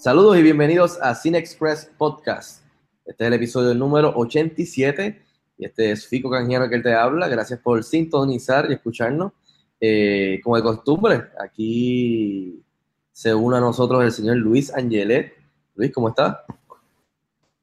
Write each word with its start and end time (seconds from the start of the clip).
Saludos 0.00 0.38
y 0.38 0.42
bienvenidos 0.42 0.98
a 1.02 1.14
Cine 1.14 1.36
Express 1.36 1.90
Podcast. 1.98 2.64
Este 3.04 3.22
es 3.22 3.28
el 3.28 3.34
episodio 3.34 3.74
número 3.74 4.14
87 4.16 5.22
y 5.58 5.66
este 5.66 5.90
es 5.90 6.06
Fico 6.06 6.30
Canjiano 6.30 6.70
que 6.70 6.78
te 6.78 6.94
habla. 6.94 7.28
Gracias 7.28 7.60
por 7.60 7.84
sintonizar 7.84 8.70
y 8.70 8.72
escucharnos. 8.72 9.32
Eh, 9.78 10.40
como 10.42 10.56
de 10.56 10.62
costumbre, 10.62 11.24
aquí 11.38 12.64
se 13.12 13.34
une 13.34 13.58
a 13.58 13.60
nosotros 13.60 14.02
el 14.02 14.10
señor 14.10 14.38
Luis 14.38 14.72
Angelet. 14.72 15.34
Luis, 15.74 15.92
¿cómo 15.92 16.08
estás? 16.08 16.38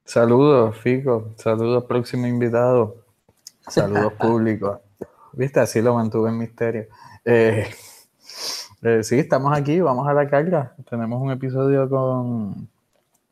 Saludos, 0.06 0.78
Fico. 0.78 1.34
Saludos, 1.38 1.86
próximo 1.86 2.28
invitado. 2.28 3.04
Saludos, 3.68 4.14
público. 4.22 4.84
Viste, 5.34 5.60
así 5.60 5.82
lo 5.82 5.96
mantuve 5.96 6.30
en 6.30 6.38
misterio. 6.38 6.86
Eh, 7.26 7.68
eh, 8.88 9.04
sí, 9.04 9.20
estamos 9.20 9.56
aquí, 9.58 9.80
vamos 9.82 10.08
a 10.08 10.14
la 10.14 10.30
carga. 10.30 10.76
Tenemos 10.90 11.22
un 11.22 11.32
episodio 11.32 11.90
con, 11.90 12.70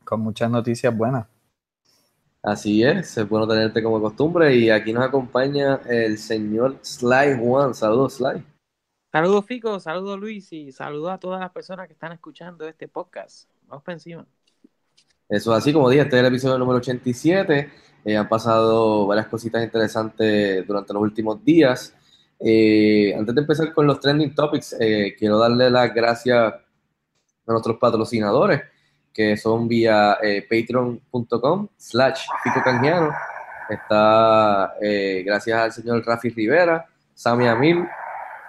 con 0.04 0.20
muchas 0.20 0.50
noticias 0.50 0.96
buenas. 0.96 1.26
Así 2.42 2.82
es, 2.84 3.16
es 3.16 3.28
bueno 3.28 3.48
tenerte 3.48 3.82
como 3.82 4.00
costumbre 4.00 4.54
y 4.54 4.70
aquí 4.70 4.92
nos 4.92 5.04
acompaña 5.04 5.80
el 5.88 6.18
señor 6.18 6.76
Sly 6.80 7.38
Juan. 7.40 7.74
Saludos, 7.74 8.14
Sly. 8.14 8.44
Saludos 9.10 9.46
Fico, 9.46 9.80
saludos 9.80 10.20
Luis 10.20 10.52
y 10.52 10.70
saludos 10.72 11.10
a 11.10 11.18
todas 11.18 11.40
las 11.40 11.50
personas 11.50 11.86
que 11.86 11.94
están 11.94 12.12
escuchando 12.12 12.68
este 12.68 12.86
podcast. 12.86 13.48
Vamos 13.66 13.82
para 13.82 13.94
encima. 13.94 14.26
Eso 15.28 15.52
es 15.52 15.58
así, 15.58 15.72
como 15.72 15.88
dije, 15.88 16.02
este 16.02 16.16
es 16.16 16.20
el 16.20 16.26
episodio 16.26 16.58
número 16.58 16.78
87. 16.78 17.70
Eh, 18.04 18.16
han 18.16 18.28
pasado 18.28 19.06
varias 19.06 19.26
cositas 19.26 19.64
interesantes 19.64 20.64
durante 20.66 20.92
los 20.92 21.02
últimos 21.02 21.42
días. 21.42 21.95
Eh, 22.38 23.14
antes 23.16 23.34
de 23.34 23.40
empezar 23.40 23.72
con 23.72 23.86
los 23.86 24.00
trending 24.00 24.34
topics, 24.34 24.76
eh, 24.78 25.14
quiero 25.18 25.38
darle 25.38 25.70
las 25.70 25.92
gracias 25.94 26.54
a 27.46 27.52
nuestros 27.52 27.78
patrocinadores, 27.78 28.62
que 29.12 29.36
son 29.36 29.66
vía 29.68 30.18
eh, 30.22 30.46
patreon.com 30.48 31.68
slash 31.76 32.26
Fico 32.42 32.62
Canjiano. 32.62 33.10
Está 33.68 34.74
eh, 34.80 35.22
gracias 35.24 35.58
al 35.58 35.72
señor 35.72 36.04
Rafi 36.06 36.30
Rivera, 36.30 36.86
Sammy 37.14 37.46
Amil, 37.46 37.86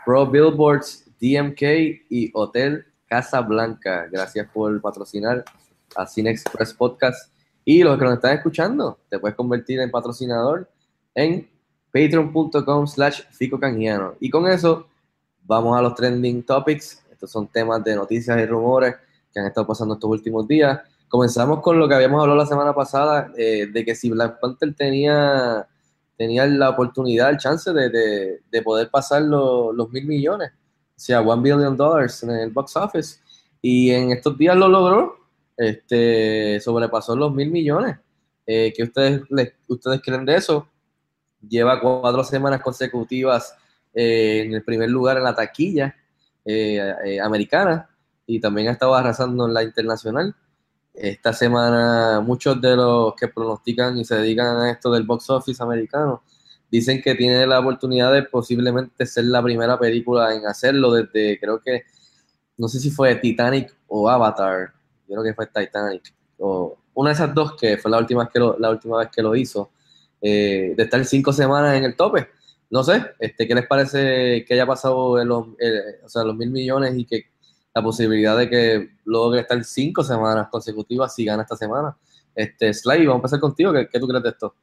Pro 0.06 0.28
Billboards, 0.28 1.06
DMK 1.20 1.62
y 2.10 2.32
Hotel 2.34 2.86
Casa 3.08 3.42
Blanca. 3.42 4.08
Gracias 4.12 4.48
por 4.54 4.80
patrocinar 4.82 5.44
a 5.96 6.06
Cine 6.06 6.32
Express 6.32 6.74
Podcast. 6.74 7.32
Y 7.66 7.84
los 7.84 7.98
que 7.98 8.06
nos 8.06 8.14
están 8.16 8.36
escuchando, 8.36 9.00
te 9.10 9.20
puedes 9.20 9.36
convertir 9.36 9.80
en 9.80 9.90
patrocinador 9.90 10.70
en 11.16 11.50
patreon.com 11.98 12.88
slash 12.88 13.22
Fico 13.32 13.60
Canjiano. 13.60 14.16
Y 14.20 14.30
con 14.30 14.48
eso, 14.48 14.88
vamos 15.44 15.78
a 15.78 15.82
los 15.82 15.96
trending 15.96 16.44
topics. 16.44 17.04
Estos 17.12 17.32
son 17.32 17.48
temas 17.48 17.84
de 17.84 17.96
noticias 17.96 18.38
y 18.40 18.46
rumores 18.46 18.96
que 19.34 19.40
han 19.40 19.48
estado 19.48 19.66
pasando 19.66 19.96
estos 19.96 20.10
últimos 20.10 20.48
días. 20.48 20.80
Comenzamos 21.10 21.62
con 21.62 21.80
lo 21.80 21.88
que 21.88 21.96
habíamos 21.96 22.22
hablado 22.22 22.38
la 22.38 22.46
semana 22.46 22.74
pasada, 22.74 23.32
eh, 23.38 23.68
de 23.72 23.86
que 23.86 23.96
si 23.96 24.10
Black 24.10 24.40
Panther 24.40 24.76
tenía, 24.76 25.68
tenía 26.18 26.46
la 26.46 26.70
oportunidad, 26.70 27.30
el 27.30 27.38
chance 27.38 27.72
de, 27.74 27.90
de, 27.90 28.42
de 28.52 28.62
poder 28.62 28.90
pasar 28.90 29.22
lo- 29.24 29.72
los 29.72 29.90
mil 29.90 30.06
millones, 30.06 30.52
o 30.52 31.00
sea, 31.00 31.22
one 31.22 31.42
billion 31.42 31.76
dollars 31.78 32.24
en 32.24 32.32
el 32.32 32.52
box 32.52 32.76
office. 32.76 33.20
Y 33.62 33.90
en 33.92 34.12
estos 34.12 34.38
días 34.38 34.56
lo 34.56 34.68
logró, 34.68 35.16
este, 35.56 36.60
sobrepasó 36.60 37.16
los 37.16 37.34
mil 37.34 37.50
millones. 37.50 37.98
Eh, 38.46 38.72
¿Qué 38.76 38.84
ustedes, 38.84 39.22
ustedes 39.68 40.02
creen 40.04 40.26
de 40.26 40.36
eso? 40.36 40.68
Lleva 41.42 41.80
cuatro 41.80 42.24
semanas 42.24 42.62
consecutivas 42.62 43.56
eh, 43.94 44.44
en 44.46 44.54
el 44.54 44.64
primer 44.64 44.90
lugar 44.90 45.18
en 45.18 45.24
la 45.24 45.36
taquilla 45.36 45.96
eh, 46.46 46.94
eh, 47.06 47.20
americana 47.20 47.90
y 48.26 48.40
también 48.40 48.68
ha 48.68 48.72
estado 48.72 48.96
arrasando 48.96 49.48
en 49.48 49.54
la 49.54 49.64
internacional. 49.64 50.36
Esta 50.94 51.32
semana 51.34 52.22
muchos 52.22 52.60
de 52.60 52.76
los 52.76 53.14
que 53.16 53.28
pronostican 53.28 53.98
y 53.98 54.06
se 54.06 54.16
dedican 54.16 54.58
a 54.58 54.72
esto 54.72 54.92
del 54.92 55.04
box 55.04 55.30
office 55.30 55.62
americano 55.62 56.24
dicen 56.70 57.02
que 57.02 57.16
tiene 57.16 57.46
la 57.48 57.60
oportunidad 57.60 58.14
de 58.14 58.24
posiblemente 58.24 59.06
ser 59.06 59.26
la 59.26 59.42
primera 59.42 59.80
película 59.80 60.34
en 60.34 60.46
hacerlo 60.46 60.92
desde, 60.92 61.40
creo 61.40 61.62
que, 61.62 61.84
no 62.58 62.68
sé 62.68 62.80
si 62.80 62.92
fue 62.92 63.16
Titanic 63.16 63.74
o 63.88 64.10
Avatar, 64.10 64.74
yo 65.08 65.16
creo 65.16 65.24
que 65.24 65.34
fue 65.34 65.48
Titanic, 65.48 66.14
o 66.38 66.78
una 66.94 67.12
de 67.12 67.14
esas 67.16 67.34
dos 67.34 67.56
que 67.56 67.78
fue 67.78 67.92
la 67.92 68.00
última 68.00 68.30
que 68.30 68.40
la 68.40 68.70
última 68.70 68.98
vez 68.98 69.10
que 69.10 69.22
lo 69.22 69.36
hizo, 69.36 69.72
eh, 70.22 70.74
de 70.76 70.84
estar 70.84 71.04
cinco 71.06 71.34
semanas 71.34 71.76
en 71.78 71.84
el 71.86 71.96
tope. 71.96 72.28
No 72.70 72.84
sé, 72.84 73.04
este, 73.20 73.48
¿qué 73.48 73.56
les 73.56 73.68
parece 73.68 74.44
que 74.46 74.54
haya 74.54 74.66
pasado 74.66 75.20
en 75.22 75.28
los, 75.30 75.48
eh, 75.60 76.02
o 76.04 76.10
sea, 76.10 76.24
los 76.24 76.36
mil 76.36 76.52
millones 76.52 76.98
y 76.98 77.06
que 77.06 77.28
la 77.74 77.82
posibilidad 77.84 78.38
de 78.38 78.50
que 78.50 78.90
logre 79.06 79.42
estar 79.42 79.64
cinco 79.64 80.04
semanas 80.04 80.50
consecutivas 80.50 81.16
si 81.16 81.26
gana 81.26 81.44
esta 81.44 81.56
semana? 81.56 81.98
Este, 82.36 82.74
Sly, 82.74 83.06
vamos 83.06 83.16
a 83.16 83.18
empezar 83.18 83.40
contigo. 83.40 83.74
¿Qué, 83.74 83.88
qué 83.90 84.00
tú 84.00 84.08
crees 84.08 84.24
de 84.24 84.30
esto? 84.30 84.56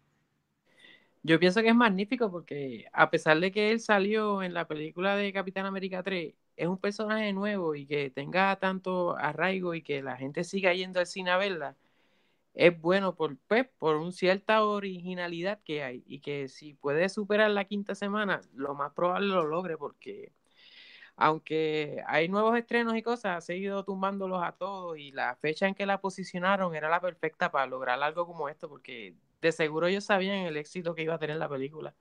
Yo 1.22 1.40
pienso 1.40 1.62
que 1.62 1.68
es 1.70 1.74
magnífico 1.74 2.30
porque 2.30 2.86
a 2.92 3.10
pesar 3.10 3.40
de 3.40 3.50
que 3.50 3.70
él 3.70 3.80
salió 3.80 4.42
en 4.42 4.52
la 4.54 4.66
película 4.68 5.16
de 5.16 5.32
Capitán 5.32 5.64
América 5.66 6.02
3, 6.02 6.34
es 6.56 6.66
un 6.68 6.78
personaje 6.78 7.32
nuevo 7.32 7.74
y 7.74 7.86
que 7.86 8.10
tenga 8.10 8.56
tanto 8.56 9.16
arraigo 9.16 9.74
y 9.74 9.82
que 9.82 10.02
la 10.02 10.16
gente 10.16 10.44
siga 10.44 10.74
yendo 10.74 11.00
al 11.00 11.06
cine 11.06 11.30
a 11.30 11.38
verla, 11.38 11.76
es 12.54 12.80
bueno 12.80 13.14
por, 13.16 13.36
pues, 13.48 13.66
por 13.78 13.96
una 13.96 14.12
cierta 14.12 14.64
originalidad 14.64 15.60
que 15.64 15.82
hay 15.84 16.04
y 16.06 16.20
que 16.20 16.48
si 16.48 16.74
puede 16.74 17.08
superar 17.08 17.50
la 17.50 17.64
quinta 17.66 17.94
semana, 17.94 18.40
lo 18.54 18.74
más 18.74 18.92
probable 18.94 19.28
lo 19.28 19.44
logre 19.46 19.76
porque 19.78 20.32
aunque 21.16 22.02
hay 22.06 22.28
nuevos 22.28 22.56
estrenos 22.58 22.96
y 22.96 23.02
cosas, 23.02 23.38
ha 23.38 23.40
seguido 23.40 23.84
tumbándolos 23.84 24.42
a 24.42 24.52
todos 24.52 24.98
y 24.98 25.12
la 25.12 25.36
fecha 25.36 25.66
en 25.68 25.74
que 25.74 25.86
la 25.86 26.00
posicionaron 26.00 26.74
era 26.74 26.88
la 26.88 27.00
perfecta 27.00 27.50
para 27.52 27.66
lograr 27.66 28.02
algo 28.02 28.26
como 28.26 28.48
esto 28.48 28.68
porque 28.68 29.16
de 29.40 29.52
seguro 29.52 29.86
ellos 29.86 30.04
sabían 30.04 30.38
el 30.38 30.56
éxito 30.56 30.94
que 30.94 31.02
iba 31.02 31.14
a 31.14 31.18
tener 31.18 31.36
la 31.36 31.48
película. 31.48 31.94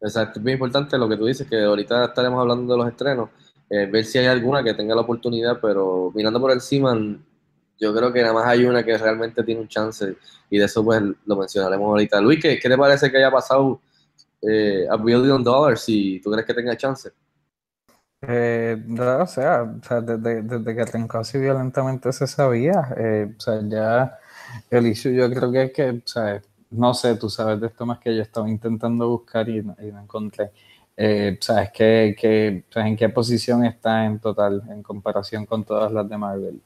Exacto, 0.00 0.38
es 0.38 0.44
bien 0.44 0.56
importante 0.56 0.98
lo 0.98 1.08
que 1.08 1.16
tú 1.16 1.24
dices, 1.26 1.48
que 1.48 1.62
ahorita 1.62 2.04
estaremos 2.06 2.40
hablando 2.40 2.72
de 2.72 2.78
los 2.78 2.88
estrenos, 2.88 3.30
eh, 3.70 3.86
ver 3.90 4.04
si 4.04 4.18
hay 4.18 4.26
alguna 4.26 4.62
que 4.62 4.74
tenga 4.74 4.94
la 4.94 5.00
oportunidad, 5.02 5.58
pero 5.60 6.12
mirando 6.14 6.38
por 6.40 6.52
encima, 6.52 6.94
yo 7.78 7.94
creo 7.94 8.12
que 8.12 8.22
nada 8.22 8.34
más 8.34 8.46
hay 8.46 8.64
una 8.64 8.84
que 8.84 8.96
realmente 8.98 9.42
tiene 9.44 9.60
un 9.62 9.68
chance 9.68 10.16
y 10.50 10.58
de 10.58 10.64
eso 10.64 10.84
pues 10.84 11.02
lo 11.26 11.36
mencionaremos 11.36 11.86
ahorita. 11.88 12.20
Luis, 12.20 12.40
¿qué, 12.42 12.58
qué 12.58 12.68
te 12.68 12.78
parece 12.78 13.10
que 13.10 13.18
haya 13.18 13.30
pasado 13.30 13.80
eh, 14.42 14.86
a 14.90 14.96
billion 14.96 15.44
dollars 15.44 15.82
si 15.82 16.20
tú 16.22 16.30
crees 16.32 16.46
que 16.46 16.54
tenga 16.54 16.76
chance? 16.76 17.10
Eh, 18.22 18.76
no, 18.86 19.22
o 19.22 19.26
sea, 19.26 19.62
o 19.64 19.82
sea, 19.86 20.00
desde, 20.00 20.42
desde 20.42 20.74
que 20.74 20.80
arrancó 20.82 21.18
así 21.18 21.38
violentamente 21.38 22.12
se 22.12 22.26
sabía. 22.26 22.88
eh, 22.96 23.34
o 23.36 23.40
sea, 23.40 23.60
ya 23.68 24.18
el 24.70 24.86
issue 24.86 25.14
yo 25.14 25.30
creo 25.30 25.52
que 25.52 25.62
es 25.64 25.72
que, 25.72 25.90
o 25.90 26.02
sea, 26.06 26.42
no 26.70 26.94
sé, 26.94 27.16
tú 27.16 27.28
sabes 27.30 27.60
de 27.60 27.68
esto 27.68 27.86
más 27.86 27.98
que 28.00 28.14
yo 28.16 28.22
estaba 28.22 28.48
intentando 28.48 29.08
buscar 29.08 29.48
y 29.48 29.62
no, 29.62 29.76
y 29.80 29.92
no 29.92 30.00
encontré. 30.02 30.50
Eh, 30.96 31.38
¿sabes 31.40 31.70
qué, 31.74 32.16
qué- 32.18 32.64
sea, 32.70 32.86
en 32.88 32.96
qué 32.96 33.08
posición 33.10 33.64
está 33.64 34.06
en 34.06 34.18
total 34.18 34.62
en 34.70 34.82
comparación 34.82 35.44
con 35.46 35.64
todas 35.64 35.92
las 35.92 36.08
de 36.08 36.16
Marvel? 36.18 36.62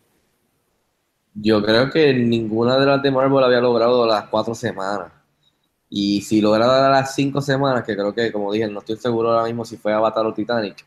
Yo 1.34 1.62
creo 1.62 1.90
que 1.90 2.12
ninguna 2.12 2.78
de 2.78 2.86
las 2.86 3.02
de 3.02 3.10
Marvel 3.10 3.44
había 3.44 3.60
logrado 3.60 4.06
las 4.06 4.28
cuatro 4.28 4.54
semanas. 4.54 5.12
Y 5.88 6.22
si 6.22 6.40
lograra 6.40 6.88
las 6.88 7.14
cinco 7.14 7.40
semanas, 7.40 7.84
que 7.84 7.94
creo 7.94 8.14
que, 8.14 8.30
como 8.30 8.52
dije, 8.52 8.68
no 8.68 8.80
estoy 8.80 8.96
seguro 8.96 9.30
ahora 9.30 9.44
mismo 9.44 9.64
si 9.64 9.76
fue 9.76 9.92
Avatar 9.92 10.24
o 10.26 10.34
Titanic, 10.34 10.84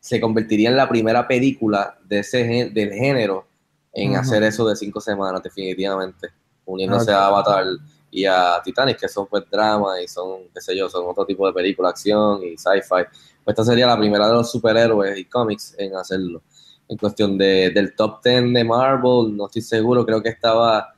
se 0.00 0.20
convertiría 0.20 0.70
en 0.70 0.76
la 0.76 0.88
primera 0.88 1.26
película 1.26 1.98
de 2.04 2.20
ese 2.20 2.70
del 2.72 2.92
género 2.92 3.46
en 3.92 4.16
hacer 4.16 4.42
eso 4.42 4.66
de 4.66 4.76
cinco 4.76 5.00
semanas, 5.00 5.42
definitivamente. 5.42 6.28
Uniéndose 6.64 7.12
a 7.12 7.26
Avatar 7.26 7.64
y 8.10 8.24
a 8.24 8.60
Titanic, 8.62 8.98
que 8.98 9.08
son 9.08 9.26
pues 9.26 9.44
drama 9.50 10.00
y 10.00 10.08
son, 10.08 10.48
qué 10.52 10.60
sé 10.60 10.76
yo, 10.76 10.88
son 10.88 11.04
otro 11.06 11.24
tipo 11.24 11.46
de 11.46 11.52
película, 11.52 11.88
acción 11.88 12.42
y 12.42 12.56
sci-fi. 12.56 13.04
Pues 13.44 13.54
esta 13.54 13.64
sería 13.64 13.86
la 13.86 13.98
primera 13.98 14.26
de 14.28 14.34
los 14.34 14.50
superhéroes 14.50 15.18
y 15.18 15.24
cómics 15.24 15.74
en 15.78 15.94
hacerlo. 15.96 16.42
En 16.88 16.96
cuestión 16.98 17.36
de, 17.36 17.70
del 17.70 17.94
top 17.94 18.22
10 18.22 18.52
de 18.52 18.64
Marvel, 18.64 19.36
no 19.36 19.46
estoy 19.46 19.62
seguro, 19.62 20.04
creo 20.06 20.22
que 20.22 20.28
estaba, 20.28 20.94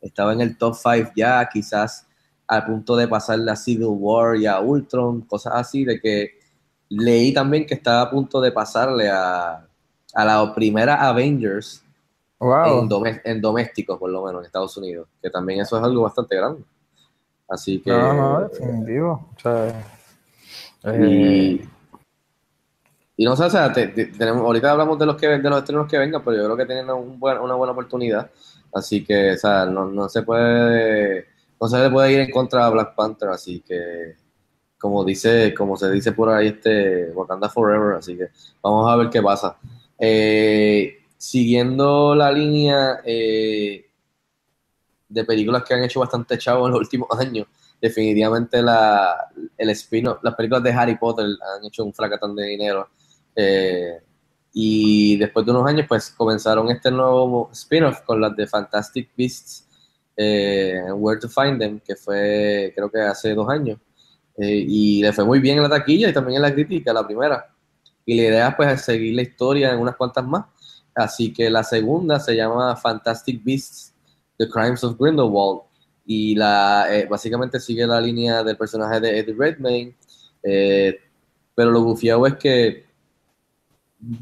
estaba 0.00 0.32
en 0.32 0.40
el 0.42 0.56
top 0.58 0.74
5 0.74 1.12
ya, 1.16 1.48
quizás 1.50 2.06
al 2.46 2.66
punto 2.66 2.96
de 2.96 3.06
pasarle 3.08 3.50
a 3.50 3.56
Civil 3.56 3.86
War 3.90 4.36
y 4.36 4.46
a 4.46 4.60
Ultron, 4.60 5.22
cosas 5.22 5.54
así, 5.54 5.84
de 5.84 6.00
que 6.00 6.38
leí 6.88 7.32
también 7.32 7.64
que 7.64 7.74
estaba 7.74 8.02
a 8.02 8.10
punto 8.10 8.40
de 8.40 8.50
pasarle 8.52 9.08
a, 9.08 9.66
a 10.14 10.24
la 10.24 10.54
primera 10.54 11.06
Avengers 11.08 11.82
Wow. 12.42 12.80
en, 12.84 12.88
dome- 12.88 13.20
en 13.24 13.38
domésticos, 13.40 13.98
por 13.98 14.10
lo 14.10 14.24
menos, 14.24 14.40
en 14.40 14.46
Estados 14.46 14.74
Unidos, 14.78 15.06
que 15.22 15.28
también 15.28 15.60
eso 15.60 15.76
es 15.76 15.84
algo 15.84 16.02
bastante 16.04 16.34
grande. 16.36 16.64
Así 17.46 17.82
que... 17.82 17.90
No, 17.90 18.14
no, 18.14 18.48
definitivo. 18.48 19.28
O 19.36 19.38
sea, 19.40 19.84
eh, 20.84 21.60
Y, 21.62 21.68
y 23.20 23.24
no 23.26 23.36
sé, 23.36 23.44
o 23.44 23.50
sea, 23.50 23.72
te- 23.72 23.88
te- 23.88 24.06
tenemos, 24.06 24.42
ahorita 24.42 24.70
hablamos 24.72 24.98
de 24.98 25.06
los 25.06 25.16
que 25.16 25.28
de 25.28 25.50
los 25.50 25.58
estrenos 25.58 25.86
que 25.88 25.98
vengan, 25.98 26.22
pero 26.24 26.36
yo 26.38 26.44
creo 26.44 26.56
que 26.56 26.66
tienen 26.66 26.88
un 26.90 27.18
buen- 27.20 27.38
una 27.38 27.54
buena 27.54 27.72
oportunidad. 27.72 28.30
Así 28.72 29.04
que, 29.04 29.32
o 29.32 29.36
sea, 29.36 29.66
no, 29.66 29.86
no 29.86 30.08
se 30.08 30.22
puede, 30.22 31.26
no 31.60 31.68
se 31.68 31.78
le 31.78 31.90
puede 31.90 32.12
ir 32.12 32.20
en 32.20 32.30
contra 32.30 32.66
a 32.66 32.70
Black 32.70 32.94
Panther, 32.94 33.28
así 33.30 33.60
que, 33.60 34.16
como 34.78 35.04
dice, 35.04 35.54
como 35.54 35.76
se 35.76 35.90
dice 35.90 36.12
por 36.12 36.30
ahí, 36.30 36.48
este 36.48 37.10
Wakanda 37.12 37.48
Forever, 37.50 37.96
así 37.96 38.16
que 38.16 38.28
vamos 38.62 38.90
a 38.92 38.96
ver 38.96 39.10
qué 39.10 39.22
pasa. 39.22 39.56
Eh, 39.98 40.98
siguiendo 41.18 42.14
la 42.14 42.32
línea 42.32 43.00
eh, 43.04 43.86
de 45.08 45.24
películas 45.24 45.64
que 45.64 45.74
han 45.74 45.82
hecho 45.82 46.00
bastante 46.00 46.38
chavo 46.38 46.66
en 46.66 46.72
los 46.72 46.80
últimos 46.80 47.08
años, 47.18 47.46
definitivamente 47.80 48.62
la, 48.62 49.28
el 49.56 49.70
spin 49.70 50.06
las 50.22 50.34
películas 50.34 50.62
de 50.62 50.72
Harry 50.72 50.96
Potter 50.96 51.26
han 51.26 51.64
hecho 51.64 51.84
un 51.84 51.92
fracatán 51.92 52.34
de 52.34 52.44
dinero. 52.44 52.88
Eh, 53.40 54.00
y 54.52 55.16
después 55.16 55.46
de 55.46 55.52
unos 55.52 55.66
años, 55.66 55.86
pues 55.88 56.10
comenzaron 56.10 56.70
este 56.70 56.90
nuevo 56.90 57.50
spin-off 57.52 58.00
con 58.02 58.20
las 58.20 58.34
de 58.36 58.46
Fantastic 58.46 59.10
Beasts, 59.16 59.66
eh, 60.16 60.82
Where 60.94 61.20
to 61.20 61.28
Find 61.28 61.58
Them, 61.58 61.80
que 61.80 61.96
fue 61.96 62.72
creo 62.74 62.90
que 62.90 63.00
hace 63.00 63.34
dos 63.34 63.48
años. 63.48 63.78
Eh, 64.36 64.64
y 64.66 65.02
le 65.02 65.12
fue 65.12 65.24
muy 65.24 65.38
bien 65.38 65.58
en 65.58 65.64
la 65.64 65.68
taquilla 65.68 66.08
y 66.08 66.12
también 66.12 66.36
en 66.36 66.42
la 66.42 66.52
crítica, 66.52 66.92
la 66.92 67.06
primera. 67.06 67.54
Y 68.04 68.16
la 68.16 68.22
idea 68.28 68.56
pues 68.56 68.72
es 68.72 68.82
seguir 68.82 69.14
la 69.14 69.22
historia 69.22 69.72
en 69.72 69.80
unas 69.80 69.96
cuantas 69.96 70.24
más. 70.26 70.46
Así 70.94 71.32
que 71.32 71.48
la 71.50 71.62
segunda 71.62 72.18
se 72.18 72.34
llama 72.34 72.76
Fantastic 72.76 73.42
Beasts, 73.44 73.94
The 74.38 74.48
Crimes 74.48 74.82
of 74.84 74.98
Grindelwald. 74.98 75.62
Y 76.06 76.34
la, 76.34 76.86
eh, 76.90 77.06
básicamente 77.08 77.60
sigue 77.60 77.86
la 77.86 78.00
línea 78.00 78.42
del 78.42 78.56
personaje 78.56 79.00
de 79.00 79.18
Eddie 79.18 79.34
Redmayne. 79.38 79.94
eh, 80.42 80.98
pero 81.54 81.70
lo 81.70 81.82
bufiado 81.82 82.26
es 82.26 82.36
que 82.36 82.89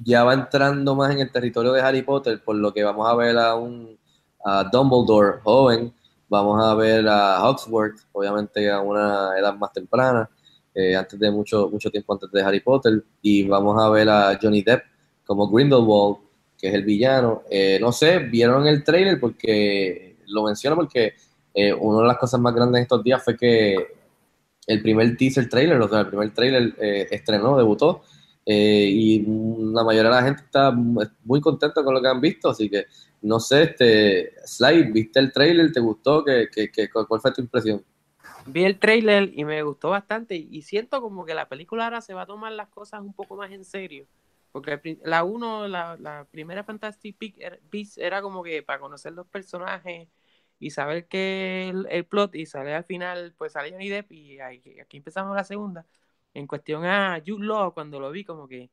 ya 0.05 0.25
va 0.25 0.35
entrando 0.35 0.95
más 0.95 1.13
en 1.13 1.21
el 1.21 1.31
territorio 1.31 1.73
de 1.73 1.81
Harry 1.81 2.03
Potter, 2.03 2.43
por 2.43 2.57
lo 2.57 2.73
que 2.73 2.83
vamos 2.85 3.09
a 3.09 3.15
ver 3.15 3.39
a 3.39 3.55
un 3.55 3.99
a 4.45 4.65
Dumbledore 4.65 5.41
joven, 5.43 5.93
vamos 6.29 6.63
a 6.63 6.75
ver 6.75 7.07
a 7.09 7.43
Hogwarts, 7.43 8.07
obviamente 8.13 8.71
a 8.71 8.81
una 8.81 9.39
edad 9.39 9.55
más 9.57 9.73
temprana, 9.73 10.29
eh, 10.75 10.95
antes 10.97 11.19
de 11.19 11.31
mucho, 11.31 11.69
mucho 11.71 11.91
tiempo 11.91 12.13
antes 12.13 12.31
de 12.31 12.43
Harry 12.43 12.61
Potter, 12.61 13.03
y 13.21 13.47
vamos 13.47 13.83
a 13.83 13.89
ver 13.91 14.09
a 14.09 14.39
Johnny 14.41 14.63
Depp 14.63 14.85
como 15.27 15.49
Grindelwald, 15.49 16.19
que 16.59 16.69
es 16.69 16.75
el 16.75 16.85
villano. 16.85 17.43
Eh, 17.51 17.79
no 17.81 17.93
sé, 17.93 18.19
vieron 18.19 18.67
el 18.67 18.83
trailer 18.83 19.21
porque 19.21 20.17
lo 20.27 20.45
menciono 20.45 20.77
porque 20.77 21.15
eh, 21.55 21.73
una 21.73 22.03
de 22.03 22.09
las 22.09 22.19
cosas 22.19 22.41
más 22.41 22.55
grandes 22.55 22.79
de 22.79 22.83
estos 22.83 23.03
días 23.03 23.23
fue 23.23 23.37
que 23.37 23.77
el 24.67 24.83
primer 24.83 25.17
teaser 25.17 25.49
trailer, 25.49 25.81
o 25.81 25.89
sea, 25.89 26.01
el 26.01 26.09
primer 26.09 26.33
trailer 26.35 26.75
eh, 26.79 27.09
estrenó, 27.11 27.57
debutó, 27.57 28.03
eh, 28.49 28.89
y 28.91 29.21
la 29.75 29.85
mayoría 29.85 30.11
de 30.11 30.17
la 30.17 30.23
gente 30.25 30.43
está 30.45 30.73
muy 30.73 31.41
contenta 31.43 31.85
con 31.85 31.95
lo 31.95 32.01
que 32.03 32.09
han 32.09 32.21
visto, 32.21 32.51
así 32.51 32.71
que 32.71 32.87
no 33.23 33.41
sé, 33.41 33.65
este, 33.65 34.33
Sly, 34.47 34.93
¿viste 34.93 35.21
el 35.21 35.33
trailer? 35.33 35.73
¿Te 35.73 35.81
gustó? 35.81 36.25
¿Qué, 36.25 36.49
qué, 36.53 36.71
qué- 36.73 36.89
cuál 36.91 37.21
fue 37.21 37.33
tu 37.33 37.43
impresión? 37.43 37.85
Vi 38.45 38.65
el 38.65 38.79
trailer 38.79 39.31
y 39.35 39.45
me 39.45 39.63
gustó 39.63 39.91
bastante 39.91 40.37
y 40.37 40.63
siento 40.63 41.03
como 41.03 41.27
que 41.27 41.35
la 41.35 41.49
película 41.49 41.85
ahora 41.85 42.01
se 42.01 42.15
va 42.15 42.23
a 42.23 42.27
tomar 42.27 42.53
las 42.53 42.69
cosas 42.71 43.03
un 43.03 43.13
poco 43.15 43.37
más 43.37 43.51
en 43.53 43.65
serio. 43.65 44.09
Porque 44.53 44.99
la 45.05 45.25
uno, 45.25 45.69
la, 45.69 46.27
primera 46.31 46.65
Fantastic 46.65 47.17
er- 47.39 47.61
Beasts 47.71 47.99
era 47.99 48.23
como 48.23 48.43
que 48.43 48.63
para 48.63 48.81
conocer 48.81 49.13
los 49.13 49.27
personajes 49.29 50.09
y 50.59 50.71
saber 50.71 51.07
que 51.09 51.69
el, 51.91 52.07
plot 52.07 52.35
y 52.35 52.47
sale 52.47 52.75
al 52.75 52.85
final, 52.85 53.35
pues 53.37 53.53
sale 53.53 53.71
Johnny 53.71 53.89
Depp 53.91 54.11
y 54.13 54.41
aquí 54.41 54.97
empezamos 54.97 55.37
la 55.37 55.45
segunda. 55.45 55.87
En 56.39 56.47
cuestión 56.47 56.85
a 56.85 57.21
Jude 57.27 57.45
Law, 57.47 57.75
cuando 57.75 58.01
lo 58.01 58.11
vi 58.11 58.25
como 58.25 58.49
que 58.49 58.71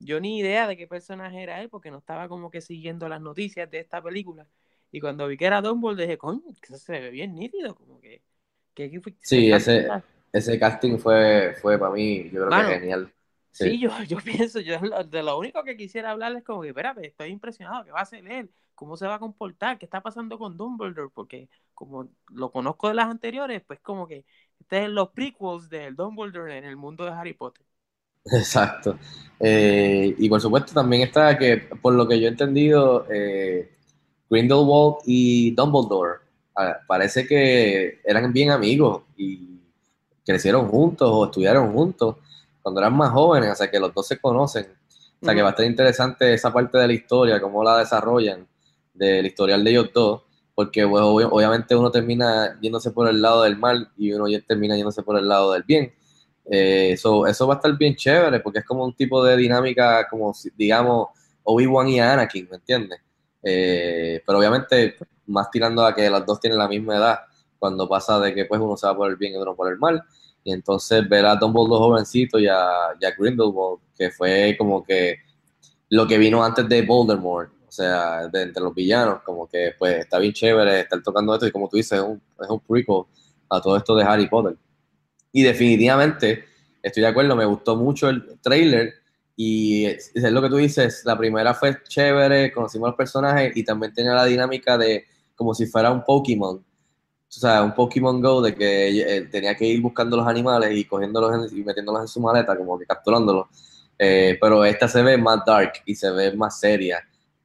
yo 0.00 0.20
ni 0.20 0.38
idea 0.40 0.66
de 0.68 0.76
qué 0.76 0.86
personaje 0.88 1.42
era 1.42 1.60
él 1.62 1.70
porque 1.70 1.90
no 1.90 1.98
estaba 1.98 2.28
como 2.28 2.50
que 2.50 2.60
siguiendo 2.60 3.08
las 3.08 3.20
noticias 3.20 3.70
de 3.70 3.80
esta 3.80 4.02
película. 4.02 4.46
Y 4.92 5.00
cuando 5.00 5.26
vi 5.28 5.36
que 5.36 5.46
era 5.46 5.62
Dumbledore 5.62 6.04
dije, 6.04 6.18
coño, 6.18 6.42
que 6.62 6.74
eso 6.74 6.78
se 6.78 6.92
ve 7.00 7.10
bien 7.10 7.34
nítido, 7.36 7.74
como 7.76 8.00
que... 8.00 8.22
que, 8.74 8.90
Sí, 9.20 9.50
se 9.50 9.54
ese, 9.54 9.96
ese 10.32 10.58
casting 10.58 10.98
fue, 10.98 11.54
fue 11.60 11.78
para 11.78 11.92
mí, 11.92 12.24
yo 12.30 12.42
creo 12.42 12.54
que 12.54 12.64
genial. 12.64 13.12
Sí, 13.52 13.78
Sí. 13.78 13.80
yo, 13.80 13.90
yo 14.04 14.18
pienso, 14.24 14.60
yo 14.60 14.80
lo- 14.80 15.04
de 15.04 15.22
lo 15.22 15.38
único 15.38 15.62
que 15.64 15.76
quisiera 15.76 16.10
hablarles 16.10 16.40
es 16.40 16.44
como 16.46 16.62
que, 16.62 16.68
espérate, 16.68 17.06
estoy 17.06 17.30
impresionado, 17.30 17.84
¿qué 17.84 17.92
va 17.92 18.00
a 18.00 18.02
hacer 18.02 18.26
él? 18.30 18.52
¿Cómo 18.74 18.96
se 18.96 19.06
va 19.06 19.14
a 19.14 19.18
comportar? 19.20 19.78
¿Qué 19.78 19.84
está 19.86 20.02
pasando 20.02 20.38
con 20.38 20.56
Dumbledore? 20.56 21.10
Porque 21.14 21.48
como 21.74 22.08
lo 22.28 22.50
conozco 22.52 22.88
de 22.88 22.94
las 22.94 23.08
anteriores, 23.08 23.62
pues 23.64 23.80
como 23.80 24.06
que 24.08 24.24
este 24.60 24.84
es 24.84 24.90
los 24.90 25.10
prequels 25.10 25.68
del 25.68 25.96
Dumbledore 25.96 26.58
en 26.58 26.64
el 26.64 26.76
mundo 26.76 27.04
de 27.04 27.12
Harry 27.12 27.34
Potter. 27.34 27.64
Exacto. 28.24 28.98
Eh, 29.38 30.14
y 30.18 30.28
por 30.28 30.40
supuesto 30.40 30.72
también 30.72 31.02
está 31.02 31.36
que, 31.38 31.58
por 31.82 31.94
lo 31.94 32.06
que 32.08 32.18
yo 32.20 32.26
he 32.26 32.30
entendido, 32.30 33.06
eh, 33.10 33.70
Grindelwald 34.30 34.96
y 35.06 35.50
Dumbledore 35.52 36.20
ah, 36.56 36.78
parece 36.86 37.26
que 37.26 38.00
eran 38.04 38.32
bien 38.32 38.50
amigos 38.50 39.02
y 39.16 39.60
crecieron 40.26 40.68
juntos 40.68 41.08
o 41.12 41.26
estudiaron 41.26 41.72
juntos 41.72 42.16
cuando 42.62 42.80
eran 42.80 42.96
más 42.96 43.10
jóvenes, 43.12 43.52
o 43.52 43.54
sea 43.56 43.70
que 43.70 43.78
los 43.80 43.92
dos 43.94 44.06
se 44.06 44.18
conocen. 44.20 44.66
O 45.20 45.24
sea 45.24 45.34
que 45.34 45.42
va 45.42 45.48
a 45.48 45.50
estar 45.52 45.66
interesante 45.66 46.34
esa 46.34 46.52
parte 46.52 46.78
de 46.78 46.86
la 46.86 46.92
historia, 46.92 47.40
cómo 47.40 47.64
la 47.64 47.78
desarrollan, 47.78 48.46
del 48.92 49.26
historial 49.26 49.64
de 49.64 49.70
ellos 49.70 49.90
dos, 49.94 50.22
porque 50.54 50.86
pues, 50.86 51.02
obviamente 51.02 51.74
uno 51.74 51.90
termina 51.90 52.58
yéndose 52.60 52.90
por 52.92 53.08
el 53.08 53.20
lado 53.20 53.42
del 53.42 53.56
mal 53.56 53.90
y 53.96 54.12
uno 54.12 54.28
ya 54.28 54.40
termina 54.40 54.76
yéndose 54.76 55.02
por 55.02 55.18
el 55.18 55.28
lado 55.28 55.52
del 55.52 55.64
bien. 55.64 55.92
Eh, 56.50 56.90
eso, 56.92 57.26
eso 57.26 57.46
va 57.46 57.54
a 57.54 57.56
estar 57.56 57.76
bien 57.76 57.96
chévere 57.96 58.40
porque 58.40 58.58
es 58.60 58.64
como 58.64 58.84
un 58.84 58.94
tipo 58.94 59.24
de 59.24 59.36
dinámica 59.36 60.06
como, 60.08 60.34
digamos, 60.56 61.08
Obi-Wan 61.42 61.88
y 61.88 62.00
Anakin, 62.00 62.48
¿me 62.50 62.56
entiendes? 62.56 63.00
Eh, 63.42 64.22
pero 64.26 64.38
obviamente 64.38 64.96
más 65.26 65.50
tirando 65.50 65.84
a 65.84 65.94
que 65.94 66.08
las 66.08 66.24
dos 66.24 66.40
tienen 66.40 66.58
la 66.58 66.68
misma 66.68 66.96
edad 66.96 67.18
cuando 67.58 67.88
pasa 67.88 68.20
de 68.20 68.34
que 68.34 68.44
pues 68.44 68.60
uno 68.60 68.76
se 68.76 68.86
va 68.86 68.96
por 68.96 69.10
el 69.10 69.16
bien 69.16 69.32
y 69.32 69.36
otro 69.36 69.56
por 69.56 69.72
el 69.72 69.78
mal. 69.78 70.02
Y 70.44 70.52
entonces 70.52 71.08
ver 71.08 71.24
a 71.24 71.36
Dumbledore 71.36 71.78
jovencito 71.78 72.38
y 72.38 72.46
a, 72.46 72.92
y 73.00 73.04
a 73.04 73.10
Grindelwald, 73.16 73.80
que 73.96 74.10
fue 74.10 74.54
como 74.58 74.84
que 74.84 75.16
lo 75.88 76.06
que 76.06 76.18
vino 76.18 76.44
antes 76.44 76.68
de 76.68 76.82
Voldemort, 76.82 77.50
sea, 77.74 78.28
de 78.28 78.42
entre 78.42 78.62
los 78.62 78.74
villanos, 78.74 79.22
como 79.22 79.48
que 79.48 79.72
pues 79.78 79.96
está 79.98 80.18
bien 80.18 80.32
chévere 80.32 80.80
estar 80.80 81.02
tocando 81.02 81.34
esto 81.34 81.46
y 81.46 81.50
como 81.50 81.68
tú 81.68 81.76
dices, 81.76 81.98
es 81.98 82.04
un, 82.04 82.22
es 82.40 82.48
un 82.48 82.60
prequel 82.60 83.02
a 83.50 83.60
todo 83.60 83.76
esto 83.76 83.96
de 83.96 84.04
Harry 84.04 84.28
Potter. 84.28 84.56
Y 85.32 85.42
definitivamente, 85.42 86.44
estoy 86.82 87.02
de 87.02 87.08
acuerdo, 87.08 87.34
me 87.34 87.44
gustó 87.44 87.76
mucho 87.76 88.08
el 88.08 88.38
trailer 88.40 88.94
y 89.36 89.86
es, 89.86 90.12
lo 90.14 90.40
que 90.40 90.48
tú 90.48 90.56
dices, 90.56 91.02
la 91.04 91.18
primera 91.18 91.52
fue 91.54 91.76
chévere, 91.82 92.52
conocimos 92.52 92.90
los 92.90 92.96
personajes 92.96 93.56
y 93.56 93.64
también 93.64 93.92
tenía 93.92 94.14
la 94.14 94.24
dinámica 94.24 94.78
de 94.78 95.04
como 95.34 95.52
si 95.54 95.66
fuera 95.66 95.90
un 95.90 96.04
Pokémon. 96.04 96.56
O 96.56 97.36
sea, 97.36 97.64
un 97.64 97.74
Pokémon 97.74 98.20
Go 98.22 98.40
de 98.40 98.54
que 98.54 99.16
eh, 99.16 99.22
tenía 99.22 99.56
que 99.56 99.66
ir 99.66 99.80
buscando 99.80 100.16
los 100.16 100.26
animales 100.28 100.70
y 100.76 100.84
cogiéndolos 100.84 101.52
y 101.52 101.64
metiéndolos 101.64 102.02
en 102.02 102.08
su 102.08 102.20
maleta, 102.20 102.56
como 102.56 102.78
que 102.78 102.86
capturándolos. 102.86 103.46
Eh, 103.98 104.38
pero 104.40 104.64
esta 104.64 104.86
se 104.86 105.02
ve 105.02 105.18
más 105.18 105.44
dark 105.44 105.72
y 105.84 105.96
se 105.96 106.10
ve 106.10 106.32
más 106.36 106.60
seria 106.60 107.04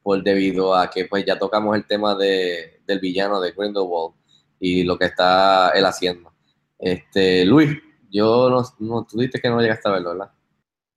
por 0.09 0.23
debido 0.23 0.73
a 0.73 0.89
que 0.89 1.05
pues 1.05 1.23
ya 1.23 1.37
tocamos 1.37 1.75
el 1.75 1.85
tema 1.85 2.15
de, 2.15 2.81
del 2.87 2.99
villano 2.99 3.39
de 3.39 3.51
Grindelwald 3.51 4.15
y 4.59 4.81
lo 4.83 4.97
que 4.97 5.05
está 5.05 5.69
él 5.69 5.85
haciendo. 5.85 6.33
Este, 6.79 7.45
Luis, 7.45 7.77
yo 8.09 8.49
no, 8.49 8.63
no 8.79 9.05
tú 9.05 9.19
dices 9.19 9.39
que 9.39 9.49
no 9.51 9.61
llegaste 9.61 9.87
a 9.87 9.91
verlo, 9.91 10.09
¿verdad? 10.09 10.31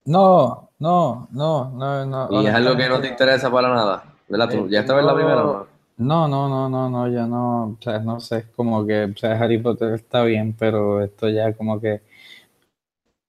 No, 0.07 0.71
no, 0.79 1.29
no, 1.31 1.71
no, 1.73 2.07
no. 2.07 2.29
Y 2.31 2.47
es 2.47 2.55
algo 2.55 2.75
que 2.75 2.89
no 2.89 3.01
te 3.03 3.09
interesa 3.09 3.51
para 3.51 3.69
nada, 3.69 4.15
¿verdad? 4.29 4.49
¿Tú 4.49 4.65
Eh, 4.65 4.69
llegaste 4.69 4.93
a 4.93 4.95
ver 4.97 5.05
la 5.05 5.13
no. 5.13 5.17
primera 5.19 5.45
o 5.45 5.53
no? 5.53 5.67
No, 5.99 6.27
no, 6.27 6.49
no, 6.49 6.69
no, 6.71 6.89
no, 6.91 7.09
ya 7.09 7.27
no, 7.27 7.65
o 7.67 7.79
sea, 7.81 7.99
no 8.01 8.19
sé, 8.19 8.39
es 8.39 8.47
como 8.57 8.87
que, 8.87 9.05
o 9.05 9.17
sea, 9.17 9.33
Harry 9.39 9.59
Potter 9.59 9.93
está 9.95 10.25
bien, 10.25 10.57
pero 10.59 11.03
esto 11.03 11.29
ya 11.29 11.53
como 11.55 11.81
que, 11.81 12.03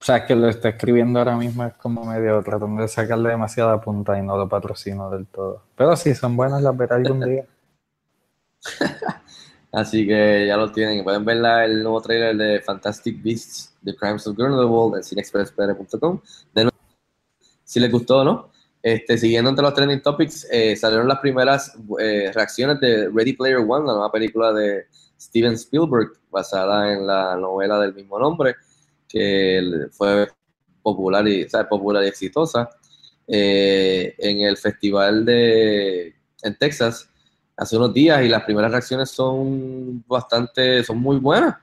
o 0.04 0.06
sea, 0.06 0.26
que 0.26 0.36
lo 0.36 0.50
está 0.50 0.68
escribiendo 0.68 1.18
ahora 1.20 1.38
mismo 1.38 1.64
es 1.64 1.74
como 1.76 2.04
medio 2.04 2.44
tratando 2.44 2.82
de 2.82 2.90
sacarle 2.90 3.30
demasiada 3.30 3.80
punta 3.80 4.20
y 4.20 4.22
no 4.22 4.36
lo 4.36 4.50
patrocino 4.50 5.10
del 5.10 5.26
todo. 5.28 5.64
Pero 5.78 5.96
sí, 5.96 6.14
son 6.14 6.36
buenas, 6.36 6.62
las 6.62 6.76
veré 6.76 6.96
algún 6.96 7.22
día. 7.22 7.46
Así 9.72 10.06
que 10.06 10.46
ya 10.46 10.58
lo 10.58 10.74
tienen. 10.74 11.06
Pueden 11.06 11.24
ver 11.24 11.38
la- 11.38 11.64
el 11.64 11.82
nuevo 11.84 12.02
trailer 12.02 12.36
de 12.36 12.60
Fantastic 12.60 13.24
Beasts, 13.24 13.74
The 13.86 13.96
Crimes 13.96 14.28
of 14.28 14.36
Grindelwald 14.36 14.98
en 14.98 15.04
cinexpresspr.com. 15.04 16.20
Si 17.64 17.80
les 17.80 17.90
gustó 17.90 18.18
o 18.20 18.24
no. 18.26 18.50
Este, 18.82 19.18
siguiendo 19.18 19.50
entre 19.52 19.64
los 19.64 19.74
trending 19.74 20.02
topics, 20.02 20.46
eh, 20.52 20.76
salieron 20.76 21.08
las 21.08 21.20
primeras 21.20 21.78
eh, 21.98 22.30
reacciones 22.36 22.78
de 22.82 23.10
Ready 23.10 23.32
Player 23.38 23.60
One, 23.60 23.88
la 23.88 23.94
nueva 23.94 24.12
película 24.12 24.52
de 24.52 24.88
Steven 25.18 25.54
Spielberg, 25.54 26.12
basada 26.30 26.92
en 26.92 27.08
la 27.08 27.38
novela 27.38 27.80
del 27.80 27.94
mismo 27.94 28.20
nombre, 28.20 28.58
que 29.13 29.88
fue 29.91 30.27
popular 30.82 31.27
y, 31.27 31.48
sea, 31.48 31.70
popular 31.70 32.03
y 32.03 32.08
exitosa. 32.08 32.70
Eh, 33.27 34.15
en 34.17 34.41
el 34.41 34.58
festival 34.58 35.24
de 35.24 36.13
en 36.41 36.58
Texas 36.58 37.10
hace 37.55 37.77
unos 37.77 37.93
días 37.93 38.22
y 38.24 38.27
las 38.27 38.43
primeras 38.43 38.72
reacciones 38.72 39.10
son 39.12 40.03
bastante, 40.08 40.84
son 40.84 40.98
muy 40.98 41.17
buenas. 41.17 41.55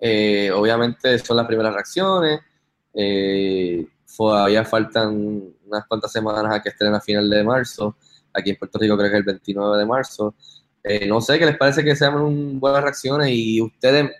Eh, 0.00 0.50
obviamente 0.50 1.18
son 1.18 1.36
las 1.36 1.46
primeras 1.46 1.74
reacciones. 1.74 2.40
Eh, 2.94 3.86
todavía 4.16 4.64
faltan 4.64 5.42
unas 5.66 5.86
cuantas 5.86 6.10
semanas 6.10 6.54
a 6.54 6.62
que 6.62 6.70
estén 6.70 6.94
a 6.94 7.00
final 7.00 7.28
de 7.28 7.44
marzo. 7.44 7.96
Aquí 8.32 8.50
en 8.50 8.56
Puerto 8.56 8.78
Rico 8.78 8.96
creo 8.96 9.10
que 9.10 9.16
es 9.16 9.20
el 9.20 9.26
29 9.26 9.78
de 9.78 9.86
marzo. 9.86 10.34
Eh, 10.82 11.06
no 11.06 11.20
sé 11.20 11.38
qué 11.38 11.46
les 11.46 11.56
parece 11.56 11.82
que 11.82 11.96
sean 11.96 12.60
buenas 12.60 12.82
reacciones 12.82 13.28
y 13.30 13.60
ustedes 13.60 14.10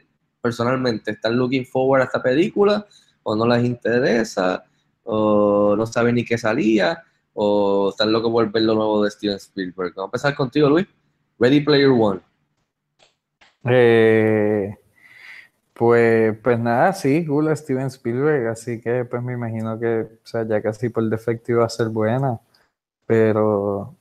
personalmente 0.47 1.11
están 1.11 1.37
looking 1.37 1.67
forward 1.67 2.03
a 2.03 2.05
esta 2.05 2.23
película 2.23 2.87
o 3.25 3.35
no 3.35 3.47
les 3.49 3.65
interesa 3.65 4.65
o 5.03 5.75
no 5.77 5.85
saben 5.87 6.15
ni 6.15 6.25
qué 6.25 6.39
salía 6.39 7.03
o 7.35 7.91
están 7.91 8.13
locos 8.13 8.31
por 8.31 8.53
ver 8.53 8.63
lo 8.63 8.75
nuevo 8.75 9.03
de 9.03 9.11
Steven 9.11 9.37
Spielberg. 9.37 9.93
Vamos 9.97 10.07
a 10.07 10.11
empezar 10.11 10.37
contigo, 10.37 10.69
Luis. 10.69 10.87
Ready 11.39 11.61
Player 11.61 11.89
One. 11.89 12.21
Eh, 13.65 14.73
pues, 15.75 16.39
pues 16.39 16.59
nada, 16.61 16.93
sí, 16.93 17.27
cool 17.27 17.55
Steven 17.57 17.87
Spielberg, 17.87 18.47
así 18.47 18.81
que 18.81 19.05
pues 19.05 19.21
me 19.23 19.33
imagino 19.33 19.79
que, 19.81 20.03
o 20.03 20.27
sea, 20.27 20.47
ya 20.47 20.63
casi 20.63 20.89
por 20.89 21.03
defecto 21.11 21.51
iba 21.51 21.67
a 21.67 21.69
ser 21.69 21.89
buena, 21.89 22.39
pero 23.05 23.97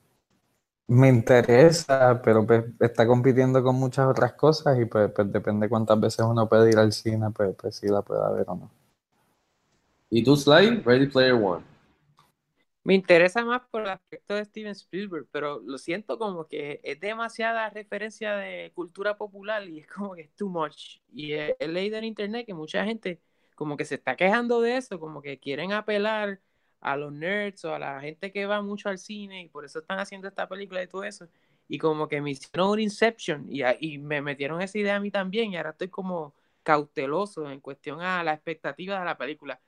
me 0.88 1.10
interesa, 1.10 2.22
pero 2.24 2.46
pues 2.46 2.66
está 2.80 3.06
compitiendo 3.08 3.64
con 3.64 3.76
muchas 3.76 4.08
otras 4.08 4.34
cosas 4.34 4.80
y 4.80 4.86
pues, 4.86 5.12
pues 5.12 5.32
depende 5.32 5.70
cuántas 5.70 6.00
veces 6.00 6.26
uno 6.26 6.48
puede 6.50 6.70
ir 6.72 6.78
al 6.78 6.92
cine, 6.94 7.32
pues, 7.32 7.56
pues 7.56 7.76
sí 7.76 7.88
la 7.88 8.02
pueda 8.02 8.30
ver 8.32 8.46
o 8.50 8.56
no. 8.56 8.72
¿Y 10.10 10.24
tú, 10.24 10.36
Sly? 10.36 10.82
Ready 10.84 11.08
Player 11.08 11.34
One. 11.34 11.64
Me 12.84 12.94
interesa 12.94 13.44
más 13.44 13.64
por 13.72 13.82
el 13.82 13.90
aspecto 13.90 14.36
de 14.36 14.46
Steven 14.46 14.72
Spielberg, 14.74 15.28
pero 15.32 15.60
lo 15.62 15.78
siento 15.80 16.20
como 16.20 16.48
que 16.48 16.80
es 16.84 17.00
demasiada 17.00 17.70
referencia 17.72 18.36
de 18.36 18.72
cultura 18.76 19.18
popular 19.18 19.68
y 19.68 19.80
es 19.80 19.88
como 19.88 20.14
que 20.14 20.22
es 20.24 20.36
too 20.36 20.50
much. 20.50 21.00
Y 21.12 21.34
he, 21.34 21.56
he 21.60 21.68
leído 21.68 21.98
en 21.98 22.04
internet 22.06 22.46
que 22.46 22.54
mucha 22.54 22.86
gente 22.86 23.22
como 23.56 23.76
que 23.78 23.86
se 23.86 23.96
está 23.96 24.16
quejando 24.16 24.62
de 24.62 24.78
eso, 24.78 25.00
como 25.00 25.22
que 25.22 25.40
quieren 25.40 25.72
apelar 25.74 26.42
a 26.86 26.96
los 26.96 27.12
nerds 27.12 27.66
o 27.66 27.74
a 27.74 27.80
la 27.80 28.00
gente 28.00 28.32
que 28.32 28.46
va 28.46 28.62
mucho 28.62 28.90
al 28.90 29.00
cine 29.00 29.42
y 29.42 29.50
por 29.50 29.66
eso 29.66 29.80
están 29.80 29.98
haciendo 29.98 30.28
esta 30.28 30.48
película 30.48 30.84
y 30.84 30.88
todo 30.88 31.04
eso. 31.04 31.28
Y 31.68 31.80
como 31.80 32.08
que 32.08 32.22
me 32.22 32.30
hicieron 32.30 32.70
un 32.70 32.80
Inception 32.80 33.48
y, 33.50 33.64
y 33.80 33.98
me 33.98 34.22
metieron 34.22 34.62
esa 34.62 34.78
idea 34.78 34.96
a 34.96 35.00
mí 35.00 35.10
también 35.10 35.52
y 35.52 35.58
ahora 35.58 35.72
estoy 35.72 35.88
como 35.88 36.36
cauteloso 36.62 37.50
en 37.50 37.60
cuestión 37.60 38.02
a 38.02 38.24
la 38.24 38.34
expectativa 38.34 39.00
de 39.00 39.06
la 39.06 39.18
película. 39.18 39.60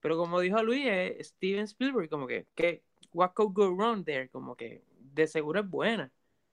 Pero 0.00 0.16
como 0.16 0.40
dijo 0.40 0.60
Luis, 0.64 0.84
es 0.84 1.28
Steven 1.28 1.62
Spielberg, 1.62 2.08
como 2.10 2.26
que, 2.26 2.46
que, 2.56 2.82
what 3.12 3.30
could 3.34 3.52
go 3.54 3.70
wrong 3.70 4.04
there? 4.04 4.28
Como 4.28 4.56
que 4.56 4.82
de 4.98 5.28
seguro 5.28 5.60
es 5.60 5.70
buena. 5.70 6.10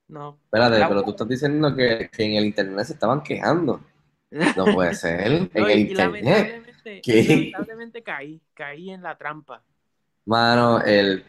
No. 0.08 0.38
Espérate, 0.46 0.86
pero 0.88 1.04
tú 1.04 1.12
estás 1.12 1.28
diciendo 1.28 1.76
que, 1.76 2.12
que, 2.16 2.24
en 2.26 2.34
el 2.36 2.46
internet 2.46 2.86
se 2.86 2.94
estaban 2.94 3.24
quejando. 3.24 3.82
No 4.30 4.66
puede 4.66 4.94
ser. 4.94 5.32
no, 5.32 5.50
en 5.52 5.66
el 5.72 5.80
y, 5.80 5.82
internet. 5.90 6.24
Lamentablemente, 6.24 7.02
lamentablemente 7.08 8.04
caí, 8.04 8.40
caí 8.54 8.92
en 8.92 9.02
la 9.02 9.18
trampa. 9.18 9.64
Mano, 10.26 10.80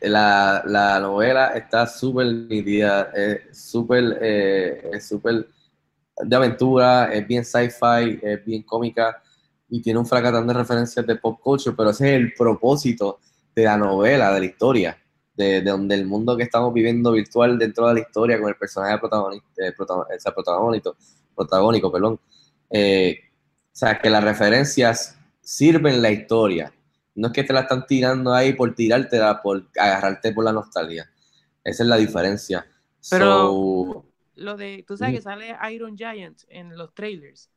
la, 0.02 0.62
la 0.66 1.00
novela 1.00 1.48
está 1.48 1.86
súper 1.86 2.26
nítida, 2.26 3.10
es 3.14 3.58
súper 3.58 4.18
eh, 4.20 5.00
súper 5.00 5.48
de 6.22 6.36
aventura, 6.36 7.12
es 7.12 7.26
bien 7.26 7.44
sci-fi, 7.44 8.20
es 8.22 8.44
bien 8.44 8.62
cómica 8.62 9.22
y 9.68 9.80
tiene 9.80 9.98
un 9.98 10.06
fracatán 10.06 10.46
de 10.46 10.52
referencias 10.52 11.06
de 11.06 11.16
pop 11.16 11.40
culture, 11.40 11.74
pero 11.74 11.90
ese 11.90 12.10
es 12.10 12.20
el 12.20 12.34
propósito 12.34 13.18
de 13.54 13.64
la 13.64 13.76
novela, 13.76 14.32
de 14.34 14.40
la 14.40 14.46
historia, 14.46 14.98
de, 15.34 15.62
de 15.62 15.70
donde 15.70 15.94
el 15.94 16.06
mundo 16.06 16.36
que 16.36 16.42
estamos 16.42 16.72
viviendo 16.74 17.12
virtual 17.12 17.58
dentro 17.58 17.88
de 17.88 17.94
la 17.94 18.00
historia 18.00 18.38
con 18.38 18.50
el 18.50 18.56
personaje 18.56 18.98
protagonista, 18.98 19.66
eh, 19.66 19.72
protagónico, 20.34 20.96
protagónico, 21.34 21.90
perdón. 21.90 22.20
Eh, 22.70 23.18
o 23.72 23.74
sea, 23.74 23.98
que 23.98 24.10
las 24.10 24.22
referencias 24.22 25.16
sirven 25.40 26.02
la 26.02 26.10
historia. 26.10 26.72
No 27.14 27.28
es 27.28 27.32
que 27.34 27.44
te 27.44 27.52
la 27.52 27.60
están 27.62 27.86
tirando 27.86 28.32
ahí 28.34 28.54
por 28.54 28.74
tirártela, 28.74 29.42
por 29.42 29.68
agarrarte 29.78 30.32
por 30.32 30.44
la 30.44 30.52
nostalgia. 30.52 31.10
Esa 31.64 31.82
es 31.84 31.88
la 31.88 31.96
diferencia. 31.96 32.66
Pero 33.08 33.58
So, 33.84 34.04
lo 34.34 34.56
de, 34.56 34.84
tú 34.86 34.96
sabes 34.96 35.14
que 35.16 35.22
sale 35.22 35.56
Iron 35.72 35.96
Giant 35.96 36.42
en 36.48 36.76
los 36.76 36.94
trailers. 36.94 37.50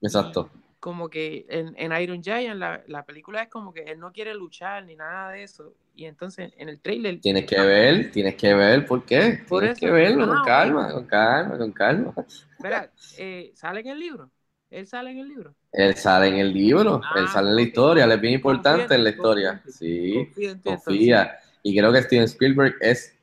exacto. 0.00 0.50
Como 0.80 1.08
que 1.10 1.46
en, 1.48 1.74
en 1.78 1.92
Iron 2.00 2.22
Giant 2.22 2.58
la, 2.58 2.82
la, 2.86 3.04
película 3.04 3.42
es 3.42 3.48
como 3.48 3.72
que 3.72 3.82
él 3.84 3.98
no 3.98 4.12
quiere 4.12 4.34
luchar 4.34 4.84
ni 4.84 4.94
nada 4.96 5.32
de 5.32 5.42
eso. 5.42 5.74
Y 5.94 6.04
entonces 6.04 6.52
en 6.56 6.68
el 6.68 6.80
trailer... 6.80 7.20
Tienes 7.20 7.44
que 7.46 7.60
ver, 7.60 8.10
tienes 8.10 8.36
que 8.36 8.54
ver, 8.54 8.86
¿por 8.86 9.04
qué? 9.04 9.44
Por 9.48 9.60
tienes 9.60 9.72
eso. 9.72 9.80
que 9.80 9.90
verlo, 9.90 10.24
Ah, 10.24 10.26
con 10.26 10.38
ok. 10.38 10.44
calma, 10.44 10.92
con 10.92 11.06
calma, 11.06 11.58
con 11.58 11.72
calma. 11.72 12.14
Espera, 12.58 12.92
eh, 13.16 13.52
¿sale 13.54 13.80
en 13.80 13.88
el 13.88 13.98
libro? 14.00 14.30
¿Él 14.76 14.86
sale 14.86 15.10
en 15.12 15.18
el 15.20 15.28
libro? 15.28 15.54
Él 15.72 15.94
sale 15.96 16.28
en 16.28 16.36
el 16.36 16.52
libro, 16.52 17.00
Ah, 17.02 17.14
él 17.20 17.28
sale 17.28 17.48
en 17.50 17.56
la 17.56 17.62
historia, 17.62 18.04
él 18.04 18.12
es 18.12 18.20
bien 18.20 18.34
importante 18.34 18.94
en 18.94 19.04
la 19.04 19.10
historia. 19.10 19.62
Sí, 19.68 20.28
Confía. 20.62 21.38
Y 21.62 21.76
creo 21.78 21.92
que 21.92 22.02
Steven 22.02 22.24
Spielberg 22.24 22.74
es 22.80 23.14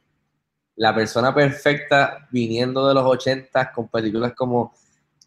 la 0.75 0.95
persona 0.95 1.33
perfecta 1.33 2.27
viniendo 2.31 2.87
de 2.87 2.95
los 2.95 3.03
80 3.05 3.71
con 3.71 3.87
películas 3.87 4.33
como 4.33 4.73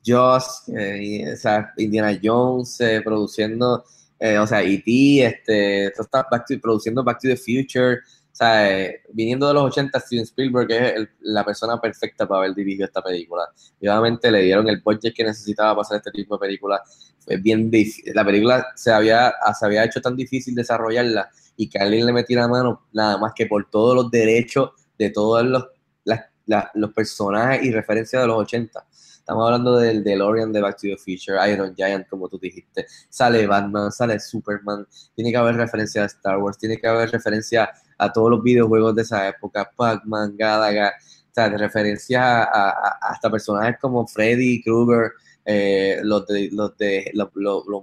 Jaws, 0.04 0.64
eh, 0.76 1.32
o 1.32 1.36
sea, 1.36 1.72
Indiana 1.76 2.18
Jones, 2.22 2.80
eh, 2.80 3.00
produciendo, 3.04 3.84
eh, 4.18 4.38
o 4.38 4.46
sea, 4.46 4.62
E.T., 4.62 5.24
este, 5.24 5.86
esto 5.86 6.02
está 6.02 6.26
Back 6.30 6.46
to- 6.48 6.60
produciendo 6.60 7.04
Back 7.04 7.20
to 7.20 7.28
the 7.28 7.36
Future, 7.36 8.00
o 8.36 8.38
sea, 8.38 8.90
viniendo 9.14 9.48
de 9.48 9.54
los 9.54 9.62
80, 9.64 9.98
Steven 9.98 10.24
Spielberg 10.24 10.70
es 10.70 10.92
el- 10.96 11.08
la 11.20 11.42
persona 11.42 11.80
perfecta 11.80 12.28
para 12.28 12.40
haber 12.42 12.54
dirigido 12.54 12.84
esta 12.84 13.00
película. 13.02 13.44
Y 13.80 13.88
obviamente 13.88 14.30
le 14.30 14.42
dieron 14.42 14.68
el 14.68 14.82
budget 14.82 15.14
que 15.14 15.24
necesitaba 15.24 15.70
para 15.74 15.80
hacer 15.86 15.96
este 15.96 16.10
tipo 16.10 16.36
de 16.36 16.40
película. 16.40 16.82
Fue 17.18 17.38
bien 17.38 17.70
difícil. 17.70 18.12
La 18.14 18.26
película 18.26 18.66
se 18.74 18.92
había, 18.92 19.32
se 19.58 19.64
había 19.64 19.84
hecho 19.84 20.02
tan 20.02 20.14
difícil 20.14 20.54
desarrollarla 20.54 21.30
y 21.56 21.66
que 21.70 21.78
le 21.82 22.12
metiera 22.12 22.46
mano 22.46 22.86
nada 22.92 23.16
más 23.16 23.32
que 23.34 23.46
por 23.46 23.70
todos 23.70 23.94
los 23.94 24.10
derechos 24.10 24.72
de 24.98 25.08
todos 25.08 25.42
los, 25.42 25.64
las- 26.04 26.68
los 26.74 26.92
personajes 26.92 27.64
y 27.64 27.70
referencias 27.72 28.20
de 28.20 28.28
los 28.28 28.36
80. 28.36 28.86
Estamos 28.90 29.46
hablando 29.46 29.78
del 29.78 30.04
DeLorean 30.04 30.52
de 30.52 30.60
Back 30.60 30.76
to 30.76 30.82
the 30.82 30.96
Future, 30.98 31.38
Iron 31.50 31.74
Giant, 31.74 32.06
como 32.06 32.28
tú 32.28 32.38
dijiste. 32.38 32.86
Sale 33.08 33.46
Batman, 33.46 33.90
sale 33.90 34.20
Superman. 34.20 34.86
Tiene 35.14 35.30
que 35.32 35.36
haber 35.38 35.56
referencia 35.56 36.02
a 36.02 36.06
Star 36.06 36.36
Wars, 36.38 36.58
tiene 36.58 36.76
que 36.78 36.86
haber 36.86 37.10
referencia 37.10 37.68
a 37.98 38.12
todos 38.12 38.30
los 38.30 38.42
videojuegos 38.42 38.94
de 38.94 39.02
esa 39.02 39.28
época, 39.28 39.70
Pac-Man, 39.76 40.36
Galaga, 40.36 40.92
o 40.98 41.34
sea, 41.34 41.48
de 41.50 41.58
referencias 41.58 42.22
a, 42.24 42.70
hasta 43.00 43.30
personajes 43.30 43.76
como 43.80 44.06
Freddy 44.06 44.62
Krueger, 44.62 45.12
eh, 45.44 46.00
los, 46.02 46.26
de, 46.26 46.48
los, 46.52 46.76
de, 46.76 47.10
los, 47.14 47.30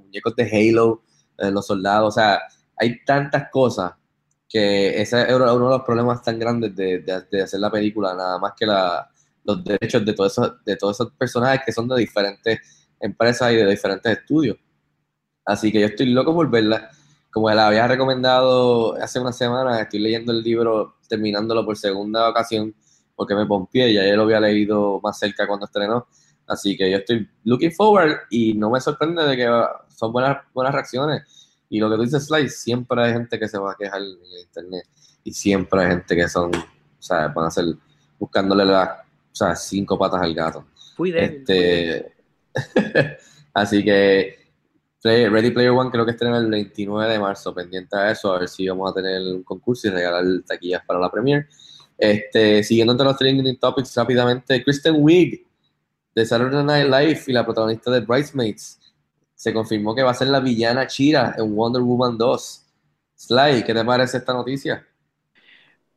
muñecos 0.02 0.36
de 0.36 0.44
Halo, 0.70 1.04
eh, 1.38 1.52
los 1.52 1.66
soldados, 1.68 2.10
o 2.10 2.20
sea, 2.20 2.42
hay 2.78 3.04
tantas 3.06 3.50
cosas 3.52 3.94
que 4.50 5.02
ese 5.02 5.22
es 5.24 5.34
uno 5.34 5.46
de 5.56 5.60
los 5.78 5.84
problemas 5.84 6.22
tan 6.22 6.38
grandes 6.38 6.76
de, 6.76 7.00
de- 7.00 7.24
de 7.32 7.42
hacer 7.42 7.60
la 7.60 7.72
película, 7.72 8.14
nada 8.14 8.38
más 8.40 8.54
que 8.58 8.66
la, 8.66 9.10
los 9.44 9.64
derechos 9.64 10.06
de 10.06 10.14
todos 10.14 10.32
esos, 10.32 10.64
de 10.64 10.76
todos 10.76 10.96
esos 10.96 11.12
personajes 11.14 11.62
que 11.66 11.72
son 11.72 11.88
de 11.88 11.98
diferentes 11.98 12.60
empresas 13.00 13.52
y 13.52 13.56
de 13.58 13.66
diferentes 13.70 14.18
estudios. 14.20 14.58
Así 15.46 15.72
que 15.72 15.80
yo 15.82 15.88
estoy 15.88 16.08
loco 16.08 16.34
por 16.34 16.50
verla. 16.50 16.90
Como 17.34 17.50
la 17.50 17.66
había 17.66 17.88
recomendado 17.88 18.94
hace 19.02 19.20
una 19.20 19.34
semana, 19.34 19.82
estoy 19.82 20.00
leyendo 20.00 20.32
el 20.32 20.44
libro, 20.44 20.98
terminándolo 21.10 21.66
por 21.66 21.76
segunda 21.76 22.30
ocasión, 22.30 22.76
porque 23.16 23.34
me 23.34 23.48
pompié, 23.48 23.92
ya 23.92 24.08
yo 24.08 24.16
lo 24.16 24.22
había 24.22 24.40
leído 24.40 25.02
más 25.02 25.18
cerca 25.18 25.48
cuando 25.48 25.66
estrenó. 25.66 26.06
Así 26.46 26.78
que 26.78 26.92
yo 26.92 26.98
estoy 26.98 27.28
looking 27.44 27.72
forward 27.72 28.18
y 28.30 28.54
no 28.54 28.70
me 28.70 28.80
sorprende 28.80 29.24
de 29.24 29.36
que 29.36 29.50
son 29.90 30.14
buenas, 30.14 30.44
buenas 30.54 30.76
reacciones. 30.76 31.24
Y 31.70 31.80
lo 31.80 31.90
que 31.90 31.96
tú 31.96 32.04
dices, 32.04 32.28
Sly, 32.28 32.50
siempre 32.50 33.04
hay 33.04 33.14
gente 33.14 33.40
que 33.40 33.48
se 33.48 33.58
va 33.58 33.72
a 33.72 33.76
quejar 33.76 34.00
en 34.00 34.10
el 34.10 34.42
internet 34.46 34.86
y 35.24 35.34
siempre 35.34 35.82
hay 35.82 35.88
gente 35.88 36.16
que 36.16 36.30
son, 36.30 36.54
o 36.54 37.02
sea, 37.02 37.30
van 37.30 37.48
a 37.48 37.50
ser 37.50 37.66
buscándole 38.20 38.64
las, 38.64 38.90
o 38.90 39.36
sea, 39.36 39.56
cinco 39.56 39.98
patas 39.98 40.22
al 40.22 40.36
gato. 40.36 40.68
Fui. 40.96 41.12
Este, 41.18 42.14
así 43.56 43.84
que 43.84 44.43
Ready 45.04 45.52
Player 45.52 45.72
One 45.72 45.92
creo 45.92 46.06
que 46.06 46.12
estrena 46.12 46.38
el 46.38 46.50
29 46.50 47.12
de 47.12 47.20
marzo, 47.20 47.54
pendiente 47.54 47.96
a 47.98 48.12
eso, 48.12 48.34
a 48.34 48.40
ver 48.40 48.48
si 48.48 48.68
vamos 48.68 48.90
a 48.90 48.94
tener 48.94 49.22
un 49.22 49.44
concurso 49.44 49.88
y 49.88 49.92
regalar 49.92 50.24
taquillas 50.46 50.84
para 50.86 51.00
la 51.00 51.12
premiere. 51.12 51.48
Este, 51.98 52.64
siguiendo 52.64 52.94
entre 52.94 53.06
los 53.06 53.18
trending 53.18 53.60
topics 53.60 53.96
rápidamente, 53.96 54.64
Kristen 54.64 54.96
Wiig 54.98 55.46
de 56.16 56.26
Saturday 56.26 56.64
Night 56.64 56.86
Live 56.88 57.24
y 57.28 57.34
la 57.34 57.46
protagonista 57.46 57.92
de 57.92 58.00
Bridesmaids 58.00 58.80
se 59.36 59.54
confirmó 59.54 59.94
que 59.94 60.04
va 60.04 60.12
a 60.12 60.16
ser 60.16 60.30
la 60.30 60.40
villana 60.40 60.88
Chira 60.88 61.36
en 61.38 61.54
Wonder 61.54 61.82
Woman 61.82 62.18
2. 62.18 62.66
Sly, 63.16 63.64
¿qué 63.66 63.74
te 63.74 63.84
parece 63.84 64.18
esta 64.18 64.34
noticia? 64.34 64.88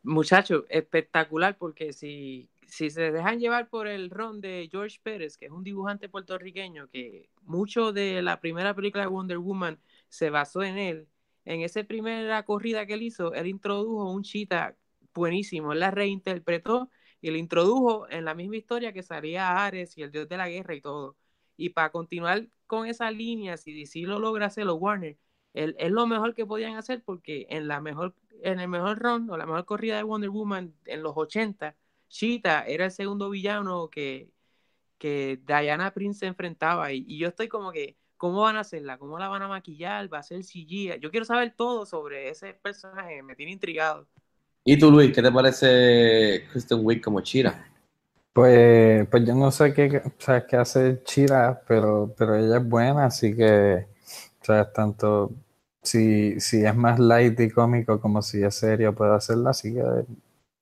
Muchacho, 0.03 0.65
espectacular 0.69 1.57
porque 1.57 1.93
si, 1.93 2.49
si 2.67 2.91
se 2.91 3.13
dejan 3.13 3.39
llevar 3.39 3.69
por 3.69 3.87
el 3.87 4.11
ron 4.11 4.41
de 4.41 4.69
George 4.71 4.99
Pérez, 5.03 5.37
que 5.37 5.47
es 5.47 5.53
un 5.53 5.63
dibujante 5.63 6.09
puertorriqueño, 6.09 6.89
que 6.89 7.29
mucho 7.47 7.93
de 7.93 8.23
la 8.23 8.41
primera 8.41 8.75
película 8.75 9.05
de 9.05 9.09
Wonder 9.11 9.39
Woman 9.39 9.81
se 10.09 10.31
basó 10.31 10.63
en 10.63 10.79
él, 10.79 11.09
en 11.45 11.61
esa 11.63 11.85
primera 11.85 12.45
corrida 12.45 12.87
que 12.87 12.95
él 12.95 13.03
hizo, 13.03 13.33
él 13.35 13.47
introdujo 13.47 14.11
un 14.13 14.23
chita 14.23 14.77
buenísimo, 15.15 15.73
él 15.73 15.81
la 15.81 15.91
reinterpretó 15.91 16.91
y 17.21 17.31
lo 17.31 17.37
introdujo 17.39 18.09
en 18.11 18.25
la 18.25 18.35
misma 18.35 18.57
historia 18.57 18.93
que 18.93 19.03
salía 19.03 19.65
Ares 19.65 19.97
y 19.97 20.03
el 20.03 20.11
dios 20.13 20.29
de 20.29 20.37
la 20.37 20.49
guerra 20.49 20.75
y 20.75 20.81
todo. 20.81 21.17
Y 21.57 21.71
para 21.71 21.91
continuar 21.91 22.49
con 22.67 22.87
esa 22.87 23.11
línea, 23.11 23.57
si 23.57 23.73
DC 23.73 24.01
lo 24.03 24.19
logra 24.19 24.47
hacer, 24.47 24.67
los 24.67 24.79
Warner, 24.81 25.17
el- 25.55 25.75
es 25.79 25.91
lo 25.91 26.07
mejor 26.07 26.35
que 26.35 26.45
podían 26.47 26.77
hacer 26.77 27.03
porque 27.05 27.47
en 27.51 27.69
la 27.69 27.81
mejor, 27.81 28.15
en 28.43 28.61
el 28.61 28.69
mejor 28.69 28.99
run 28.99 29.31
o 29.31 29.37
la 29.37 29.47
mejor 29.47 29.65
corrida 29.65 29.97
de 29.97 30.03
Wonder 30.03 30.31
Woman 30.31 30.75
en 30.85 31.03
los 31.03 31.15
80, 31.17 31.77
Cheetah 32.09 32.67
era 32.67 32.87
el 32.87 32.91
segundo 32.91 33.31
villano 33.31 33.89
que, 33.91 34.31
que 34.99 35.41
Diana 35.47 35.93
Prince 35.93 36.21
se 36.21 36.27
enfrentaba. 36.27 36.93
Y, 36.93 37.05
y 37.07 37.19
yo 37.19 37.29
estoy 37.29 37.49
como 37.49 37.73
que, 37.73 37.97
¿cómo 38.17 38.43
van 38.43 38.57
a 38.57 38.61
hacerla? 38.61 38.99
¿Cómo 38.99 39.19
la 39.19 39.29
van 39.29 39.43
a 39.43 39.49
maquillar? 39.49 40.13
¿Va 40.13 40.19
a 40.19 40.23
ser 40.23 40.45
CG? 40.45 40.99
Yo 41.01 41.11
quiero 41.11 41.25
saber 41.27 41.55
todo 41.57 41.87
sobre 41.87 42.31
ese 42.31 42.55
personaje, 42.55 43.23
me 43.23 43.37
tiene 43.37 43.53
intrigado. 43.53 44.09
¿Y 44.65 44.79
tú, 44.79 44.91
Luis, 44.91 45.13
qué 45.15 45.23
te 45.23 45.31
parece 45.31 46.45
Kristen 46.51 46.81
Wiig 46.83 47.01
como 47.01 47.21
Chira? 47.21 47.69
Pues, 48.33 49.09
pues 49.09 49.25
yo 49.25 49.35
no 49.35 49.51
sé 49.51 49.73
qué, 49.73 50.03
o 50.05 50.13
sea, 50.19 50.47
qué 50.47 50.57
hace 50.57 51.03
Chira, 51.05 51.63
pero, 51.67 52.15
pero 52.19 52.35
ella 52.37 52.59
es 52.59 52.69
buena, 52.69 53.07
así 53.07 53.35
que, 53.35 53.87
o 54.43 54.45
sea, 54.45 54.71
tanto 54.73 55.33
si, 55.83 56.39
si 56.41 56.65
es 56.65 56.75
más 56.77 56.99
light 56.99 57.39
y 57.41 57.51
cómico 57.51 58.01
como 58.01 58.21
si 58.23 58.43
es 58.43 58.55
serio 58.57 58.95
puede 58.95 59.15
hacerla, 59.15 59.51
así 59.51 59.73
que 59.73 59.83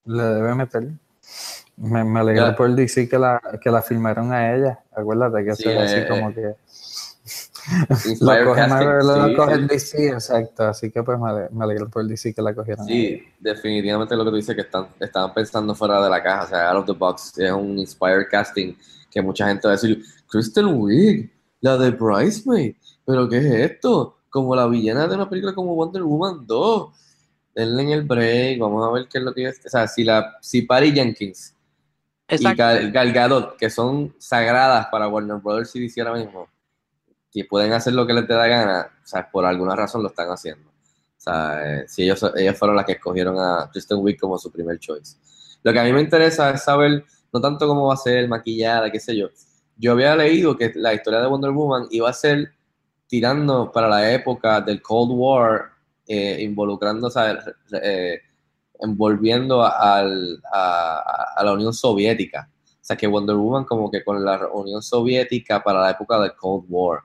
le 0.05 0.23
debe 0.23 0.55
meter. 0.55 0.89
Me, 1.77 2.05
me 2.05 2.21
alegra 2.21 2.51
Ya. 2.51 2.57
por 2.57 2.73
DC 2.75 3.09
que 3.09 3.19
la, 3.19 3.41
que 3.63 3.71
la 3.71 3.83
filmaron 3.83 4.33
a 4.33 4.55
ella. 4.55 4.79
Acuérdate 4.95 5.45
que 5.45 5.55
Sí, 5.57 5.69
es 5.69 5.77
así 5.77 5.97
eh, 5.97 6.07
como 6.09 6.33
que 6.33 6.55
Inspired 8.11 8.45
lo 8.45 8.51
coge 8.51 8.61
casting, 8.61 8.87
Marvel, 8.87 9.07
lo 9.07 9.47
sí, 9.49 9.55
sí. 9.57 9.67
DC, 9.69 10.09
exacto. 10.09 10.65
Así 10.65 10.91
que 10.91 11.03
pues 11.03 11.19
me, 11.19 11.31
ale- 11.31 11.49
me 11.51 11.65
alegra 11.65 11.87
por 11.87 12.07
DC 12.07 12.35
que 12.35 12.43
la 12.43 12.55
cogieron. 12.55 12.87
Sí, 12.87 13.23
definitivamente 13.41 14.15
lo 14.17 14.25
que 14.25 14.31
tú 14.31 14.37
dices 14.37 14.55
que 14.55 14.61
están, 14.63 14.89
estaban 15.01 15.33
pensando 15.33 15.75
fuera 15.75 16.03
de 16.03 16.11
la 16.11 16.23
caja, 16.23 16.45
o 16.45 16.49
sea, 16.49 16.71
out 16.71 16.81
of 16.81 16.87
the 16.87 16.93
box. 16.93 17.39
Es 17.39 17.51
un 17.51 17.79
inspired 17.79 18.27
casting 18.31 18.75
que 19.11 19.23
mucha 19.23 19.47
gente 19.49 19.67
va 19.67 19.73
a 19.73 19.77
decir, 19.77 20.03
Kristen 20.29 20.67
Wiig, 20.75 21.31
la 21.61 21.77
de 21.79 21.91
Bridesmaid, 21.91 22.75
pero 23.07 23.29
¿qué 23.29 23.39
es 23.39 23.45
esto? 23.73 24.19
Como 24.29 24.55
la 24.55 24.67
villana 24.67 25.07
de 25.09 25.15
una 25.15 25.29
película 25.29 25.55
como 25.55 25.75
Wonder 25.75 26.03
Woman 26.03 26.47
2. 26.47 27.01
Denle 27.55 27.83
en 27.85 27.89
el 27.91 28.03
break, 28.03 28.59
vamos 28.59 28.85
a 28.87 28.91
ver 28.93 29.07
qué 29.09 29.19
es 29.19 29.25
lo 29.25 29.33
que 29.33 29.47
es. 29.49 29.61
O 29.65 29.69
sea, 29.69 29.87
si, 29.87 30.03
la, 30.05 30.35
si 30.41 30.63
Patty 30.63 30.91
Jenkins 30.93 31.55
Exacto. 32.29 32.63
Gal, 32.63 32.93
Gal 32.93 33.13
Gadot, 33.13 33.57
que 33.57 33.71
son 33.71 34.15
sagradas 34.19 34.87
para 34.87 35.09
Warner 35.09 35.39
Brothers 35.39 35.75
y 35.77 35.81
DC 35.81 36.01
ahora 36.01 36.15
mismo, 36.15 36.49
que 37.31 37.45
pueden 37.45 37.73
hacer 37.73 37.93
lo 37.93 38.07
que 38.07 38.15
les 38.15 38.27
dé 38.27 38.35
la 38.35 38.47
gana, 38.47 38.91
o 39.03 39.07
sea, 39.07 39.31
por 39.31 39.45
alguna 39.45 39.77
razón 39.77 40.03
lo 40.03 40.09
están 40.09 40.29
haciendo. 40.29 40.69
O 40.69 41.21
sea, 41.25 41.81
eh, 41.81 41.85
si 41.89 42.05
ellos, 42.05 42.25
ellas 42.37 42.59
fueron 42.59 42.77
las 42.77 42.85
que 42.85 42.93
escogieron 42.93 43.39
a 43.39 43.69
Kristen 43.71 43.99
Wiig 43.99 44.19
como 44.19 44.39
su 44.39 44.51
primer 44.51 44.79
choice. 44.79 45.17
Lo 45.63 45.73
que 45.73 45.81
a 45.81 45.85
mí 45.85 45.93
me 45.93 46.01
interesa 46.01 46.51
es 46.51 46.63
saber, 46.63 47.05
no 47.33 47.41
tanto 47.41 47.67
cómo 47.67 47.89
va 47.89 47.95
a 47.95 47.97
ser 47.97 48.29
maquillada, 48.29 48.91
qué 48.91 49.01
sé 49.01 49.17
yo. 49.17 49.29
Yo 49.77 49.93
había 49.93 50.15
leído 50.15 50.57
que 50.57 50.73
la 50.77 50.95
historia 50.95 51.21
de 51.21 51.27
Wonder 51.27 51.51
Woman 51.51 51.89
iba 51.91 52.09
a 52.09 52.13
ser 52.13 52.53
tirando 53.07 53.73
para 53.73 53.89
la 53.89 54.13
época 54.13 54.61
del 54.61 54.83
Cold 54.83 55.13
War, 55.13 55.71
eh, 56.07 56.39
involucrando, 56.43 57.07
o 57.07 57.11
sea, 57.11 57.39
eh, 57.83 58.21
envolviendo 58.81 59.63
a, 59.63 59.99
al- 59.99 60.41
a- 60.53 61.43
la 61.45 61.53
Unión 61.53 61.73
Soviética. 61.75 62.51
O 62.81 62.85
sea, 62.87 62.97
que 62.97 63.07
Wonder 63.07 63.37
Woman 63.37 63.65
como 63.65 63.91
que 63.91 64.05
con 64.05 64.25
la 64.25 64.49
Unión 64.53 64.83
Soviética 64.83 65.63
para 65.63 65.81
la 65.81 65.91
época 65.93 66.21
del 66.21 66.35
Cold 66.37 66.65
War. 66.69 67.01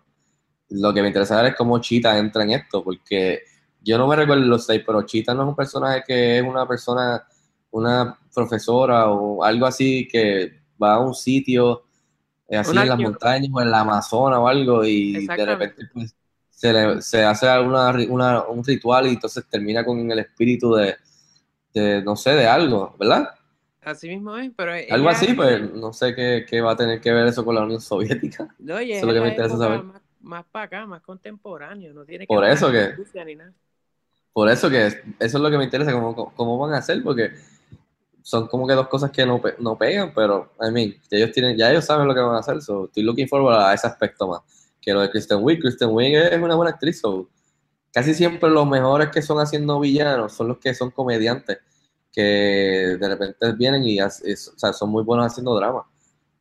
Lo 0.70 0.94
que 0.94 1.02
me 1.02 1.08
interesa 1.08 1.46
es 1.48 1.56
cómo 1.56 1.80
Cheetah 1.80 2.18
entra 2.20 2.44
en 2.44 2.52
esto, 2.52 2.84
porque 2.84 3.40
yo 3.82 3.98
no 3.98 4.08
me 4.08 4.16
recuerdo 4.16 4.44
los 4.46 4.66
seis, 4.66 4.84
pero 4.86 5.02
Cheetah 5.04 5.34
no 5.34 5.44
es 5.44 5.50
un 5.50 5.56
personaje 5.56 6.04
que 6.06 6.40
es 6.40 6.44
una 6.46 6.68
persona, 6.68 7.24
una 7.72 8.18
profesora 8.34 9.10
o 9.10 9.44
algo 9.44 9.66
así 9.66 10.08
que 10.08 10.62
va 10.82 10.96
a 10.96 11.00
un 11.00 11.16
sitio 11.16 11.84
eh, 12.48 12.58
así 12.58 12.72
Una 12.72 12.84
en 12.84 12.90
las 12.90 13.00
montañas 13.00 13.50
o 13.54 13.62
en 13.62 13.72
la 13.72 13.80
Amazonas 13.82 14.40
o 14.40 14.48
algo 14.48 14.86
y 14.86 15.28
de 15.30 15.46
repente 15.46 15.84
pues, 15.94 16.16
se, 16.50 16.74
le- 16.74 17.02
se 17.02 17.24
hace 17.24 17.48
alguna, 17.48 17.92
ri- 17.94 18.08
una- 18.10 18.44
un 18.48 18.64
ritual 18.64 19.08
y 19.08 19.12
entonces 19.12 19.46
termina 19.50 19.86
con 19.86 20.12
el 20.12 20.20
espíritu 20.20 20.74
de, 20.76 20.96
de, 21.74 22.02
no 22.04 22.16
sé, 22.16 22.32
de 22.32 22.48
algo, 22.48 22.96
¿verdad? 23.00 23.30
Así 23.82 24.10
mismo 24.10 24.36
es, 24.38 24.52
pero 24.56 24.74
Algo 24.92 25.10
así, 25.10 25.28
es 25.28 25.36
pues 25.36 25.74
no 25.74 25.94
sé 25.94 26.14
qué, 26.14 26.46
qué 26.48 26.62
va 26.62 26.72
a 26.74 26.76
tener 26.76 27.00
que 27.00 27.12
ver 27.12 27.28
eso 27.28 27.46
con 27.46 27.56
la 27.56 27.64
Unión 27.64 27.82
Soviética. 27.82 28.54
no, 28.60 28.78
eso 28.78 28.94
es 28.94 29.04
lo 29.04 29.14
que 29.14 29.22
me 29.22 29.30
interesa 29.30 29.58
saber. 29.58 29.84
Más, 29.84 30.02
más 30.22 30.46
para 30.52 30.66
acá, 30.66 30.86
más 30.86 31.02
contemporáneo, 31.02 31.94
no 31.94 32.04
tiene 32.04 32.26
que 32.26 32.28
Por 32.28 32.44
eso 32.46 32.72
que- 32.72 32.94
ni 33.26 33.36
nada. 33.36 33.54
Por 34.34 34.50
eso 34.50 34.70
que 34.70 34.88
eso 34.88 35.04
es 35.20 35.34
lo 35.34 35.50
que 35.50 35.58
me 35.58 35.64
interesa, 35.64 35.92
cómo, 35.94 36.34
cómo 36.36 36.58
van 36.60 36.74
a 36.74 36.78
hacer, 36.78 37.02
porque 37.04 37.32
son 38.22 38.48
como 38.48 38.68
que 38.68 38.74
dos 38.74 38.88
cosas 38.88 39.12
que 39.12 39.26
no, 39.26 39.42
no 39.60 39.78
pegan, 39.78 40.14
pero, 40.14 40.54
I 40.62 40.72
mean, 40.72 40.92
ya 41.10 41.18
ellos, 41.18 41.32
tienen, 41.32 41.58
ya 41.58 41.72
ellos 41.72 41.86
saben 41.86 42.08
lo 42.08 42.14
que 42.14 42.20
van 42.20 42.36
a 42.36 42.40
hacer, 42.40 42.62
so 42.62 42.86
estoy 42.86 43.04
looking 43.04 43.28
forward 43.28 43.56
a 43.56 43.74
ese 43.74 43.88
aspecto 43.88 44.28
más. 44.28 44.42
Que 44.82 44.94
lo 44.94 45.02
de 45.02 45.10
Kristen 45.10 45.40
Wiig, 45.42 45.60
Kristen 45.60 45.90
Wiig 45.92 46.16
es 46.16 46.40
una 46.40 46.56
buena 46.56 46.72
actriz, 46.72 47.00
so 47.00 47.28
casi 47.94 48.14
siempre 48.14 48.50
los 48.50 48.68
mejores 48.68 49.10
que 49.10 49.22
son 49.22 49.40
haciendo 49.40 49.80
villanos 49.80 50.34
son 50.34 50.50
los 50.50 50.58
que 50.60 50.74
son 50.74 50.92
comediantes, 50.92 51.60
que 52.12 52.98
de 53.00 53.10
repente 53.10 53.54
vienen 53.54 53.84
y, 53.86 54.02
o 54.02 54.10
sea, 54.10 54.74
son 54.74 54.90
muy 54.90 55.04
buenos 55.04 55.28
haciendo 55.28 55.56
drama. 55.56 55.86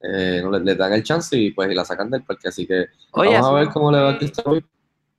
Eh, 0.00 0.40
no, 0.42 0.50
les, 0.52 0.62
les 0.62 0.78
dan 0.78 0.92
el 0.92 1.02
chance 1.02 1.36
y 1.36 1.50
pues 1.50 1.70
y 1.70 1.74
la 1.74 1.84
sacan 1.84 2.10
del 2.10 2.22
parque, 2.24 2.48
así 2.48 2.66
que 2.66 2.86
Oye, 3.12 3.32
vamos 3.34 3.50
a 3.50 3.52
ver 3.54 3.68
cómo 3.70 3.90
le 3.90 3.98
va 3.98 4.10
a 4.10 4.18
Wiig. 4.50 4.64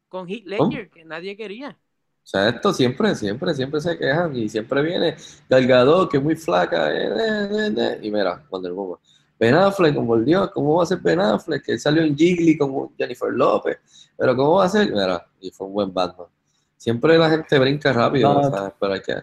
Con 0.08 0.28
Heath 0.28 0.46
¿Cómo? 0.56 0.72
Ledger, 0.72 0.90
que 0.90 1.06
nadie 1.06 1.38
quería. 1.38 1.78
O 2.24 2.28
sea, 2.32 2.50
esto 2.50 2.74
siempre, 2.74 3.16
siempre, 3.16 3.54
siempre 3.56 3.82
se 3.82 3.98
quejan 3.98 4.36
y 4.36 4.50
siempre 4.50 4.82
viene 4.84 5.16
Gal 5.50 5.66
Gadot, 5.68 6.12
que 6.12 6.18
es 6.18 6.24
muy 6.24 6.36
flaca, 6.36 6.92
eh, 6.92 7.08
eh, 7.08 7.50
eh, 7.52 7.74
eh, 7.78 8.00
y 8.04 8.12
mira, 8.12 8.46
Wonder 8.50 8.72
Woman. 8.74 9.00
Ben 9.40 9.56
Affleck, 9.56 9.96
como 9.96 10.16
el 10.16 10.26
Dios, 10.26 10.52
¿cómo 10.52 10.76
va 10.76 10.84
a 10.84 10.86
ser 10.86 11.00
Ben 11.00 11.20
Affleck? 11.20 11.64
Que 11.64 11.80
salió 11.80 12.04
en 12.04 12.16
Jiggly 12.16 12.58
con 12.58 12.94
Jennifer 12.98 13.32
López, 13.32 13.78
pero 14.18 14.36
¿cómo 14.36 14.56
va 14.56 14.66
a 14.66 14.70
ser? 14.70 14.92
Mira, 14.92 15.26
y 15.40 15.50
fue 15.50 15.68
un 15.68 15.74
buen 15.74 15.94
Batman. 15.94 16.28
Siempre 16.76 17.18
la 17.18 17.30
gente 17.30 17.58
brinca 17.58 17.94
rápido, 17.94 18.34
No, 18.34 18.50
¿sabes? 18.50 18.74
Pero 18.80 18.94
hay 18.94 19.02
que... 19.02 19.14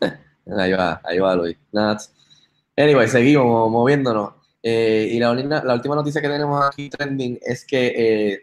ahí 0.58 0.72
va, 0.72 1.00
ahí 1.04 1.18
va 1.20 1.36
Luis. 1.36 1.56
Nuts. 1.70 2.12
Anyway, 2.76 3.08
seguimos 3.08 3.70
moviéndonos. 3.70 4.34
Eh, 4.60 5.10
y 5.12 5.18
la, 5.18 5.34
la 5.34 5.74
última 5.74 5.94
noticia 5.94 6.20
que 6.20 6.28
tenemos 6.28 6.64
aquí 6.64 6.88
trending 6.88 7.38
es 7.42 7.64
que 7.64 7.92
eh, 7.96 8.40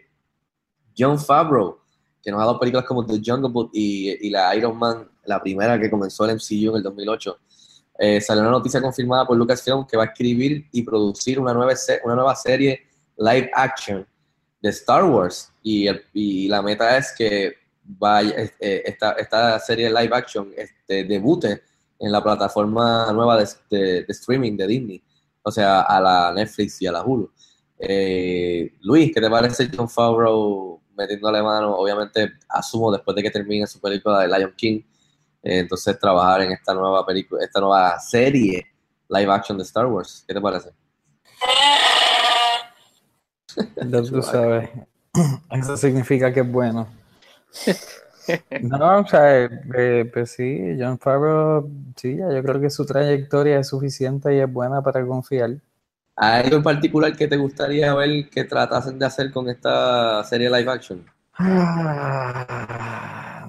John 0.96 1.18
Favreau, 1.18 1.78
que 2.22 2.30
nos 2.30 2.40
ha 2.40 2.44
dado 2.44 2.60
películas 2.60 2.86
como 2.86 3.04
The 3.04 3.20
Jungle 3.24 3.50
Book 3.50 3.70
y, 3.74 4.28
y 4.28 4.30
la 4.30 4.54
Iron 4.56 4.78
Man, 4.78 5.10
la 5.24 5.42
primera 5.42 5.78
que 5.78 5.90
comenzó 5.90 6.24
el 6.24 6.36
MCU 6.36 6.70
en 6.70 6.76
el 6.76 6.82
2008, 6.82 7.38
eh, 7.98 8.20
salió 8.20 8.42
una 8.42 8.52
noticia 8.52 8.80
confirmada 8.80 9.26
por 9.26 9.36
Lucasfilm 9.36 9.86
que 9.86 9.96
va 9.96 10.04
a 10.04 10.06
escribir 10.06 10.68
y 10.72 10.82
producir 10.82 11.38
una 11.38 11.52
nueva, 11.52 12.34
serie 12.34 12.86
live 13.16 13.50
action 13.54 14.06
de 14.60 14.68
Star 14.70 15.04
Wars. 15.04 15.52
Y, 15.62 16.48
la 16.48 16.62
meta 16.62 16.96
es 16.96 17.14
que 17.16 17.54
vaya, 17.84 18.34
eh, 18.60 18.82
esta, 18.86 19.58
serie 19.60 19.88
live 19.88 20.10
action 20.12 20.50
este, 20.56 21.04
debute 21.04 21.62
en 21.98 22.10
la 22.10 22.22
plataforma 22.22 23.12
nueva 23.12 23.38
de 23.70 24.04
streaming 24.08 24.56
de 24.56 24.66
Disney, 24.66 25.04
o 25.42 25.50
sea, 25.50 25.82
a 25.82 26.00
la 26.00 26.32
Netflix 26.32 26.82
y 26.82 26.86
a 26.86 26.92
la 26.92 27.04
Hulu. 27.04 27.30
Eh, 27.84 28.74
Luis, 28.80 29.10
¿qué 29.12 29.20
te 29.20 29.28
parece 29.28 29.68
John 29.74 29.88
Favreau 29.88 30.80
metiéndole 30.96 31.42
mano? 31.42 31.76
Obviamente, 31.76 32.34
asumo 32.48 32.92
después 32.92 33.16
de 33.16 33.24
que 33.24 33.30
termine 33.30 33.66
su 33.66 33.80
película 33.80 34.20
de 34.20 34.28
Lion 34.28 34.54
King, 34.56 34.82
eh, 35.42 35.58
entonces 35.58 35.98
trabajar 35.98 36.42
en 36.42 36.52
esta 36.52 36.74
nueva 36.74 37.04
película, 37.04 37.44
esta 37.44 37.60
nueva 37.60 37.98
serie 37.98 38.66
live 39.08 39.32
action 39.32 39.58
de 39.58 39.64
Star 39.64 39.86
Wars. 39.86 40.24
¿Qué 40.26 40.34
te 40.34 40.40
parece? 40.40 40.70
Ya 43.76 44.02
tú 44.02 44.22
sabes. 44.22 44.70
Eso 45.50 45.76
significa 45.76 46.32
que 46.32 46.40
es 46.40 46.50
bueno. 46.50 46.88
No, 48.60 49.00
o 49.00 49.06
sea, 49.06 49.50
eh, 49.76 50.10
pues 50.12 50.30
sí, 50.30 50.76
John 50.78 50.96
Favreau, 50.98 51.68
sí, 51.96 52.16
ya 52.16 52.32
yo 52.32 52.42
creo 52.42 52.60
que 52.60 52.70
su 52.70 52.86
trayectoria 52.86 53.58
es 53.58 53.66
suficiente 53.66 54.34
y 54.34 54.38
es 54.38 54.52
buena 54.52 54.80
para 54.80 55.04
confiar. 55.04 55.56
¿Hay 56.14 56.44
algo 56.44 56.58
en 56.58 56.62
particular 56.62 57.16
que 57.16 57.26
te 57.26 57.36
gustaría 57.36 57.92
ver 57.94 58.28
que 58.30 58.44
tratasen 58.44 58.98
de 58.98 59.06
hacer 59.06 59.32
con 59.32 59.48
esta 59.48 60.22
serie 60.24 60.48
live 60.48 60.70
action? 60.70 61.04
Ah, 61.38 62.46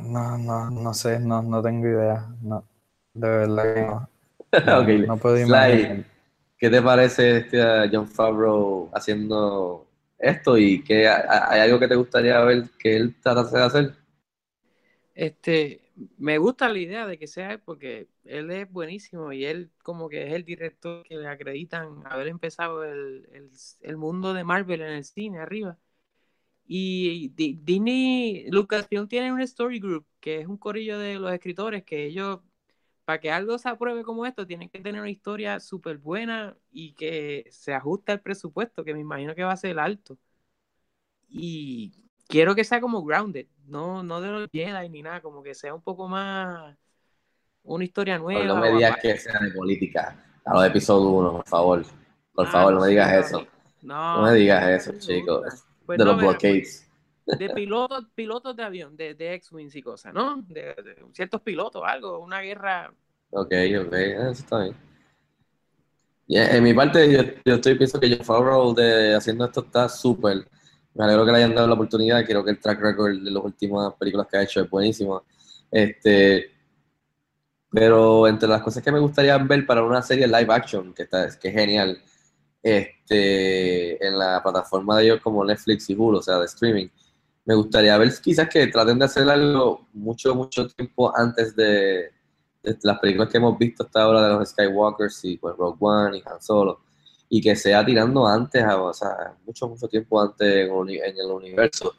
No, 0.02 0.38
no, 0.38 0.70
no 0.70 0.94
sé, 0.94 1.20
no, 1.20 1.42
no 1.42 1.62
tengo 1.62 1.88
idea. 1.88 2.28
No, 2.42 2.66
de 3.14 3.30
verdad 3.30 3.74
que 3.74 3.82
no. 3.82 4.10
No, 4.66 4.82
Ok, 4.82 4.90
no 5.08 5.18
puedo 5.20 5.38
Sly, 5.38 5.40
imaginar. 5.40 6.06
¿Qué 6.58 6.70
te 6.70 6.82
parece 6.82 7.38
este 7.40 7.60
John 7.92 8.08
Favreau 8.08 8.90
haciendo 8.94 9.88
esto 10.20 10.58
y 10.58 10.84
qué 10.84 11.08
hay 11.10 11.60
algo 11.62 11.80
que 11.80 11.88
te 11.88 11.96
gustaría 11.96 12.40
ver 12.42 12.70
que 12.80 12.96
él 12.98 13.16
tratase 13.22 13.58
de 13.58 13.64
hacer? 13.64 13.96
Este, 15.16 15.92
me 16.18 16.38
gusta 16.40 16.70
la 16.70 16.80
idea 16.80 17.06
de 17.08 17.20
que 17.20 17.28
sea 17.28 17.52
él 17.54 17.60
porque 17.62 18.10
él 18.26 18.50
es 18.52 18.72
buenísimo 18.72 19.32
y 19.32 19.46
él 19.46 19.72
como 19.84 20.10
que 20.10 20.28
es 20.28 20.34
el 20.34 20.44
director 20.46 21.04
que 21.08 21.16
le 21.18 21.28
acreditan 21.28 22.02
haber 22.08 22.28
empezado 22.28 22.84
el, 22.84 23.28
el, 23.32 23.52
el 23.82 23.98
mundo 23.98 24.34
de 24.34 24.44
Marvel 24.44 24.82
en 24.82 24.90
el 24.94 25.04
cine 25.06 25.40
arriba. 25.40 25.78
Y 26.66 27.30
Di- 27.36 27.60
Disney, 27.64 28.46
Lucasfilm 28.50 29.08
tiene 29.08 29.32
un 29.34 29.42
story 29.42 29.80
group 29.80 30.06
que 30.20 30.40
es 30.42 30.48
un 30.48 30.58
corillo 30.58 30.98
de 31.00 31.16
los 31.20 31.32
escritores 31.34 31.84
que 31.84 32.06
ellos 32.06 32.40
para 33.06 33.20
que 33.22 33.32
algo 33.32 33.58
se 33.60 33.70
apruebe 33.70 34.04
como 34.04 34.26
esto, 34.26 34.48
tienen 34.48 34.70
que 34.70 34.80
tener 34.82 35.02
una 35.02 35.10
historia 35.12 35.60
súper 35.60 35.98
buena 35.98 36.58
y 36.72 36.94
que 36.94 37.46
se 37.52 37.74
ajuste 37.74 38.14
al 38.14 38.22
presupuesto, 38.22 38.84
que 38.86 38.94
me 38.94 39.02
imagino 39.02 39.36
que 39.36 39.44
va 39.44 39.52
a 39.54 39.58
ser 39.58 39.80
alto. 39.80 40.18
Y 41.30 41.94
quiero 42.28 42.56
que 42.56 42.64
sea 42.64 42.82
como 42.82 43.04
grounded, 43.04 43.48
no, 43.66 44.04
no 44.04 44.22
de 44.22 44.30
los 44.30 44.50
Jedi 44.52 44.90
ni 44.90 45.02
nada, 45.02 45.22
como 45.22 45.42
que 45.44 45.56
sea 45.56 45.74
un 45.74 45.82
poco 45.82 46.08
más 46.08 46.78
una 47.64 47.84
historia 47.86 48.20
nueva. 48.20 48.46
no 48.46 48.62
me 48.62 48.72
digas 48.72 48.98
que 49.02 49.18
sea 49.18 49.40
de 49.40 49.52
política. 49.52 50.16
A 50.46 50.54
los 50.56 50.66
episodios 50.68 51.12
1, 51.14 51.32
por 51.34 51.48
favor. 51.48 51.86
Por 52.34 52.48
Ah, 52.48 52.52
favor, 52.52 52.74
no 52.74 52.82
me 52.82 52.88
digas 52.90 53.14
eso. 53.26 53.48
No, 53.82 53.96
No 54.16 54.24
me 54.24 54.34
digas 54.34 54.88
eso, 54.88 54.92
chicos. 55.00 55.64
Pues 55.86 55.98
de 55.98 56.06
no, 56.06 56.12
los 56.12 56.22
mira, 56.22 56.30
blockades. 56.32 56.90
de 57.26 57.50
pilotos, 57.50 58.06
pilotos 58.16 58.56
de 58.56 58.64
avión, 58.64 58.96
de, 58.98 59.16
de 59.16 59.34
X-Wings 59.36 59.76
y 59.76 59.82
cosas, 59.82 60.14
¿no? 60.14 60.42
De, 60.48 60.62
de 60.76 61.06
ciertos 61.14 61.42
pilotos, 61.42 61.82
algo, 61.86 62.20
una 62.20 62.42
guerra. 62.42 62.94
Ok, 63.32 63.52
ok, 63.86 63.94
eso 63.94 64.32
está 64.32 64.60
bien. 64.64 64.76
En 66.28 66.64
mi 66.64 66.74
parte, 66.74 67.12
yo, 67.12 67.22
yo 67.46 67.56
estoy 67.56 67.76
pienso 67.76 68.00
que 68.00 68.10
John 68.16 68.26
Favreau 68.26 68.74
de 68.74 69.16
haciendo 69.16 69.46
esto 69.46 69.62
está 69.62 69.90
súper. 69.90 70.48
Me 70.94 71.04
alegro 71.04 71.26
que 71.26 71.32
le 71.32 71.38
hayan 71.40 71.56
dado 71.56 71.68
la 71.68 71.74
oportunidad. 71.74 72.26
Creo 72.26 72.44
que 72.44 72.52
el 72.52 72.60
track 72.60 72.80
record 72.80 73.24
de 73.24 73.32
las 73.32 73.44
últimas 73.44 73.94
películas 73.96 74.28
que 74.28 74.38
ha 74.38 74.44
hecho 74.44 74.62
es 74.62 74.70
buenísimo. 74.70 75.24
Este, 75.70 76.52
pero 77.70 78.28
entre 78.28 78.48
las 78.48 78.62
cosas 78.62 78.84
que 78.84 78.92
me 78.92 79.00
gustaría 79.00 79.38
ver 79.40 79.66
para 79.66 79.84
una 79.84 80.02
serie 80.02 80.28
live 80.28 80.54
action, 80.54 80.94
que, 80.94 81.04
está, 81.04 81.28
que 81.40 81.50
es 81.50 81.54
genial, 81.54 82.02
este, 82.64 84.06
en 84.06 84.18
la 84.18 84.42
plataforma 84.42 84.98
de 84.98 85.06
ellos 85.06 85.20
como 85.22 85.44
Netflix 85.44 85.90
y 85.90 85.96
Hulu, 85.96 86.20
o 86.20 86.22
sea, 86.22 86.40
de 86.40 86.46
streaming, 86.46 86.88
me 87.46 87.56
gustaría 87.56 87.98
ver 87.98 88.10
quizás 88.22 88.48
que 88.48 88.68
traten 88.68 88.98
de 88.98 89.06
hacer 89.06 89.30
algo 89.30 89.88
mucho, 89.94 90.34
mucho 90.34 90.68
tiempo 90.70 91.16
antes 91.16 91.56
de, 91.56 92.12
las 92.82 93.00
películas 93.00 93.30
que 93.30 93.38
hemos 93.38 93.58
visto 93.58 93.84
hasta 93.84 94.04
ahora 94.04 94.24
de 94.24 94.36
los 94.36 94.50
Skywalkers 94.50 95.26
y 95.26 95.38
pues 95.38 95.54
Rogue 95.58 95.78
One 95.82 96.18
y 96.18 96.24
Han 96.26 96.42
Solo, 96.42 96.80
y 97.28 97.42
que 97.42 97.56
sea 97.58 97.86
tirando 97.86 98.26
antes, 98.26 98.64
o 98.66 98.94
sea, 98.94 99.36
mucho, 99.46 99.68
mucho 99.68 99.90
tiempo 99.90 100.22
antes 100.22 100.70
en 100.70 101.18
el 101.18 101.32
universo, 101.32 101.94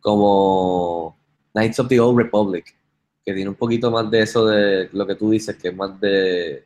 como 0.00 1.18
Knights 1.52 1.80
of 1.80 1.88
the 1.88 2.00
Old 2.00 2.18
Republic, 2.18 2.74
que 3.22 3.34
tiene 3.34 3.50
un 3.50 3.56
poquito 3.56 3.90
más 3.90 4.10
de 4.10 4.22
eso 4.22 4.46
de 4.46 4.88
lo 4.92 5.06
que 5.06 5.16
tú 5.16 5.30
dices, 5.30 5.56
que 5.56 5.68
es 5.68 5.76
más 5.76 6.00
de 6.00 6.64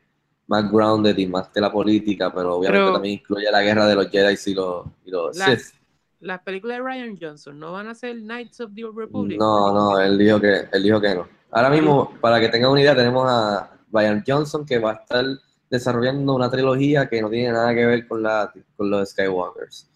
más 0.51 0.69
grounded 0.69 1.17
y 1.17 1.27
más 1.27 1.51
de 1.53 1.61
la 1.61 1.71
política, 1.71 2.29
pero 2.33 2.57
obviamente 2.57 2.81
Pero- 2.83 2.93
también 2.93 3.19
incluye 3.19 3.49
la 3.49 3.61
guerra 3.61 3.87
de 3.87 3.95
los 3.95 4.09
Jedi 4.09 4.35
y 4.45 4.53
los, 4.53 4.85
y 5.05 5.09
los 5.11 5.37
La- 5.37 5.45
Sith. 5.45 5.73
Las 6.19 6.41
películas 6.41 6.77
de 6.77 6.83
Ryan 6.83 7.17
Johnson 7.19 7.57
no 7.57 7.71
van 7.71 7.87
a 7.87 7.95
ser 7.95 8.17
Knights 8.17 8.59
of 8.59 8.71
the 8.75 8.83
Old 8.83 8.97
Republic. 8.97 9.39
No, 9.39 9.73
no, 9.73 9.99
él 9.99 10.17
dijo 10.17 10.41
que, 10.41 10.67
él 10.73 10.83
dijo 10.83 10.99
que 10.99 11.15
no. 11.15 11.25
Ahora 11.51 11.69
mismo, 11.69 12.13
para 12.19 12.39
que 12.41 12.49
tengan 12.49 12.69
una 12.71 12.81
idea, 12.81 12.93
tenemos 12.95 13.25
a 13.27 13.71
Ryan 13.93 14.23
Johnson 14.27 14.65
que 14.65 14.77
va 14.77 14.91
a 14.91 14.93
estar 14.95 15.25
desarrollando 15.69 16.35
una 16.35 16.51
trilogía 16.51 17.07
que 17.07 17.21
no 17.21 17.29
tiene 17.29 17.53
nada 17.53 17.73
que 17.73 17.85
ver 17.85 18.05
con, 18.07 18.21
la, 18.21 18.53
con 18.75 18.89
los 18.89 19.09
Skywalkers. 19.11 19.87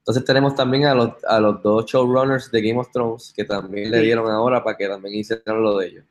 Entonces 0.00 0.22
tenemos 0.26 0.54
también 0.54 0.84
a 0.84 0.94
los, 0.94 1.12
a 1.26 1.40
los 1.40 1.62
dos 1.62 1.86
showrunners 1.86 2.50
de 2.50 2.60
Game 2.60 2.78
of 2.78 2.90
Thrones 2.92 3.32
que 3.34 3.44
también 3.44 3.90
le 3.90 4.00
dieron 4.00 4.30
ahora 4.30 4.62
para 4.62 4.76
que 4.76 4.86
también 4.86 5.14
hicieran 5.14 5.62
lo 5.62 5.78
de 5.78 5.86
ellos. 5.86 6.04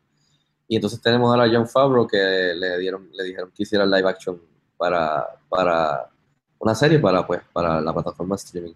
Y 0.67 0.75
entonces 0.75 1.01
tenemos 1.01 1.29
ahora 1.29 1.45
a 1.45 1.53
John 1.53 1.67
Favreau 1.67 2.07
que 2.07 2.17
le 2.17 2.77
dieron, 2.79 3.09
le 3.13 3.23
dijeron 3.23 3.51
que 3.55 3.63
hiciera 3.63 3.85
live 3.85 4.09
action 4.09 4.41
para, 4.77 5.27
para 5.49 6.09
una 6.59 6.75
serie 6.75 6.99
para 6.99 7.25
pues 7.27 7.41
para 7.51 7.81
la 7.81 7.93
plataforma 7.93 8.35
streaming. 8.35 8.73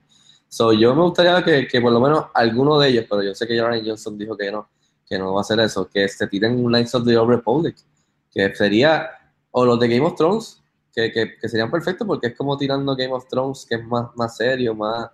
So, 0.49 0.71
yo 0.73 0.95
me 0.95 1.01
gustaría 1.01 1.43
que, 1.43 1.67
que 1.67 1.81
por 1.81 1.91
lo 1.91 1.99
menos 1.99 2.25
alguno 2.33 2.79
de 2.79 2.89
ellos, 2.89 3.05
pero 3.09 3.21
yo 3.21 3.35
sé 3.35 3.47
que 3.47 3.61
Ryan 3.61 3.85
Johnson 3.85 4.17
dijo 4.17 4.37
que 4.37 4.51
no, 4.51 4.69
que 5.05 5.17
no 5.17 5.33
va 5.33 5.39
a 5.39 5.41
hacer 5.41 5.59
eso, 5.59 5.89
que 5.89 6.07
se 6.07 6.27
tiren 6.27 6.63
un 6.63 6.71
Knights 6.71 6.95
of 6.95 7.05
the 7.05 7.17
Old 7.17 7.29
Republic, 7.29 7.75
que 8.31 8.53
sería, 8.55 9.09
o 9.51 9.65
los 9.65 9.79
de 9.79 9.87
Game 9.87 10.05
of 10.05 10.15
Thrones, 10.15 10.61
que, 10.93 11.11
que, 11.11 11.37
que 11.37 11.49
serían 11.49 11.69
perfectos 11.69 12.07
porque 12.07 12.27
es 12.27 12.35
como 12.35 12.57
tirando 12.57 12.95
Game 12.95 13.13
of 13.13 13.27
Thrones, 13.27 13.65
que 13.67 13.75
es 13.75 13.85
más, 13.85 14.09
más 14.15 14.37
serio, 14.37 14.73
más, 14.73 15.09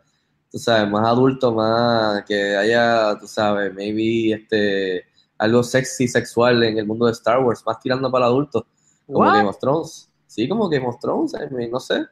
tú 0.51 0.59
sabes, 0.59 0.89
más 0.89 1.07
adulto, 1.07 1.51
más 1.51 2.23
que 2.25 2.55
haya, 2.55 3.17
tú 3.19 3.27
sabes, 3.27 3.73
maybe 3.73 4.33
este, 4.33 5.05
algo 5.43 5.63
sexy, 5.63 6.07
sexual 6.07 6.63
en 6.63 6.77
el 6.77 6.85
mundo 6.85 7.05
de 7.05 7.11
Star 7.13 7.39
Wars, 7.43 7.63
más 7.65 7.79
tirando 7.79 8.11
para 8.11 8.25
adultos, 8.25 8.63
como? 9.05 9.31
Game 9.31 9.47
of 9.49 9.59
Thrones. 9.59 10.09
Sí, 10.27 10.47
como 10.49 10.69
Game 10.69 10.87
of 10.87 10.99
Thrones, 10.99 11.33
I 11.33 11.53
mean, 11.53 11.71
no 11.71 11.79
sé. 11.79 12.05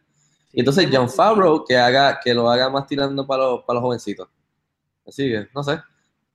Y 0.54 0.60
entonces 0.60 0.88
John 0.92 1.10
Favreau 1.10 1.64
que 1.66 1.78
haga, 1.78 2.20
que 2.24 2.34
lo 2.34 2.50
haga 2.50 2.70
más 2.70 2.86
tirando 2.88 3.26
para 3.26 3.44
los, 3.44 3.64
para 3.64 3.76
los 3.76 3.84
jovencitos. 3.84 4.28
Así 5.08 5.30
que, 5.30 5.48
no 5.56 5.64
sé. 5.64 5.80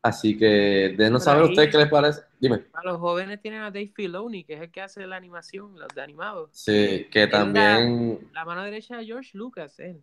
Así 0.02 0.36
que, 0.38 0.94
de 0.96 1.10
no 1.10 1.18
saber 1.20 1.44
ahí- 1.44 1.48
ustedes 1.50 1.70
qué 1.70 1.78
les 1.78 1.88
parece. 1.90 2.22
Dime. 2.40 2.64
A 2.72 2.82
los 2.84 2.98
jóvenes 2.98 3.40
tienen 3.40 3.60
a 3.62 3.70
Dave 3.70 3.92
Filoni, 3.94 4.44
que 4.44 4.54
es 4.54 4.60
el 4.62 4.70
que 4.70 4.80
hace 4.82 5.06
la 5.06 5.16
animación, 5.16 5.78
los 5.78 5.88
de 5.94 6.02
animados. 6.02 6.50
Sí, 6.52 7.06
que 7.10 7.26
también, 7.26 8.18
La 8.32 8.44
mano 8.44 8.62
derecha 8.62 8.96
de 8.96 9.04
George 9.06 9.30
Lucas, 9.36 9.78
él. 9.80 10.02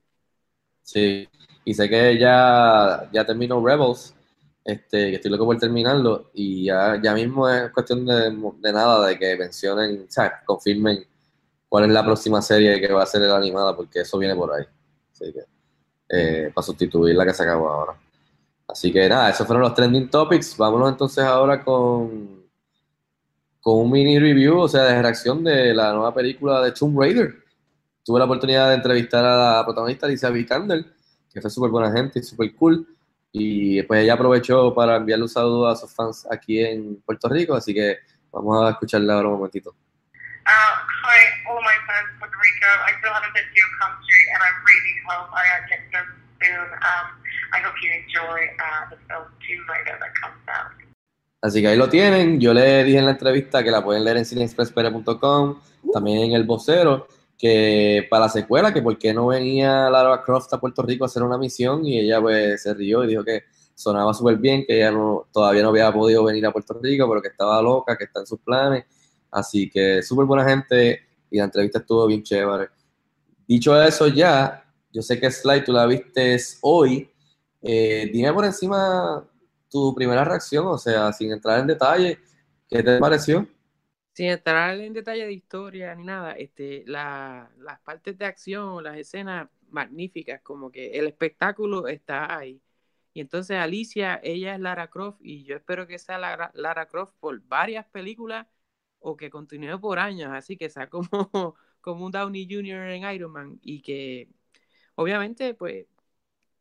sí. 0.82 1.28
Y 1.66 1.74
sé 1.74 1.90
que 1.90 2.18
ya, 2.20 3.10
ya 3.14 3.26
terminó 3.26 3.66
Rebels, 3.66 4.14
este, 4.66 5.10
que 5.10 5.16
estoy 5.16 5.32
loco 5.32 5.46
por 5.46 5.58
terminarlo, 5.58 6.32
y 6.34 6.66
ya, 6.66 7.00
ya 7.02 7.14
mismo 7.14 7.50
es 7.50 7.72
cuestión 7.72 8.06
de, 8.06 8.32
de 8.62 8.74
nada, 8.74 9.08
de 9.08 9.18
que 9.18 9.36
mencionen, 9.36 10.06
o 10.08 10.12
sea, 10.12 10.42
confirmen 10.46 11.06
cuál 11.68 11.86
es 11.86 11.92
la 11.92 12.06
próxima 12.06 12.42
serie 12.42 12.80
que 12.80 12.94
va 12.94 13.04
a 13.04 13.06
ser 13.06 13.22
la 13.22 13.36
animada, 13.36 13.76
porque 13.76 14.02
eso 14.02 14.18
viene 14.18 14.36
por 14.36 14.54
ahí. 14.54 14.66
Así 15.12 15.34
que, 15.34 15.44
eh, 16.10 16.52
para 16.54 16.66
sustituir 16.66 17.16
la 17.16 17.26
que 17.26 17.34
se 17.34 17.44
acabó 17.44 17.70
ahora. 17.70 18.00
Así 18.68 18.92
que 18.92 19.10
nada, 19.10 19.30
esos 19.30 19.46
fueron 19.46 19.64
los 19.64 19.74
trending 19.74 20.10
topics. 20.10 20.56
Vámonos 20.58 20.92
entonces 20.92 21.24
ahora 21.24 21.64
con, 21.64 22.44
con 23.60 23.80
un 23.80 23.92
mini 23.92 24.20
review, 24.20 24.60
o 24.60 24.68
sea, 24.68 24.84
de 24.84 25.02
reacción 25.02 25.44
de 25.44 25.74
la 25.74 25.94
nueva 25.94 26.14
película 26.14 26.62
de 26.62 26.72
Tomb 26.72 27.00
Raider. 27.00 27.34
Tuve 28.04 28.20
la 28.20 28.26
oportunidad 28.26 28.70
de 28.70 28.76
entrevistar 28.76 29.26
a 29.26 29.58
la 29.58 29.66
protagonista 29.66 30.06
Alicia 30.06 30.30
Vikander, 30.30 30.86
que 31.32 31.42
fue 31.42 31.50
súper 31.50 31.72
buena 31.72 31.92
gente 31.92 32.20
y 32.20 32.24
súper 32.24 32.56
cool. 32.56 32.93
Y 33.36 33.82
pues 33.84 34.04
ella 34.04 34.14
aprovechó 34.14 34.74
para 34.76 34.98
enviarle 34.98 35.24
un 35.24 35.30
saludo 35.30 35.68
a 35.68 35.76
sus 35.76 35.92
fans 35.92 36.28
aquí 36.30 36.64
en 36.64 37.02
Puerto 37.02 37.28
Rico, 37.28 37.56
así 37.56 37.74
que 37.74 37.98
vamos 38.32 38.64
a 38.64 38.70
escucharla 38.70 39.16
ahora 39.16 39.30
un 39.30 39.36
momentito. 39.36 39.72
Uh, 40.46 40.76
hi, 41.02 41.18
all 41.50 41.58
my 41.64 41.74
fans 41.88 42.14
in 42.14 42.20
Puerto 42.20 42.38
Rico. 42.38 42.70
I 42.86 42.94
still 43.00 43.12
haven't 43.12 43.34
been 43.34 43.48
to 43.50 43.58
your 43.58 43.74
country, 43.82 44.22
and 44.36 44.40
I 44.44 44.50
really 44.62 44.96
hope 45.10 45.34
I 45.34 45.46
uh, 45.50 45.66
get 45.68 45.82
to 45.92 46.24
soon. 46.46 46.70
Um, 46.86 47.06
I 47.56 47.60
hope 47.66 47.74
you 47.82 47.90
enjoy 47.90 48.54
uh, 48.62 48.90
the 48.92 48.98
film 49.10 49.26
Tomb 49.42 49.66
that 49.66 50.14
comes 50.22 50.46
out. 50.48 50.72
Así 51.42 51.62
que 51.62 51.70
ahí 51.70 51.76
lo 51.76 51.90
tienen. 51.90 52.40
Yo 52.40 52.54
le 52.54 52.84
dije 52.84 53.00
en 53.00 53.06
la 53.06 53.12
entrevista 53.12 53.64
que 53.64 53.72
la 53.72 53.84
pueden 53.84 54.04
leer 54.04 54.18
en 54.18 54.26
cineexpresspere.com, 54.26 55.62
también 55.92 56.20
en 56.20 56.32
El 56.34 56.44
Vocero, 56.44 57.08
que 57.44 58.08
para 58.10 58.28
la 58.28 58.30
secuela, 58.30 58.74
que 58.74 58.82
por 58.82 58.98
qué 58.98 59.14
no 59.14 59.28
venía 59.28 59.90
Lara 59.90 60.24
Croft 60.24 60.54
a 60.54 60.62
Puerto 60.62 60.82
Rico 60.82 61.04
a 61.04 61.08
hacer 61.08 61.24
una 61.24 61.38
misión 61.38 61.86
y 61.86 62.00
ella 62.00 62.22
pues 62.22 62.64
se 62.64 62.74
rió 62.74 63.04
y 63.04 63.08
dijo 63.08 63.22
que 63.22 63.44
sonaba 63.76 64.14
súper 64.14 64.38
bien, 64.38 64.64
que 64.66 64.78
ella 64.78 64.92
no, 64.92 65.28
todavía 65.30 65.62
no 65.62 65.68
había 65.68 65.92
podido 65.92 66.24
venir 66.24 66.46
a 66.46 66.54
Puerto 66.54 66.80
Rico, 66.82 67.06
pero 67.10 67.22
que 67.22 67.28
estaba 67.28 67.62
loca, 67.62 67.98
que 67.98 68.06
está 68.06 68.22
en 68.22 68.28
sus 68.28 68.40
planes. 68.40 68.86
Así 69.30 69.70
que 69.70 70.02
súper 70.02 70.26
buena 70.26 70.46
gente 70.46 71.02
y 71.30 71.38
la 71.38 71.44
entrevista 71.44 71.80
estuvo 71.80 72.08
bien 72.08 72.24
chévere. 72.24 72.70
Dicho 73.46 73.78
eso 73.84 74.08
ya, 74.08 74.64
yo 74.94 75.02
sé 75.02 75.20
que 75.20 75.30
Sly 75.30 75.66
tú 75.66 75.74
la 75.74 75.86
viste 75.86 76.38
hoy. 76.62 77.12
Eh, 77.62 78.10
dime 78.14 78.32
por 78.32 78.46
encima 78.46 79.22
tu 79.70 79.94
primera 79.94 80.24
reacción, 80.24 80.66
o 80.68 80.78
sea, 80.78 81.12
sin 81.12 81.34
entrar 81.34 81.60
en 81.60 81.68
detalle, 81.68 82.20
¿qué 82.70 82.82
te 82.82 83.00
pareció? 83.00 83.46
Sin 84.14 84.28
entrar 84.28 84.80
en 84.80 84.94
detalle 84.94 85.26
de 85.26 85.34
historia 85.34 85.96
ni 85.96 86.04
nada, 86.06 86.34
este, 86.34 86.84
la- 86.88 87.52
las 87.58 87.80
partes 87.82 88.18
de 88.18 88.26
acción, 88.26 88.84
las 88.84 88.98
escenas 88.98 89.50
magníficas, 89.70 90.42
como 90.42 90.72
que 90.72 90.92
el 91.00 91.08
espectáculo 91.08 91.88
está 91.88 92.38
ahí. 92.38 92.62
Y 93.14 93.22
entonces 93.22 93.58
Alicia, 93.58 94.20
ella 94.24 94.54
es 94.56 94.60
Lara 94.62 94.90
Croft 94.90 95.18
y 95.22 95.44
yo 95.46 95.56
espero 95.56 95.88
que 95.88 95.98
sea 96.00 96.18
Lara, 96.20 96.52
Lara 96.54 96.88
Croft 96.88 97.14
por 97.20 97.40
varias 97.48 97.86
películas 97.88 98.48
o 99.00 99.18
que 99.18 99.30
continúe 99.32 99.80
por 99.80 99.98
años, 100.00 100.32
así 100.32 100.58
que 100.58 100.70
sea 100.70 100.90
como, 100.92 101.56
como 101.82 102.06
un 102.06 102.12
Downey 102.12 102.48
Jr. 102.50 102.90
en 102.92 103.04
Iron 103.16 103.32
Man 103.32 103.60
y 103.64 103.82
que 103.82 104.30
obviamente 104.96 105.54
pues 105.56 105.88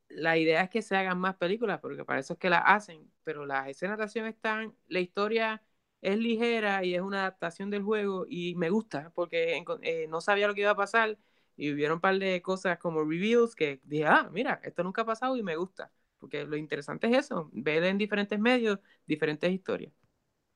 la 0.08 0.36
idea 0.36 0.62
es 0.62 0.70
que 0.70 0.82
se 0.82 0.96
hagan 0.96 1.18
más 1.18 1.36
películas 1.36 1.80
porque 1.80 2.04
para 2.04 2.20
eso 2.20 2.34
es 2.34 2.38
que 2.38 2.50
las 2.50 2.62
hacen, 2.66 3.10
pero 3.24 3.46
las 3.46 3.68
escenas 3.68 3.98
de 3.98 4.04
acción 4.04 4.26
están, 4.26 4.74
la 4.88 5.00
historia 5.00 5.62
es 6.02 6.18
ligera 6.18 6.84
y 6.84 6.94
es 6.96 7.02
una 7.02 7.20
adaptación 7.22 7.70
del 7.70 7.82
juego 7.84 8.26
y 8.28 8.54
me 8.56 8.70
gusta 8.70 9.12
porque 9.14 9.64
eh, 9.82 10.06
no 10.08 10.20
sabía 10.22 10.48
lo 10.48 10.54
que 10.54 10.62
iba 10.62 10.72
a 10.72 10.76
pasar 10.76 11.18
y 11.56 11.72
hubieron 11.72 11.96
un 11.96 12.00
par 12.02 12.18
de 12.18 12.42
cosas 12.42 12.78
como 12.78 13.02
reveals 13.04 13.54
que 13.56 13.80
dije, 13.84 14.06
ah, 14.06 14.30
mira, 14.32 14.60
esto 14.64 14.84
nunca 14.84 15.02
ha 15.02 15.06
pasado 15.06 15.36
y 15.36 15.42
me 15.44 15.56
gusta, 15.56 15.92
porque 16.18 16.44
lo 16.46 16.56
interesante 16.56 17.08
es 17.08 17.18
eso, 17.26 17.50
ver 17.54 17.84
en 17.84 17.98
diferentes 17.98 18.38
medios 18.40 18.80
diferentes 19.06 19.52
historias. 19.52 19.92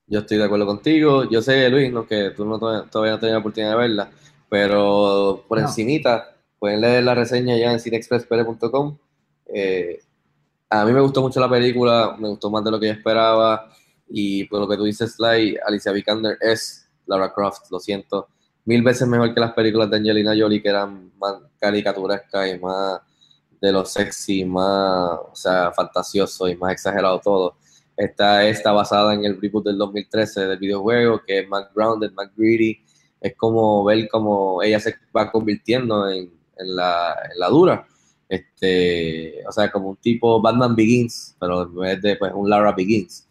Yo 0.07 0.21
estoy 0.21 0.39
de 0.39 0.45
acuerdo 0.45 0.67
contigo. 0.67 1.25
Yo 1.29 1.43
sé, 1.43 1.69
Luis, 1.69 1.93
no, 1.93 2.07
que 2.07 2.31
tú 2.31 2.45
no, 2.45 2.59
to- 2.59 2.85
todavía 2.87 3.13
no 3.15 3.19
tenías 3.21 3.35
la 3.35 3.39
oportunidad 3.41 3.73
de 3.73 3.77
verla, 3.79 4.11
pero 4.49 5.45
por 5.49 5.59
No. 5.59 5.59
encimita 5.59 6.37
pueden 6.59 6.81
leer 6.81 7.03
la 7.05 7.15
reseña 7.15 7.57
ya 7.57 7.73
en 7.73 7.81
cineexpresspere.com. 7.81 8.97
Eh, 9.47 10.01
a 10.71 10.85
mí 10.87 10.93
me 10.93 11.01
gustó 11.01 11.23
mucho 11.23 11.41
la 11.41 11.51
película, 11.51 12.17
me 12.19 12.29
gustó 12.29 12.51
más 12.51 12.65
de 12.65 12.71
lo 12.73 12.81
que 12.81 12.87
yo 12.89 12.93
esperaba 12.93 13.73
y 14.09 14.45
por 14.45 14.61
lo 14.61 14.69
que 14.69 14.77
tú 14.77 14.85
dices, 14.85 15.14
Sly, 15.14 15.59
Alicia 15.66 15.92
Vikander 15.92 16.38
es 16.40 16.88
Lara 17.07 17.33
Croft, 17.33 17.71
lo 17.71 17.81
siento. 17.81 18.29
Mil 18.64 18.83
veces 18.83 19.07
mejor 19.07 19.33
que 19.33 19.40
las 19.40 19.53
películas 19.53 19.90
de 19.90 19.97
Angelina 19.97 20.35
Jolie, 20.37 20.62
que 20.62 20.69
eran 20.69 21.12
más 21.19 21.37
caricaturescas 21.59 22.53
y 22.53 22.59
más 22.59 23.01
de 23.61 23.73
lo 23.73 23.85
sexy, 23.85 24.45
más, 24.45 25.19
o 25.31 25.35
sea, 25.35 25.73
fantasioso 25.73 26.49
y 26.49 26.57
más 26.57 26.73
exagerado 26.73 27.21
todo. 27.21 27.57
Esta 27.97 28.47
está 28.47 28.73
basada 28.73 29.14
en 29.14 29.25
el 29.25 29.40
reboot 29.40 29.64
del 29.64 29.79
2013 29.79 30.47
del 30.47 30.59
videojuego, 30.59 31.23
que 31.27 31.40
es 31.40 31.49
más 31.49 31.73
grounded, 31.75 32.12
más 32.12 32.29
greedy. 32.37 32.79
Es 33.21 33.35
como 33.37 33.85
ver 33.85 34.09
cómo 34.09 34.62
ella 34.62 34.79
se 34.81 34.95
va 35.16 35.31
convirtiendo 35.31 36.09
en, 36.11 36.31
en 36.59 36.77
la, 36.77 37.16
en 37.33 37.38
la 37.38 37.49
dura. 37.49 37.87
Este, 38.29 39.47
o 39.49 39.53
sea, 39.53 39.71
como 39.71 39.90
un 39.90 39.97
tipo 39.97 40.40
Batman 40.40 40.75
Begins, 40.75 41.37
pero 41.38 41.62
en 41.62 41.75
vez 41.75 42.03
de 42.03 42.16
pues, 42.16 42.33
un 42.35 42.51
Lara 42.51 42.73
Begins. 42.73 43.26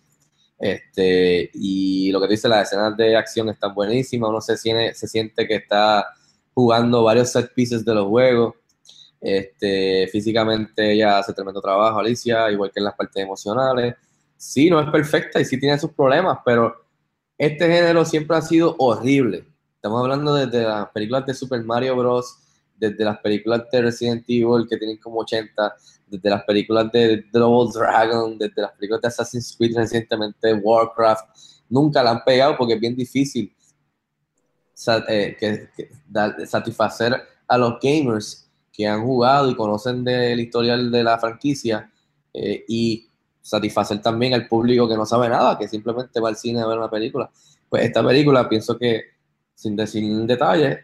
Este, 0.58 1.50
y 1.54 2.12
lo 2.12 2.22
que 2.22 2.28
dice, 2.28 2.48
las 2.48 2.68
escenas 2.68 2.96
de 2.96 3.16
acción 3.16 3.50
están 3.50 3.74
buenísimas, 3.74 4.30
uno 4.30 4.42
se, 4.42 4.58
siente, 4.58 4.94
se 4.94 5.08
siente 5.08 5.48
que 5.48 5.56
está 5.56 6.06
jugando 6.54 7.04
varios 7.04 7.32
set 7.32 7.54
pieces 7.54 7.84
de 7.84 7.94
los 7.94 8.08
juegos. 8.08 8.56
Este, 9.20 10.08
físicamente 10.12 10.94
ella 10.94 11.20
hace 11.20 11.34
tremendo 11.34 11.62
trabajo, 11.62 12.00
Alicia, 12.00 12.52
igual 12.52 12.72
que 12.72 12.80
en 12.80 12.86
las 12.86 12.96
partes 12.96 13.24
emocionales. 13.24 13.96
Sí, 14.38 14.70
no 14.70 14.80
es 14.80 14.90
perfecta 14.90 15.40
y 15.40 15.46
sí 15.46 15.60
tiene 15.60 15.80
sus 15.80 15.92
problemas, 15.92 16.40
pero 16.46 16.86
este 17.38 17.66
género 17.68 18.06
siempre 18.06 18.38
ha 18.38 18.42
sido 18.42 18.76
horrible. 18.80 19.46
Estamos 19.76 20.02
hablando 20.02 20.34
desde 20.34 20.64
las 20.64 20.90
películas 20.90 21.26
de 21.26 21.34
Super 21.34 21.64
Mario 21.64 21.96
Bros., 21.96 22.40
desde 22.78 23.04
las 23.06 23.20
películas 23.20 23.64
de 23.72 23.82
Resident 23.82 24.24
Evil, 24.28 24.68
que 24.70 24.78
tienen 24.78 24.98
como 24.98 25.20
80, 25.22 25.76
desde 26.08 26.30
las 26.30 26.44
películas 26.44 26.92
de 26.92 27.26
Double 27.32 27.72
Dragon, 27.74 28.38
desde 28.38 28.62
las 28.62 28.72
películas 28.74 29.02
de 29.02 29.08
Assassin's 29.08 29.56
Creed 29.58 29.76
recientemente, 29.76 30.54
Warcraft. 30.54 31.26
Nunca 31.70 32.04
la 32.04 32.12
han 32.12 32.24
pegado 32.24 32.56
porque 32.58 32.74
es 32.76 32.80
bien 32.80 32.96
difícil 32.96 33.52
eh, 35.08 35.36
que- 35.40 35.70
que 35.76 35.90
dar- 36.08 36.46
satisfacer 36.46 37.14
a 37.48 37.58
los 37.58 37.80
gamers 37.82 38.50
que 38.72 38.86
han 38.88 39.04
jugado 39.04 39.50
y 39.50 39.56
conocen 39.56 40.04
del 40.04 40.40
historial 40.40 40.92
de 40.92 41.04
la 41.04 41.18
franquicia 41.18 41.90
eh, 42.34 42.66
y 42.68 43.08
satisfacer 43.42 44.02
también 44.02 44.34
al 44.34 44.48
público 44.48 44.88
que 44.88 44.96
no 44.98 45.06
sabe 45.06 45.30
nada, 45.30 45.58
que 45.58 45.68
simplemente 45.68 46.20
va 46.20 46.30
al 46.30 46.36
cine 46.36 46.60
a 46.62 46.68
ver 46.68 46.78
una 46.78 46.90
película. 46.90 47.30
Pues 47.70 47.84
esta 47.86 48.06
película, 48.06 48.50
pienso 48.50 48.78
que, 48.78 49.02
sin 49.54 49.76
decir 49.76 50.04
en 50.04 50.28
detalle, 50.28 50.80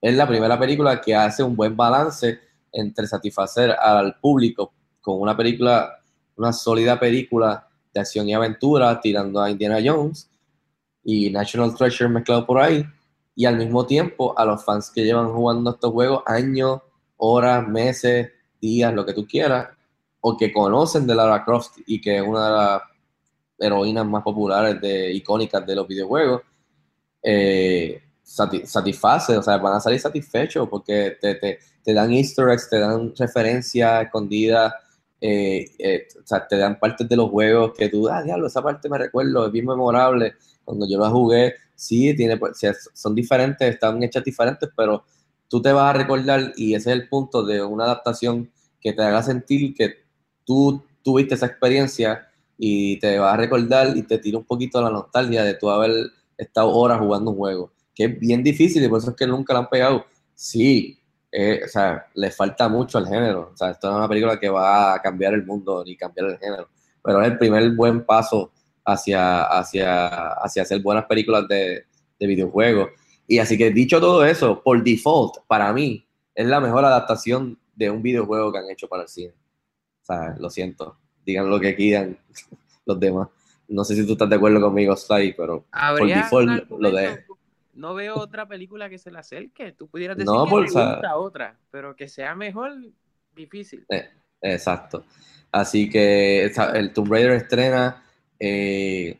es 0.00 0.14
la 0.14 0.26
primera 0.26 0.58
película 0.58 1.00
que 1.00 1.14
hace 1.14 1.42
un 1.42 1.54
buen 1.54 1.76
balance 1.76 2.40
entre 2.72 3.06
satisfacer 3.06 3.70
al 3.72 4.18
público 4.18 4.72
con 5.00 5.20
una 5.20 5.36
película, 5.36 6.00
una 6.36 6.52
sólida 6.52 6.98
película 6.98 7.68
de 7.92 8.00
acción 8.00 8.28
y 8.28 8.34
aventura, 8.34 9.00
tirando 9.00 9.40
a 9.40 9.50
Indiana 9.50 9.78
Jones 9.84 10.30
y 11.02 11.30
National 11.30 11.74
Treasure 11.74 12.10
mezclado 12.10 12.46
por 12.46 12.60
ahí, 12.60 12.84
y 13.34 13.46
al 13.46 13.56
mismo 13.56 13.86
tiempo 13.86 14.38
a 14.38 14.44
los 14.44 14.64
fans 14.64 14.90
que 14.90 15.04
llevan 15.04 15.32
jugando 15.32 15.70
estos 15.70 15.92
juegos 15.92 16.22
años, 16.26 16.80
horas, 17.16 17.66
meses, 17.66 18.30
días, 18.60 18.92
lo 18.92 19.04
que 19.04 19.14
tú 19.14 19.26
quieras, 19.26 19.68
o 20.20 20.36
que 20.36 20.52
conocen 20.52 21.06
de 21.06 21.14
Lara 21.14 21.44
Croft 21.44 21.78
y 21.86 22.00
que 22.00 22.18
es 22.18 22.22
una 22.22 22.46
de 22.46 22.52
las 22.52 22.82
heroínas 23.58 24.06
más 24.06 24.22
populares, 24.22 24.80
de, 24.80 25.12
icónicas 25.12 25.66
de 25.66 25.74
los 25.74 25.88
videojuegos, 25.88 26.42
eh, 27.22 28.02
sati- 28.30 28.64
satisface, 28.66 29.36
o 29.36 29.42
sea, 29.42 29.56
van 29.58 29.74
a 29.74 29.80
salir 29.80 30.00
satisfechos 30.00 30.68
porque 30.68 31.16
te, 31.20 31.34
te, 31.36 31.58
te 31.82 31.92
dan 31.94 32.12
easter 32.12 32.48
eggs, 32.48 32.68
te 32.70 32.78
dan 32.78 33.12
referencias 33.16 34.04
escondidas, 34.04 34.72
eh, 35.20 35.66
eh, 35.78 36.06
o 36.22 36.26
sea, 36.26 36.46
te 36.46 36.56
dan 36.56 36.78
partes 36.78 37.08
de 37.08 37.16
los 37.16 37.28
juegos 37.30 37.72
que 37.76 37.88
tú, 37.88 38.08
ah, 38.08 38.22
diablo, 38.22 38.46
esa 38.46 38.62
parte 38.62 38.88
me 38.88 38.98
recuerdo, 38.98 39.46
es 39.46 39.52
bien 39.52 39.66
memorable, 39.66 40.34
cuando 40.64 40.86
yo 40.88 40.98
la 40.98 41.10
jugué, 41.10 41.54
sí, 41.74 42.14
tiene, 42.16 42.36
pues, 42.36 42.58
son 42.94 43.14
diferentes, 43.14 43.68
están 43.68 44.02
hechas 44.02 44.22
diferentes, 44.24 44.68
pero 44.76 45.04
tú 45.48 45.60
te 45.60 45.72
vas 45.72 45.90
a 45.94 45.98
recordar 45.98 46.52
y 46.56 46.74
ese 46.74 46.90
es 46.90 46.96
el 47.00 47.08
punto 47.08 47.44
de 47.44 47.62
una 47.62 47.84
adaptación 47.84 48.50
que 48.80 48.92
te 48.92 49.02
haga 49.02 49.22
sentir 49.22 49.74
que 49.74 49.94
tú 50.44 50.82
tuviste 51.02 51.34
esa 51.34 51.46
experiencia 51.46 52.28
y 52.56 52.98
te 53.00 53.18
vas 53.18 53.34
a 53.34 53.36
recordar 53.36 53.96
y 53.96 54.02
te 54.02 54.18
tira 54.18 54.38
un 54.38 54.44
poquito 54.44 54.80
la 54.80 54.90
nostalgia 54.90 55.42
de 55.42 55.54
tú 55.54 55.68
haber 55.70 55.92
estado 56.36 56.70
horas 56.70 57.00
jugando 57.00 57.30
un 57.32 57.36
juego, 57.36 57.72
que 58.00 58.06
es 58.06 58.18
bien 58.18 58.42
difícil 58.42 58.82
y 58.82 58.88
por 58.88 58.98
eso 58.98 59.10
es 59.10 59.16
que 59.16 59.26
nunca 59.26 59.52
la 59.52 59.58
han 59.58 59.68
pegado. 59.68 60.06
Sí, 60.34 60.98
eh, 61.30 61.60
o 61.62 61.68
sea, 61.68 62.06
le 62.14 62.30
falta 62.30 62.66
mucho 62.66 62.96
al 62.96 63.06
género. 63.06 63.50
O 63.52 63.56
sea, 63.56 63.72
esto 63.72 63.88
no 63.88 63.96
es 63.96 63.98
una 63.98 64.08
película 64.08 64.40
que 64.40 64.48
va 64.48 64.94
a 64.94 65.02
cambiar 65.02 65.34
el 65.34 65.44
mundo 65.44 65.84
ni 65.84 65.98
cambiar 65.98 66.28
el 66.28 66.38
género, 66.38 66.70
pero 67.04 67.20
es 67.20 67.30
el 67.30 67.36
primer 67.36 67.70
buen 67.72 68.06
paso 68.06 68.52
hacia, 68.86 69.42
hacia, 69.42 70.28
hacia 70.32 70.62
hacer 70.62 70.80
buenas 70.80 71.04
películas 71.04 71.46
de, 71.46 71.84
de 72.18 72.26
videojuegos. 72.26 72.88
Y 73.26 73.38
así 73.38 73.58
que 73.58 73.70
dicho 73.70 74.00
todo 74.00 74.24
eso, 74.24 74.62
por 74.62 74.82
default, 74.82 75.44
para 75.46 75.70
mí, 75.74 76.02
es 76.34 76.46
la 76.46 76.58
mejor 76.58 76.86
adaptación 76.86 77.58
de 77.74 77.90
un 77.90 78.00
videojuego 78.00 78.50
que 78.50 78.60
han 78.60 78.70
hecho 78.70 78.88
para 78.88 79.02
el 79.02 79.10
cine. 79.10 79.34
O 80.00 80.06
sea, 80.06 80.36
lo 80.38 80.48
siento. 80.48 80.96
Digan 81.26 81.50
lo 81.50 81.60
que 81.60 81.76
quieran 81.76 82.16
los 82.86 82.98
demás. 82.98 83.28
No 83.68 83.84
sé 83.84 83.94
si 83.94 84.06
tú 84.06 84.12
estás 84.12 84.30
de 84.30 84.36
acuerdo 84.36 84.58
conmigo, 84.58 84.96
Sly, 84.96 85.34
pero 85.34 85.58
por 85.58 85.68
¿Habría 85.70 86.16
default 86.16 86.70
lo 86.70 86.90
de... 86.90 87.24
No 87.72 87.94
veo 87.94 88.16
otra 88.18 88.46
película 88.46 88.88
que 88.90 88.98
se 88.98 89.10
le 89.10 89.18
acerque. 89.18 89.72
Tú 89.72 89.88
pudieras 89.88 90.16
decir 90.16 90.32
No, 90.32 90.44
que 90.44 90.50
por- 90.50 90.66
te 90.66 90.72
gusta 90.72 91.16
otra, 91.16 91.56
pero 91.70 91.94
que 91.94 92.08
sea 92.08 92.34
mejor, 92.34 92.72
difícil. 93.34 93.86
Exacto. 94.42 95.04
Así 95.52 95.88
que 95.90 96.44
el 96.74 96.92
Tomb 96.92 97.10
Raider 97.12 97.32
estrena 97.32 98.02
eh, 98.38 99.18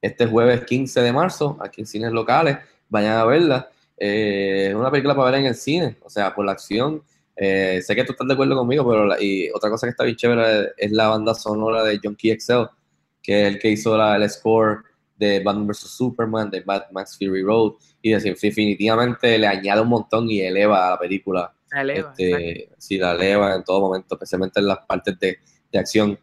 este 0.00 0.26
jueves 0.26 0.64
15 0.64 1.00
de 1.00 1.12
marzo 1.12 1.58
aquí 1.60 1.82
en 1.82 1.86
cines 1.86 2.12
locales. 2.12 2.58
Vayan 2.88 3.18
a 3.18 3.24
verla. 3.24 3.70
Eh, 3.96 4.68
es 4.70 4.74
una 4.74 4.90
película 4.90 5.14
para 5.14 5.30
ver 5.30 5.40
en 5.40 5.46
el 5.46 5.54
cine, 5.54 5.96
o 6.02 6.08
sea, 6.10 6.34
por 6.34 6.44
la 6.46 6.52
acción. 6.52 7.02
Eh, 7.36 7.80
sé 7.82 7.94
que 7.94 8.04
tú 8.04 8.12
estás 8.12 8.26
de 8.26 8.34
acuerdo 8.34 8.56
conmigo, 8.56 8.88
pero 8.88 9.06
la- 9.06 9.22
y 9.22 9.50
otra 9.50 9.70
cosa 9.70 9.86
que 9.86 9.90
está 9.90 10.04
bien 10.04 10.16
chévere 10.16 10.72
es 10.76 10.90
la 10.92 11.08
banda 11.08 11.34
sonora 11.34 11.84
de 11.84 12.00
John 12.02 12.16
Key 12.16 12.30
Excel, 12.30 12.66
que 13.22 13.42
es 13.46 13.54
el 13.54 13.58
que 13.60 13.70
hizo 13.70 13.96
la- 13.96 14.16
el 14.16 14.28
score 14.30 14.84
de 15.20 15.38
Batman 15.40 15.68
vs. 15.68 15.78
Superman, 15.90 16.50
de 16.50 16.64
Mad 16.64 16.82
Max 16.90 17.16
Fury 17.16 17.42
Road, 17.42 17.74
y 18.02 18.10
de- 18.12 18.36
definitivamente 18.42 19.38
le 19.38 19.46
añade 19.46 19.80
un 19.82 19.88
montón 19.88 20.28
y 20.28 20.40
eleva 20.40 20.88
a 20.88 20.90
la 20.92 20.98
película 20.98 21.52
eleva, 21.72 22.10
exacto. 22.10 22.22
este, 22.24 22.70
si 22.78 22.98
la 22.98 23.12
eleva 23.12 23.54
en 23.54 23.62
todo 23.62 23.80
momento, 23.80 24.14
especialmente 24.16 24.58
en 24.58 24.66
las 24.66 24.78
partes 24.86 25.16
de, 25.20 25.38
de 25.70 25.78
acción. 25.78 26.18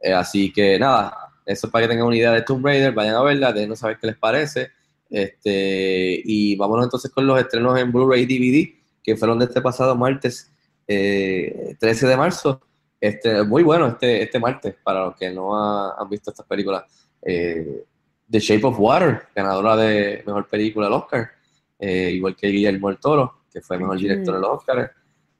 Eh, 0.00 0.12
así 0.12 0.52
que 0.52 0.78
nada, 0.78 1.14
eso 1.46 1.66
es 1.66 1.70
para 1.72 1.84
que 1.84 1.90
tengan 1.90 2.06
una 2.08 2.16
idea 2.16 2.32
de 2.32 2.42
Tomb 2.42 2.64
Raider, 2.64 2.92
vayan 2.92 3.14
a 3.14 3.22
verla, 3.22 3.52
déjenos 3.52 3.78
saber 3.78 3.98
qué 4.00 4.06
les 4.08 4.16
parece. 4.16 4.70
Este, 5.10 6.22
y 6.24 6.56
vámonos 6.56 6.84
entonces 6.86 7.10
con 7.10 7.26
los 7.26 7.38
estrenos 7.38 7.78
en 7.78 7.92
Blu-ray 7.92 8.22
y 8.22 8.26
DVD, 8.26 8.68
que 9.02 9.16
fueron 9.16 9.38
de 9.38 9.44
este 9.46 9.60
pasado 9.60 9.94
martes, 9.96 10.50
eh, 10.88 11.76
13 11.78 12.06
de 12.06 12.16
marzo. 12.16 12.60
Este, 13.00 13.42
muy 13.44 13.62
bueno 13.62 13.86
este, 13.88 14.22
este 14.22 14.38
martes, 14.38 14.74
para 14.82 15.04
los 15.06 15.16
que 15.16 15.30
no 15.30 15.54
ha- 15.56 15.94
han 16.00 16.08
visto 16.08 16.30
estas 16.30 16.46
películas. 16.46 16.84
Eh, 17.22 17.84
The 18.30 18.38
Shape 18.38 18.64
of 18.64 18.78
Water, 18.78 19.26
ganadora 19.34 19.76
de 19.76 20.22
Mejor 20.24 20.48
Película 20.48 20.86
del 20.86 20.94
Oscar, 20.94 21.30
eh, 21.78 22.12
igual 22.12 22.36
que 22.36 22.48
Guillermo 22.48 22.88
del 22.88 22.98
Toro, 22.98 23.40
que 23.52 23.60
fue 23.60 23.78
Mejor 23.78 23.98
Director 23.98 24.34
de 24.34 24.40
los 24.40 24.50
Oscars. 24.58 24.90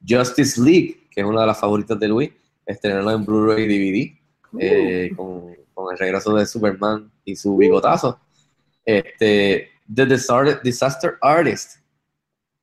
Justice 0.07 0.61
League, 0.61 1.07
que 1.11 1.21
es 1.21 1.27
una 1.27 1.43
de 1.43 1.47
las 1.47 1.61
favoritas 1.61 1.99
de 2.01 2.09
Luis, 2.09 2.31
estrenó 2.67 3.11
en 3.11 3.25
Blu-ray 3.25 3.67
DVD, 3.67 4.19
eh, 4.59 5.13
con, 5.15 5.55
con 5.73 5.93
el 5.93 5.99
regreso 5.99 6.35
de 6.35 6.47
Superman 6.47 7.11
y 7.25 7.37
su 7.37 7.57
bigotazo. 7.57 8.19
Este, 8.85 9.71
The 9.93 10.07
Disaster, 10.63 11.17
Artist, 11.21 11.77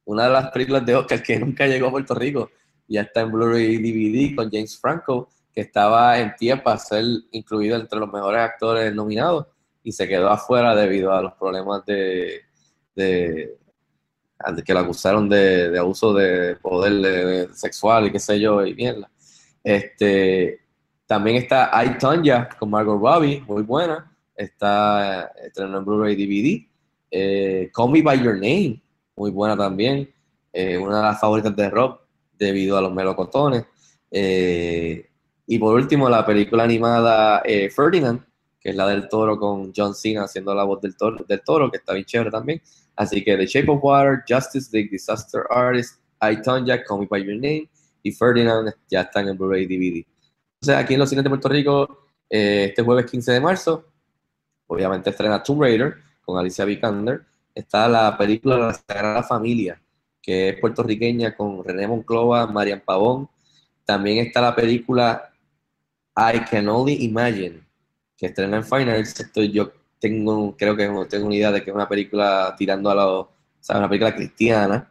una 0.05 0.25
de 0.25 0.29
las 0.31 0.51
películas 0.51 0.85
de 0.85 0.95
Oscar 0.95 1.23
que 1.23 1.39
nunca 1.39 1.67
llegó 1.67 1.87
a 1.87 1.91
Puerto 1.91 2.15
Rico, 2.15 2.51
ya 2.87 3.01
está 3.01 3.21
en 3.21 3.31
Blu-ray 3.31 3.77
DVD 3.77 4.35
con 4.35 4.49
James 4.49 4.77
Franco, 4.77 5.29
que 5.53 5.61
estaba 5.61 6.19
en 6.19 6.35
pie 6.37 6.57
para 6.57 6.77
ser 6.77 7.03
incluido 7.31 7.77
entre 7.77 7.99
los 7.99 8.11
mejores 8.11 8.41
actores 8.41 8.93
nominados 8.93 9.47
y 9.87 9.93
se 9.93 10.05
quedó 10.05 10.29
afuera 10.29 10.75
debido 10.75 11.13
a 11.13 11.21
los 11.21 11.31
problemas 11.35 11.85
de, 11.85 12.41
que 12.93 14.73
lo 14.73 14.79
acusaron 14.79 15.29
de, 15.29 15.79
abuso 15.79 16.13
de 16.13 16.57
poder 16.57 16.91
de- 16.95 17.25
de 17.47 17.53
sexual 17.55 18.05
y 18.07 18.11
qué 18.11 18.19
sé 18.19 18.37
yo, 18.37 18.65
y 18.65 18.75
mierda. 18.75 19.09
Este, 19.63 20.59
también 21.05 21.37
está 21.37 21.71
I, 21.85 21.97
Tonya 21.97 22.49
con 22.59 22.69
Margot 22.69 22.99
Robbie, 22.99 23.41
muy 23.47 23.63
buena. 23.63 24.11
Está 24.35 25.31
estrenó 25.41 25.77
en 25.77 25.85
Blu-ray 25.85 26.15
DVD. 26.17 26.67
Eh, 27.09 27.71
Call 27.73 27.89
Me 27.91 28.01
By 28.01 28.21
Your 28.21 28.33
Name, 28.33 28.81
muy 29.15 29.31
buena 29.31 29.55
también. 29.55 30.13
Eh, 30.51 30.77
una 30.77 30.97
de 30.97 31.03
las 31.03 31.19
favoritas 31.21 31.55
de 31.55 31.69
Rob, 31.69 31.99
debido 32.37 32.77
a 32.77 32.81
los 32.81 32.91
melocotones. 32.93 33.63
Eh, 34.11 35.07
y 35.47 35.57
por 35.59 35.75
último, 35.75 36.09
la 36.09 36.25
película 36.25 36.63
animada 36.65 37.41
eh, 37.45 37.69
Ferdinand, 37.69 38.21
es 38.71 38.75
la 38.75 38.87
del 38.87 39.07
toro 39.07 39.37
con 39.37 39.71
John 39.75 39.95
Cena 39.95 40.23
haciendo 40.23 40.53
la 40.53 40.63
voz 40.63 40.81
del 40.81 40.95
toro, 40.95 41.23
del 41.27 41.41
toro, 41.41 41.71
que 41.71 41.77
está 41.77 41.93
bien 41.93 42.05
chévere 42.05 42.31
también. 42.31 42.61
Así 42.95 43.23
que 43.23 43.37
The 43.37 43.45
Shape 43.45 43.71
of 43.71 43.79
Water, 43.83 44.23
Justice 44.27 44.69
League, 44.73 44.89
Disaster 44.91 45.43
Artist, 45.49 46.01
I, 46.21 46.41
Tonya, 46.41 46.83
Call 46.83 46.99
Me 46.99 47.07
By 47.09 47.23
Your 47.23 47.35
Name 47.35 47.69
y 48.03 48.11
Ferdinand 48.11 48.73
ya 48.89 49.01
están 49.01 49.27
en 49.27 49.37
Blu-ray 49.37 49.65
DVD. 49.65 50.05
Entonces, 50.59 50.83
aquí 50.83 50.95
en 50.95 50.99
los 50.99 51.09
cines 51.09 51.23
de 51.23 51.29
Puerto 51.29 51.49
Rico, 51.49 52.07
eh, 52.29 52.65
este 52.69 52.81
jueves 52.81 53.09
15 53.09 53.33
de 53.33 53.39
marzo, 53.39 53.85
obviamente 54.67 55.11
estrena 55.11 55.43
Tomb 55.43 55.61
Raider 55.61 55.95
con 56.21 56.37
Alicia 56.37 56.65
Vikander, 56.65 57.21
está 57.53 57.87
la 57.87 58.17
película 58.17 58.57
La 58.57 58.73
Sagrada 58.73 59.23
Familia, 59.23 59.81
que 60.21 60.49
es 60.49 60.59
puertorriqueña 60.59 61.35
con 61.35 61.63
René 61.63 61.87
Monclova, 61.87 62.47
Marian 62.47 62.81
Pavón. 62.81 63.29
También 63.85 64.25
está 64.25 64.41
la 64.41 64.55
película 64.55 65.31
I 66.15 66.39
Can 66.49 66.67
Only 66.67 67.05
Imagine, 67.05 67.66
que 68.17 68.27
estrena 68.27 68.57
en 68.57 68.65
Finals. 68.65 69.19
Esto 69.19 69.43
yo 69.43 69.71
tengo, 69.99 70.55
creo 70.57 70.75
que 70.75 70.87
tengo 71.09 71.25
una 71.27 71.35
idea 71.35 71.51
de 71.51 71.63
que 71.63 71.69
es 71.69 71.75
una 71.75 71.87
película 71.87 72.55
tirando 72.57 72.89
a 72.89 72.95
la, 72.95 73.07
o 73.07 73.29
sea, 73.59 73.77
una 73.77 73.87
película 73.87 74.15
cristiana. 74.15 74.89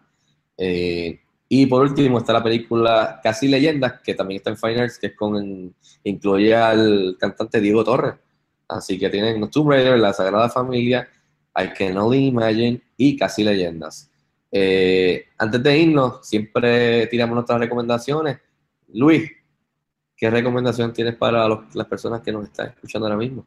Eh, 0.57 1.21
y 1.49 1.67
por 1.67 1.83
último 1.83 2.19
está 2.19 2.33
la 2.33 2.43
película 2.43 3.21
Casi 3.23 3.49
Leyendas, 3.49 4.01
que 4.03 4.15
también 4.15 4.39
está 4.39 4.51
en 4.51 4.57
Finals, 4.57 4.99
que 4.99 5.09
es 5.09 5.15
con, 5.15 5.75
incluye 6.05 6.55
al 6.55 7.17
cantante 7.19 7.61
Diego 7.61 7.85
Torres. 7.85 8.15
Así 8.69 8.99
que 8.99 9.09
tienen 9.11 9.49
Tomb 9.51 9.71
Raider, 9.71 9.99
La 9.99 10.12
Sagrada 10.12 10.49
Familia, 10.49 11.09
I 11.55 11.69
Can 11.77 11.97
Only 11.97 12.27
Imagine 12.27 12.81
y 12.97 13.17
Casi 13.17 13.45
Leyendas. 13.45 14.11
Eh, 14.51 15.27
antes 15.39 15.62
de 15.62 15.79
irnos, 15.79 16.27
siempre 16.27 17.07
tiramos 17.07 17.35
nuestras 17.35 17.61
recomendaciones. 17.61 18.39
Luis, 18.93 19.31
¿qué 20.17 20.31
recomendación 20.31 20.93
tienes 20.93 21.17
para 21.17 21.47
los- 21.49 21.75
las 21.75 21.87
personas 21.87 22.23
que 22.23 22.33
nos 22.33 22.45
están 22.45 22.69
escuchando 22.71 23.07
ahora 23.07 23.19
mismo? 23.19 23.47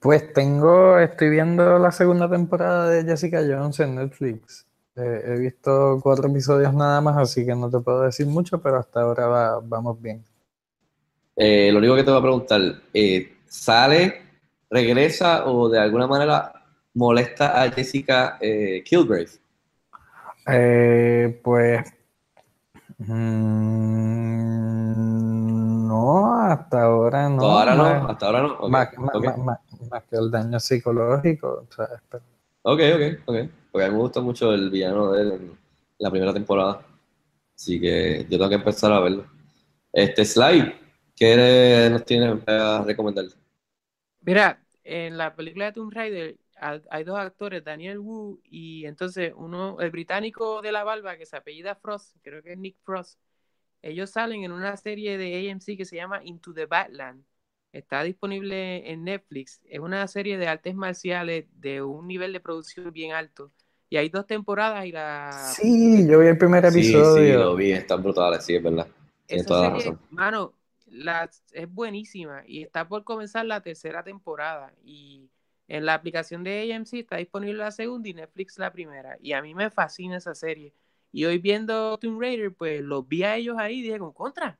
Pues 0.00 0.32
tengo, 0.32 0.98
estoy 0.98 1.30
viendo 1.30 1.78
la 1.78 1.90
segunda 1.92 2.28
temporada 2.30 2.88
de 2.90 3.04
Jessica 3.04 3.40
Jones 3.46 3.80
en 3.80 3.96
Netflix. 3.96 4.66
Eh, 4.94 5.22
he 5.26 5.38
visto 5.38 6.00
cuatro 6.02 6.28
episodios 6.28 6.72
nada 6.74 7.00
más, 7.00 7.16
así 7.16 7.44
que 7.44 7.54
no 7.54 7.70
te 7.70 7.80
puedo 7.80 8.02
decir 8.02 8.26
mucho, 8.26 8.60
pero 8.62 8.78
hasta 8.78 9.00
ahora 9.02 9.26
va- 9.26 9.60
vamos 9.62 10.00
bien. 10.00 10.24
Eh, 11.36 11.70
lo 11.72 11.78
único 11.78 11.94
que 11.96 12.02
te 12.02 12.10
voy 12.10 12.18
a 12.18 12.22
preguntar, 12.22 12.60
eh, 12.94 13.36
¿sale, 13.46 14.22
regresa 14.70 15.46
o 15.46 15.68
de 15.68 15.78
alguna 15.78 16.06
manera 16.06 16.52
molesta 16.94 17.62
a 17.62 17.70
Jessica 17.70 18.38
Kilgrave? 18.84 19.28
Eh, 20.48 21.40
pues 21.42 21.84
mm, 22.98 24.86
no, 25.88 26.34
hasta 26.42 26.82
ahora 26.84 27.28
no. 27.28 27.42
¿Hasta 27.42 27.46
ahora 27.46 27.74
no? 27.76 27.84
más- 27.84 28.10
¿Hasta 28.10 28.26
ahora 28.26 28.42
no? 28.42 28.58
Más, 28.66 28.88
más- 28.98 29.18
ok. 29.18 29.24
más- 29.24 29.38
más- 29.38 29.60
más 29.90 30.04
que 30.04 30.16
el 30.16 30.30
daño 30.30 30.58
psicológico, 30.60 31.66
¿sabes? 31.70 32.00
Pero- 32.10 32.24
Ok, 32.62 32.80
ok, 32.94 33.20
ok. 33.26 33.36
Porque 33.70 33.84
a 33.86 33.88
mí 33.88 33.94
me 33.94 34.00
gusta 34.00 34.20
mucho 34.20 34.52
el 34.52 34.70
villano 34.70 35.12
de 35.12 35.22
él 35.22 35.32
en 35.32 35.58
la 35.98 36.10
primera 36.10 36.32
temporada. 36.34 36.84
Así 37.56 37.80
que 37.80 38.24
yo 38.30 38.38
tengo 38.38 38.48
que 38.50 38.56
empezar 38.56 38.92
a 38.92 39.00
verlo. 39.00 39.26
Este, 39.92 40.24
Sly, 40.24 40.74
¿qué 41.16 41.88
nos 41.90 42.04
tiene 42.04 42.36
para 42.36 42.84
recomendar? 42.84 43.26
Mira, 44.20 44.62
en 44.84 45.16
la 45.18 45.34
película 45.34 45.66
de 45.66 45.72
Tomb 45.72 45.92
Raider 45.92 46.38
ha- 46.56 46.80
hay 46.90 47.04
dos 47.04 47.18
actores, 47.18 47.64
Daniel 47.64 47.98
Wu 47.98 48.40
y 48.44 48.86
entonces 48.86 49.32
uno, 49.36 49.80
el 49.80 49.90
británico 49.90 50.62
de 50.62 50.72
la 50.72 50.84
barba 50.84 51.16
que 51.16 51.26
se 51.26 51.36
apellida 51.36 51.74
Frost, 51.76 52.16
creo 52.22 52.42
que 52.42 52.52
es 52.52 52.58
Nick 52.58 52.76
Frost. 52.82 53.20
Ellos 53.82 54.10
salen 54.10 54.44
en 54.44 54.52
una 54.52 54.76
serie 54.76 55.18
de 55.18 55.34
AMC 55.50 55.76
que 55.76 55.84
se 55.84 55.96
llama 55.96 56.24
Into 56.24 56.52
the 56.54 56.66
Badland. 56.66 57.24
Está 57.72 58.02
disponible 58.02 58.90
en 58.90 59.04
Netflix. 59.04 59.60
Es 59.66 59.80
una 59.80 60.06
serie 60.08 60.38
de 60.38 60.48
artes 60.48 60.74
marciales 60.74 61.46
de 61.52 61.82
un 61.82 62.06
nivel 62.08 62.32
de 62.32 62.40
producción 62.40 62.92
bien 62.92 63.12
alto. 63.12 63.52
Y 63.90 63.96
hay 63.98 64.08
dos 64.08 64.26
temporadas 64.26 64.86
y 64.86 64.92
la 64.92 65.58
Sí, 65.58 66.06
yo 66.08 66.18
vi 66.20 66.26
el 66.28 66.38
primer 66.38 66.64
Sí, 66.64 67.04
sí, 67.04 67.32
episodio. 67.32 67.36
lo 67.36 67.54
vi, 67.54 67.70
están 67.72 68.02
brutales, 68.02 68.44
sí, 68.44 68.54
es 68.56 68.62
verdad. 68.62 68.88
Tienes 69.28 69.46
Esa 69.46 69.46
toda 69.46 69.68
la 69.68 69.70
serie, 69.70 69.74
razón. 69.74 69.98
mano, 70.10 70.54
la, 70.86 71.28
es 71.52 71.72
buenísima 71.72 72.44
y 72.46 72.62
está 72.62 72.86
por 72.88 73.02
comenzar 73.04 73.44
la 73.46 73.60
tercera 73.62 74.04
temporada. 74.04 74.72
Y 74.84 75.30
en 75.68 75.84
la 75.86 75.94
aplicación 75.94 76.44
de 76.44 76.72
AMC 76.72 77.00
está 77.00 77.16
disponible 77.16 77.58
la 77.58 77.70
segunda 77.72 78.08
y 78.08 78.14
Netflix 78.14 78.58
la 78.58 78.72
primera. 78.72 79.16
Y 79.20 79.32
a 79.32 79.42
mí 79.42 79.54
me 79.54 79.70
fascina 79.70 80.16
esa 80.18 80.34
serie. 80.34 80.72
Y 81.12 81.24
hoy 81.24 81.38
viendo 81.38 81.98
Tomb 81.98 82.20
Raider, 82.20 82.54
pues 82.54 82.82
los 82.82 83.06
vi 83.08 83.22
a 83.24 83.36
ellos 83.36 83.56
ahí 83.58 83.78
y 83.80 83.82
dije, 83.82 83.98
con 83.98 84.12
contra. 84.12 84.58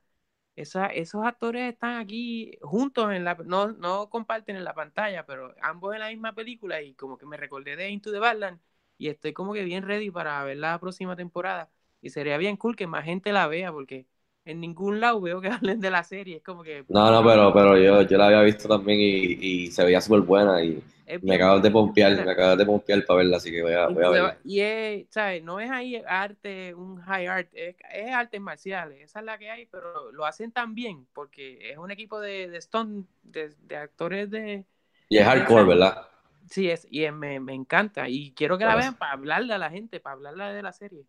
Esa, 0.56 0.86
esos 0.86 1.24
actores 1.26 1.70
están 1.72 1.98
aquí 2.00 2.58
juntos 2.62 3.12
en 3.12 3.24
la 3.24 3.34
no, 3.44 3.72
no 3.72 4.08
comparten 4.08 4.56
en 4.56 4.64
la 4.64 4.74
pantalla, 4.74 5.26
pero 5.26 5.54
ambos 5.60 5.92
en 5.94 6.00
la 6.00 6.08
misma 6.08 6.34
película 6.34 6.80
y 6.82 6.94
como 6.94 7.18
que 7.18 7.26
me 7.26 7.36
recordé 7.36 7.76
de 7.76 7.90
Into 7.90 8.10
the 8.10 8.18
Badland 8.18 8.58
y 8.96 9.08
estoy 9.08 9.34
como 9.34 9.52
que 9.52 9.64
bien 9.64 9.84
ready 9.86 10.10
para 10.10 10.42
ver 10.44 10.56
la 10.56 10.78
próxima 10.80 11.14
temporada 11.14 11.70
y 12.00 12.08
sería 12.10 12.38
bien 12.38 12.56
cool 12.56 12.74
que 12.74 12.86
más 12.86 13.04
gente 13.04 13.32
la 13.32 13.46
vea 13.48 13.70
porque 13.70 14.06
en 14.46 14.60
ningún 14.60 15.00
lado 15.00 15.20
veo 15.20 15.40
que 15.42 15.48
hablen 15.50 15.80
de 15.80 15.90
la 15.90 16.04
serie, 16.04 16.38
es 16.38 16.42
como 16.44 16.62
que 16.64 16.86
No, 16.88 17.10
no, 17.10 17.24
pero, 17.28 17.52
pero 17.52 17.76
yo, 17.78 18.02
yo 18.02 18.16
la 18.18 18.26
había 18.26 18.42
visto 18.42 18.68
también 18.68 19.00
y, 19.00 19.64
y 19.66 19.70
se 19.72 19.84
veía 19.84 20.00
súper 20.00 20.20
buena 20.20 20.62
y 20.62 20.82
es 21.06 21.20
me 21.20 21.34
acabas 21.34 21.62
de 21.62 21.70
pompear, 21.70 22.24
me 22.24 22.30
acabas 22.30 22.58
de 22.58 22.66
pompear 22.66 23.04
para 23.04 23.18
verla, 23.18 23.38
así 23.38 23.50
que 23.50 23.62
voy 23.62 23.72
a, 23.72 23.88
voy 23.88 24.04
a 24.04 24.10
verla. 24.10 24.36
Y 24.42 24.60
es, 24.60 25.06
¿sabes? 25.10 25.42
No 25.42 25.60
es 25.60 25.70
ahí 25.70 25.96
arte, 26.06 26.74
un 26.74 27.00
high 27.02 27.26
art, 27.26 27.48
es, 27.52 27.76
es 27.92 28.12
artes 28.12 28.40
marciales, 28.40 29.00
esa 29.02 29.20
es 29.20 29.24
la 29.26 29.38
que 29.38 29.50
hay, 29.50 29.66
pero 29.66 30.12
lo 30.12 30.24
hacen 30.26 30.52
tan 30.52 30.74
bien 30.74 31.06
porque 31.12 31.70
es 31.70 31.78
un 31.78 31.90
equipo 31.90 32.20
de, 32.20 32.48
de 32.48 32.60
stunt, 32.60 33.08
de, 33.22 33.50
de 33.60 33.76
actores 33.76 34.30
de... 34.30 34.64
Y 35.08 35.18
es 35.18 35.24
hardcore, 35.26 35.64
¿verdad? 35.66 36.06
Sí, 36.50 36.70
es, 36.70 36.86
y 36.90 37.04
es- 37.04 37.12
me, 37.12 37.40
me 37.40 37.54
encanta 37.54 38.08
y 38.08 38.32
quiero 38.34 38.56
que 38.58 38.64
la 38.64 38.76
vean 38.76 38.96
para 38.96 39.12
hablarle 39.12 39.54
a 39.54 39.58
la 39.58 39.70
gente, 39.70 40.00
para 40.00 40.14
hablarle 40.14 40.44
de 40.54 40.62
la 40.62 40.72
serie. 40.72 41.06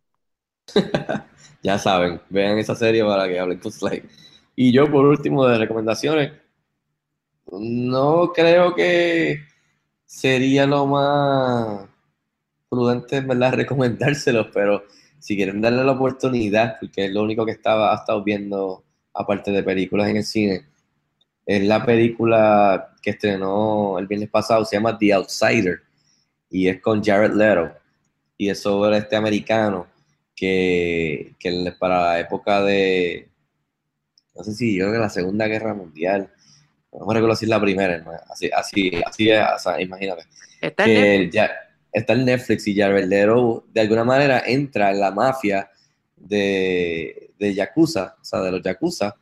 Ya 1.62 1.78
saben, 1.78 2.20
vean 2.30 2.58
esa 2.58 2.74
serie 2.76 3.04
para 3.04 3.26
que 3.28 3.38
hablen 3.38 3.58
con 3.58 3.72
Sly. 3.72 4.02
Y 4.54 4.72
yo, 4.72 4.90
por 4.90 5.04
último, 5.06 5.46
de 5.46 5.58
recomendaciones, 5.58 6.32
no 7.50 8.32
creo 8.32 8.74
que 8.74 9.40
sería 10.06 10.66
lo 10.66 10.86
más 10.86 11.88
prudente, 12.68 13.16
en 13.16 13.28
verdad, 13.28 13.52
recomendárselos, 13.54 14.48
pero 14.54 14.84
si 15.18 15.36
quieren 15.36 15.60
darle 15.60 15.84
la 15.84 15.92
oportunidad, 15.92 16.76
porque 16.80 17.06
es 17.06 17.12
lo 17.12 17.22
único 17.22 17.44
que 17.44 17.52
estaba, 17.52 17.92
ha 17.92 17.96
estado 17.96 18.22
viendo, 18.22 18.84
aparte 19.14 19.50
de 19.50 19.62
películas 19.62 20.08
en 20.08 20.18
el 20.18 20.24
cine, 20.24 20.66
es 21.44 21.64
la 21.64 21.84
película 21.84 22.94
que 23.02 23.10
estrenó 23.10 23.98
el 23.98 24.06
viernes 24.06 24.30
pasado, 24.30 24.64
se 24.64 24.76
llama 24.76 24.96
The 24.96 25.12
Outsider, 25.14 25.80
y 26.50 26.68
es 26.68 26.80
con 26.80 27.02
Jared 27.02 27.32
Leto, 27.32 27.72
y 28.36 28.48
es 28.48 28.60
sobre 28.60 28.98
este 28.98 29.16
americano 29.16 29.97
que, 30.38 31.34
que 31.38 31.72
para 31.78 32.00
la 32.00 32.20
época 32.20 32.62
de, 32.62 33.28
no 34.36 34.44
sé 34.44 34.54
si 34.54 34.76
yo 34.76 34.84
creo 34.84 34.92
que 34.94 34.98
la 35.00 35.10
Segunda 35.10 35.48
Guerra 35.48 35.74
Mundial, 35.74 36.30
no 36.92 37.06
me 37.06 37.14
recuerdo 37.14 37.34
si 37.34 37.44
es 37.44 37.48
la 37.48 37.60
primera, 37.60 37.98
¿no? 37.98 38.12
así, 38.30 38.48
así, 38.54 38.92
así 39.04 39.30
es, 39.30 39.40
o 39.56 39.58
sea, 39.58 39.80
imagínate, 39.80 40.22
Está 40.60 40.84
en 40.84 40.90
que 40.90 41.00
Netflix. 41.00 41.34
ya 41.34 41.50
está 41.92 42.12
en 42.12 42.24
Netflix 42.24 42.68
y 42.68 42.76
Jared 42.76 43.06
Leto 43.06 43.64
de 43.72 43.80
alguna 43.80 44.04
manera 44.04 44.42
entra 44.46 44.90
en 44.92 45.00
la 45.00 45.10
mafia 45.10 45.70
de, 46.16 47.30
de 47.38 47.54
Yakuza, 47.54 48.16
o 48.20 48.24
sea, 48.24 48.40
de 48.40 48.52
los 48.52 48.62
Yakuza, 48.62 49.16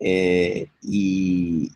eh, 0.00 0.66
y, 0.82 1.70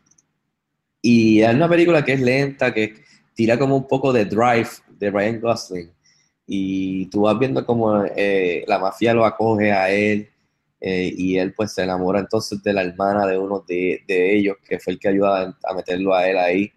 y 1.00 1.42
es 1.42 1.54
una 1.54 1.68
película 1.68 2.04
que 2.04 2.14
es 2.14 2.20
lenta, 2.20 2.74
que 2.74 2.94
tira 3.34 3.56
como 3.58 3.76
un 3.76 3.86
poco 3.86 4.12
de 4.12 4.24
Drive 4.24 4.70
de 4.98 5.10
Ryan 5.10 5.40
Gosling, 5.40 5.90
y 6.52 7.06
tú 7.06 7.20
vas 7.22 7.38
viendo 7.38 7.64
como 7.64 8.02
eh, 8.04 8.64
la 8.66 8.80
mafia 8.80 9.14
lo 9.14 9.24
acoge 9.24 9.70
a 9.70 9.88
él, 9.88 10.28
eh, 10.80 11.14
y 11.16 11.38
él 11.38 11.54
pues 11.54 11.72
se 11.72 11.84
enamora 11.84 12.18
entonces 12.18 12.60
de 12.60 12.72
la 12.72 12.82
hermana 12.82 13.24
de 13.24 13.38
uno 13.38 13.64
de, 13.68 14.02
ellos, 14.08 14.56
que 14.68 14.80
fue 14.80 14.94
el 14.94 14.98
que 14.98 15.10
ayuda 15.10 15.56
a 15.62 15.74
meterlo 15.74 16.12
a 16.12 16.28
él 16.28 16.36
ahí, 16.36 16.72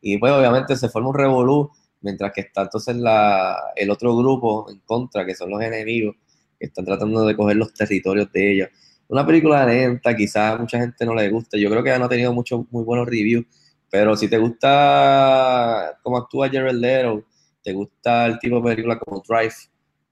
y 0.00 0.16
pues 0.18 0.32
obviamente 0.32 0.76
se 0.76 0.88
forma 0.88 1.08
un 1.08 1.16
revolú, 1.16 1.72
mientras 2.02 2.32
que 2.32 2.42
está 2.42 2.62
entonces 2.62 2.94
la, 2.94 3.56
el 3.74 3.90
otro 3.90 4.16
grupo 4.16 4.70
en 4.70 4.78
contra, 4.86 5.26
que 5.26 5.34
son 5.34 5.50
los 5.50 5.60
enemigos, 5.60 6.14
que 6.56 6.66
están 6.66 6.84
tratando 6.84 7.26
de 7.26 7.34
coger 7.34 7.56
los 7.56 7.74
territorios 7.74 8.30
de 8.30 8.52
ellos. 8.52 8.68
Una 9.08 9.26
película 9.26 9.66
lenta, 9.66 10.14
quizás 10.14 10.54
a 10.54 10.58
mucha 10.58 10.78
gente 10.78 11.04
no 11.04 11.16
le 11.16 11.28
guste, 11.30 11.58
yo 11.58 11.68
creo 11.68 11.82
que 11.82 11.90
ya 11.90 11.98
no 11.98 12.04
ha 12.04 12.08
tenido 12.08 12.32
muchos 12.32 12.64
muy 12.70 12.84
buenos 12.84 13.06
reviews, 13.06 13.44
pero 13.90 14.16
si 14.16 14.28
te 14.28 14.38
gusta 14.38 15.98
cómo 16.04 16.16
actúa 16.16 16.48
Jared 16.48 16.74
Leto, 16.74 17.24
te 17.66 17.72
gusta 17.72 18.26
el 18.26 18.38
tipo 18.38 18.60
de 18.60 18.62
película 18.62 18.96
como 18.96 19.24
Drive, 19.28 19.54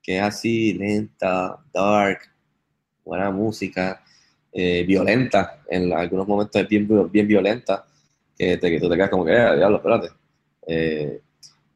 que 0.02 0.16
es 0.16 0.22
así 0.24 0.72
lenta, 0.72 1.57
dark, 1.72 2.18
buena 3.05 3.30
música, 3.30 4.02
eh, 4.52 4.82
violenta, 4.84 5.62
en 5.70 5.92
algunos 5.92 6.26
momentos 6.26 6.61
es 6.61 6.68
bien, 6.68 6.88
bien 7.12 7.28
violenta, 7.28 7.86
que, 8.36 8.57
te, 8.57 8.70
que 8.72 8.80
tú 8.80 8.88
te 8.88 8.96
quedas 8.96 9.09
como 9.09 9.24
que, 9.24 9.34
eh, 9.34 9.57
diablo, 9.57 9.76
espérate. 9.76 10.09
Eh, 10.66 11.20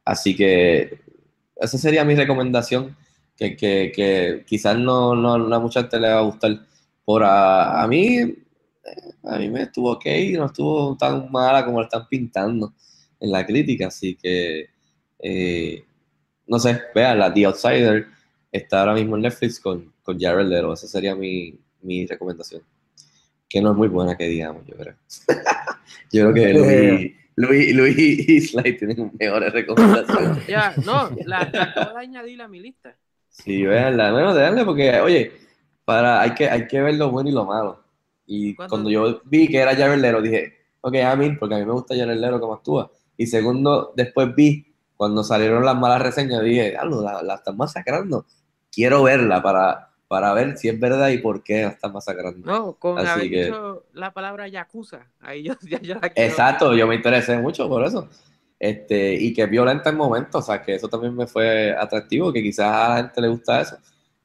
así 0.05 0.35
que 0.35 0.99
esa 1.55 1.79
sería 1.79 2.05
mi 2.05 2.17
recomendación, 2.17 2.97
que, 3.37 3.57
que, 3.57 3.93
que 3.95 4.43
quizás 4.49 4.77
no, 4.77 5.15
no, 5.15 5.39
no 5.39 5.55
a 5.55 5.61
mucha 5.61 5.83
gente 5.83 6.01
le 6.01 6.09
va 6.09 6.19
a 6.19 6.23
gustar. 6.23 6.59
Por 7.05 7.23
a, 7.23 7.85
a 7.85 7.87
mí, 7.87 8.19
a 9.23 9.39
mí 9.39 9.49
me 9.49 9.63
estuvo 9.63 9.93
ok, 9.93 10.07
no 10.33 10.47
estuvo 10.47 10.97
tan 10.97 11.31
mala 11.31 11.65
como 11.65 11.79
la 11.79 11.85
están 11.85 12.09
pintando 12.09 12.75
en 13.21 13.31
la 13.31 13.47
crítica, 13.47 13.87
así 13.87 14.17
que 14.17 14.77
eh, 15.19 15.85
no 16.47 16.59
sé, 16.59 16.81
vean, 16.95 17.19
la 17.19 17.33
The 17.33 17.47
Outsider 17.47 18.07
está 18.51 18.81
ahora 18.81 18.95
mismo 18.95 19.17
en 19.17 19.23
Netflix 19.23 19.61
con, 19.61 19.93
con 20.03 20.19
Jared 20.19 20.47
Leto, 20.47 20.73
esa 20.73 20.87
sería 20.87 21.15
mi, 21.15 21.59
mi 21.83 22.07
recomendación. 22.07 22.63
Que 23.49 23.61
no 23.61 23.71
es 23.73 23.77
muy 23.77 23.89
buena 23.89 24.17
que 24.17 24.25
digamos, 24.25 24.67
yo 24.67 24.77
creo. 24.77 24.95
yo 26.13 26.33
creo 26.33 26.35
que 26.35 26.53
Luis, 26.53 27.15
Luis, 27.37 27.75
Luis 27.75 28.29
y 28.29 28.41
Sly 28.41 28.77
tienen 28.77 29.13
mejores 29.19 29.53
recomendaciones. 29.53 30.45
Ya, 30.49 30.75
no, 30.85 31.11
la, 31.25 31.49
la 31.53 31.63
acabo 31.63 31.99
de 31.99 32.05
añadir 32.05 32.43
a 32.43 32.49
mi 32.49 32.61
lista. 32.61 32.97
Sí, 33.29 33.65
véanla, 33.65 34.13
bueno, 34.13 34.35
déjenle 34.35 34.65
porque, 34.65 35.01
oye, 35.01 35.33
para, 35.85 36.21
hay, 36.21 36.35
que, 36.35 36.49
hay 36.51 36.67
que 36.67 36.81
ver 36.81 36.95
lo 36.95 37.11
bueno 37.11 37.31
y 37.31 37.33
lo 37.33 37.45
malo. 37.45 37.83
Y 38.27 38.55
cuando 38.55 38.91
yo 38.91 39.23
vi 39.25 39.49
que 39.49 39.59
era 39.59 39.75
Jared 39.75 40.01
Leto, 40.01 40.21
dije, 40.21 40.59
ok, 40.83 40.97
a 40.97 41.17
mí, 41.17 41.31
porque 41.39 41.55
a 41.55 41.59
mí 41.59 41.65
me 41.65 41.73
gusta 41.73 41.97
Jared 41.97 42.19
Leto 42.19 42.41
como 42.41 42.55
actúa. 42.55 42.91
Y 43.17 43.27
segundo, 43.27 43.93
después 43.97 44.35
vi, 44.35 44.68
cuando 44.99 45.25
salieron 45.25 45.65
las 45.65 45.79
malas 45.79 46.03
reseñas, 46.03 46.43
dije, 46.43 46.73
la, 46.75 47.23
la 47.23 47.35
están 47.37 47.57
masacrando. 47.57 48.27
Quiero 48.71 49.03
verla 49.05 49.41
para, 49.43 49.91
para 50.09 50.35
ver 50.35 50.59
si 50.59 50.69
es 50.69 50.79
verdad 50.79 51.09
y 51.09 51.19
por 51.19 51.43
qué 51.43 51.63
la 51.63 51.69
están 51.69 51.93
masacrando. 51.93 52.47
No, 52.47 52.75
con 52.75 52.99
Así 52.99 53.09
haber 53.09 53.31
que- 53.31 53.45
dicho 53.47 53.85
la 53.95 54.13
palabra 54.13 54.49
yakuza, 54.49 55.07
ahí 55.21 55.45
yo 55.45 55.55
ya, 55.63 55.79
la 55.95 56.11
quiero 56.11 56.31
Exacto, 56.31 56.75
yo 56.75 56.87
me 56.87 56.97
interesé 56.97 57.39
mucho 57.39 57.67
por 57.69 57.85
eso. 57.87 58.09
Este, 58.59 59.15
y 59.15 59.33
que 59.33 59.43
es 59.45 59.51
violenta 59.51 59.89
en 59.91 59.97
momentos, 59.97 60.43
o 60.43 60.47
sea, 60.47 60.61
que 60.61 60.75
eso 60.75 60.89
también 60.89 61.15
me 61.15 61.29
fue 61.29 61.73
atractivo, 61.75 62.33
que 62.33 62.43
quizás 62.43 62.67
a 62.75 62.89
la 62.89 62.97
gente 62.97 63.21
le 63.21 63.29
gusta 63.29 63.61
eso. 63.61 63.77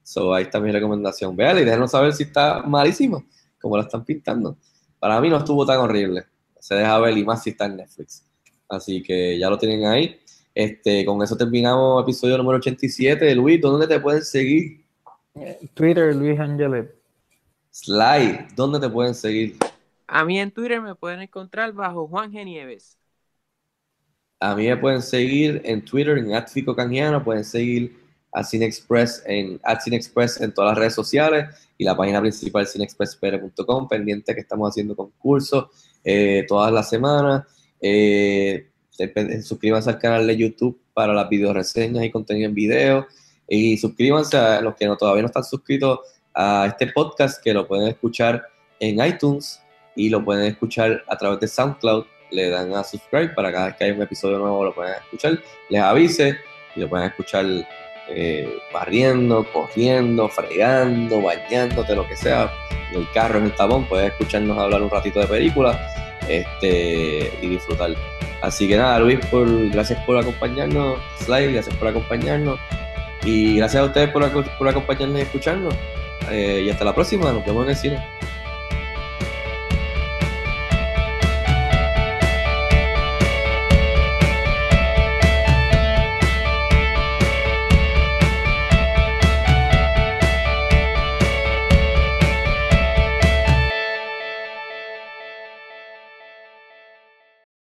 So, 0.02 0.34
ahí 0.34 0.42
está 0.42 0.58
mi 0.60 0.72
recomendación. 0.72 1.36
Vean 1.36 1.56
y 1.58 1.64
déjenos 1.64 1.92
saber 1.92 2.12
si 2.12 2.24
está 2.24 2.62
malísima, 2.62 3.24
como 3.60 3.76
la 3.76 3.84
están 3.84 4.04
pintando. 4.04 4.58
Para 4.98 5.20
mí 5.20 5.30
no 5.30 5.36
estuvo 5.38 5.64
tan 5.64 5.78
horrible. 5.78 6.24
Se 6.58 6.74
deja 6.74 6.98
ver 6.98 7.16
y 7.16 7.24
más 7.24 7.42
si 7.44 7.50
está 7.50 7.66
en 7.66 7.76
Netflix. 7.76 8.24
Así 8.68 9.02
que 9.02 9.38
ya 9.38 9.48
lo 9.48 9.56
tienen 9.56 9.84
ahí. 9.86 10.20
Este, 10.54 11.04
con 11.04 11.22
eso 11.22 11.36
terminamos 11.36 12.02
episodio 12.02 12.38
número 12.38 12.58
87. 12.58 13.34
Luis, 13.34 13.60
¿dónde 13.60 13.86
te 13.86 13.98
pueden 13.98 14.22
seguir? 14.22 14.84
Twitter, 15.74 16.14
Luis 16.14 16.38
Angelet. 16.38 16.94
Sly, 17.70 18.46
¿dónde 18.54 18.78
te 18.78 18.88
pueden 18.88 19.14
seguir? 19.14 19.56
A 20.06 20.24
mí 20.24 20.38
en 20.38 20.52
Twitter 20.52 20.80
me 20.80 20.94
pueden 20.94 21.20
encontrar 21.20 21.72
bajo 21.72 22.06
Juan 22.06 22.30
G. 22.32 22.44
Nieves. 22.44 22.96
A 24.38 24.54
mí 24.54 24.68
me 24.68 24.76
pueden 24.76 25.02
seguir 25.02 25.60
en 25.64 25.84
Twitter, 25.84 26.18
en 26.18 26.34
Atfico 26.34 26.76
Canjiano, 26.76 27.24
pueden 27.24 27.44
seguir 27.44 27.98
a 28.32 28.44
CineExpress 28.44 29.22
en 29.26 29.60
at 29.62 29.80
CineExpress 29.80 30.40
en 30.40 30.52
todas 30.52 30.72
las 30.72 30.78
redes 30.78 30.94
sociales 30.94 31.68
y 31.78 31.84
la 31.84 31.96
página 31.96 32.20
principal 32.20 32.66
cinexpresspr.com, 32.66 33.88
pendiente 33.88 34.34
que 34.34 34.40
estamos 34.40 34.68
haciendo 34.70 34.94
concursos 34.94 35.66
eh, 36.04 36.44
todas 36.46 36.72
las 36.72 36.88
semanas. 36.88 37.44
Eh, 37.80 38.70
suscríbanse 39.42 39.90
al 39.90 39.98
canal 39.98 40.26
de 40.26 40.36
YouTube 40.36 40.78
para 40.92 41.12
las 41.12 41.28
videoreseñas 41.28 42.04
y 42.04 42.10
contenido 42.10 42.48
en 42.48 42.54
video. 42.54 43.06
Y 43.48 43.76
suscríbanse 43.76 44.36
a 44.36 44.60
los 44.60 44.74
que 44.74 44.86
no, 44.86 44.96
todavía 44.96 45.22
no 45.22 45.26
están 45.26 45.44
suscritos 45.44 46.00
a 46.34 46.66
este 46.68 46.88
podcast, 46.88 47.42
que 47.42 47.52
lo 47.52 47.66
pueden 47.66 47.88
escuchar 47.88 48.42
en 48.80 49.04
iTunes 49.04 49.60
y 49.96 50.08
lo 50.08 50.24
pueden 50.24 50.46
escuchar 50.46 51.04
a 51.08 51.16
través 51.16 51.40
de 51.40 51.48
SoundCloud. 51.48 52.04
Le 52.30 52.48
dan 52.50 52.72
a 52.74 52.82
subscribe 52.82 53.28
para 53.30 53.52
cada 53.52 53.66
vez 53.66 53.76
que 53.76 53.84
hay 53.84 53.90
un 53.92 54.02
episodio 54.02 54.38
nuevo 54.38 54.64
lo 54.64 54.74
pueden 54.74 54.94
escuchar. 54.94 55.38
Les 55.68 55.80
avise 55.80 56.36
y 56.74 56.80
lo 56.80 56.88
pueden 56.88 57.06
escuchar 57.06 57.46
eh, 58.08 58.58
barriendo, 58.72 59.46
corriendo, 59.52 60.28
fregando, 60.28 61.22
bañándote, 61.22 61.94
lo 61.94 62.06
que 62.08 62.16
sea. 62.16 62.50
En 62.92 63.00
el 63.00 63.10
carro, 63.12 63.38
en 63.38 63.46
el 63.46 63.54
tapón, 63.54 63.86
puedes 63.88 64.12
escucharnos 64.12 64.58
hablar 64.58 64.82
un 64.82 64.90
ratito 64.90 65.20
de 65.20 65.26
película 65.26 65.78
este, 66.28 67.32
y 67.42 67.48
disfrutar. 67.48 67.94
Así 68.44 68.68
que 68.68 68.76
nada, 68.76 68.98
Luis, 68.98 69.18
por, 69.26 69.70
gracias 69.70 70.02
por 70.04 70.18
acompañarnos. 70.18 70.98
Sly, 71.20 71.52
gracias 71.52 71.74
por 71.76 71.88
acompañarnos. 71.88 72.58
Y 73.24 73.56
gracias 73.56 73.82
a 73.82 73.86
ustedes 73.86 74.10
por, 74.10 74.30
por 74.58 74.68
acompañarnos 74.68 75.18
y 75.18 75.22
escucharnos. 75.22 75.74
Eh, 76.30 76.62
y 76.66 76.70
hasta 76.70 76.84
la 76.84 76.94
próxima, 76.94 77.32
nos 77.32 77.44
vemos 77.44 77.64
en 77.64 77.70
el 77.70 77.76
cine. 77.76 78.04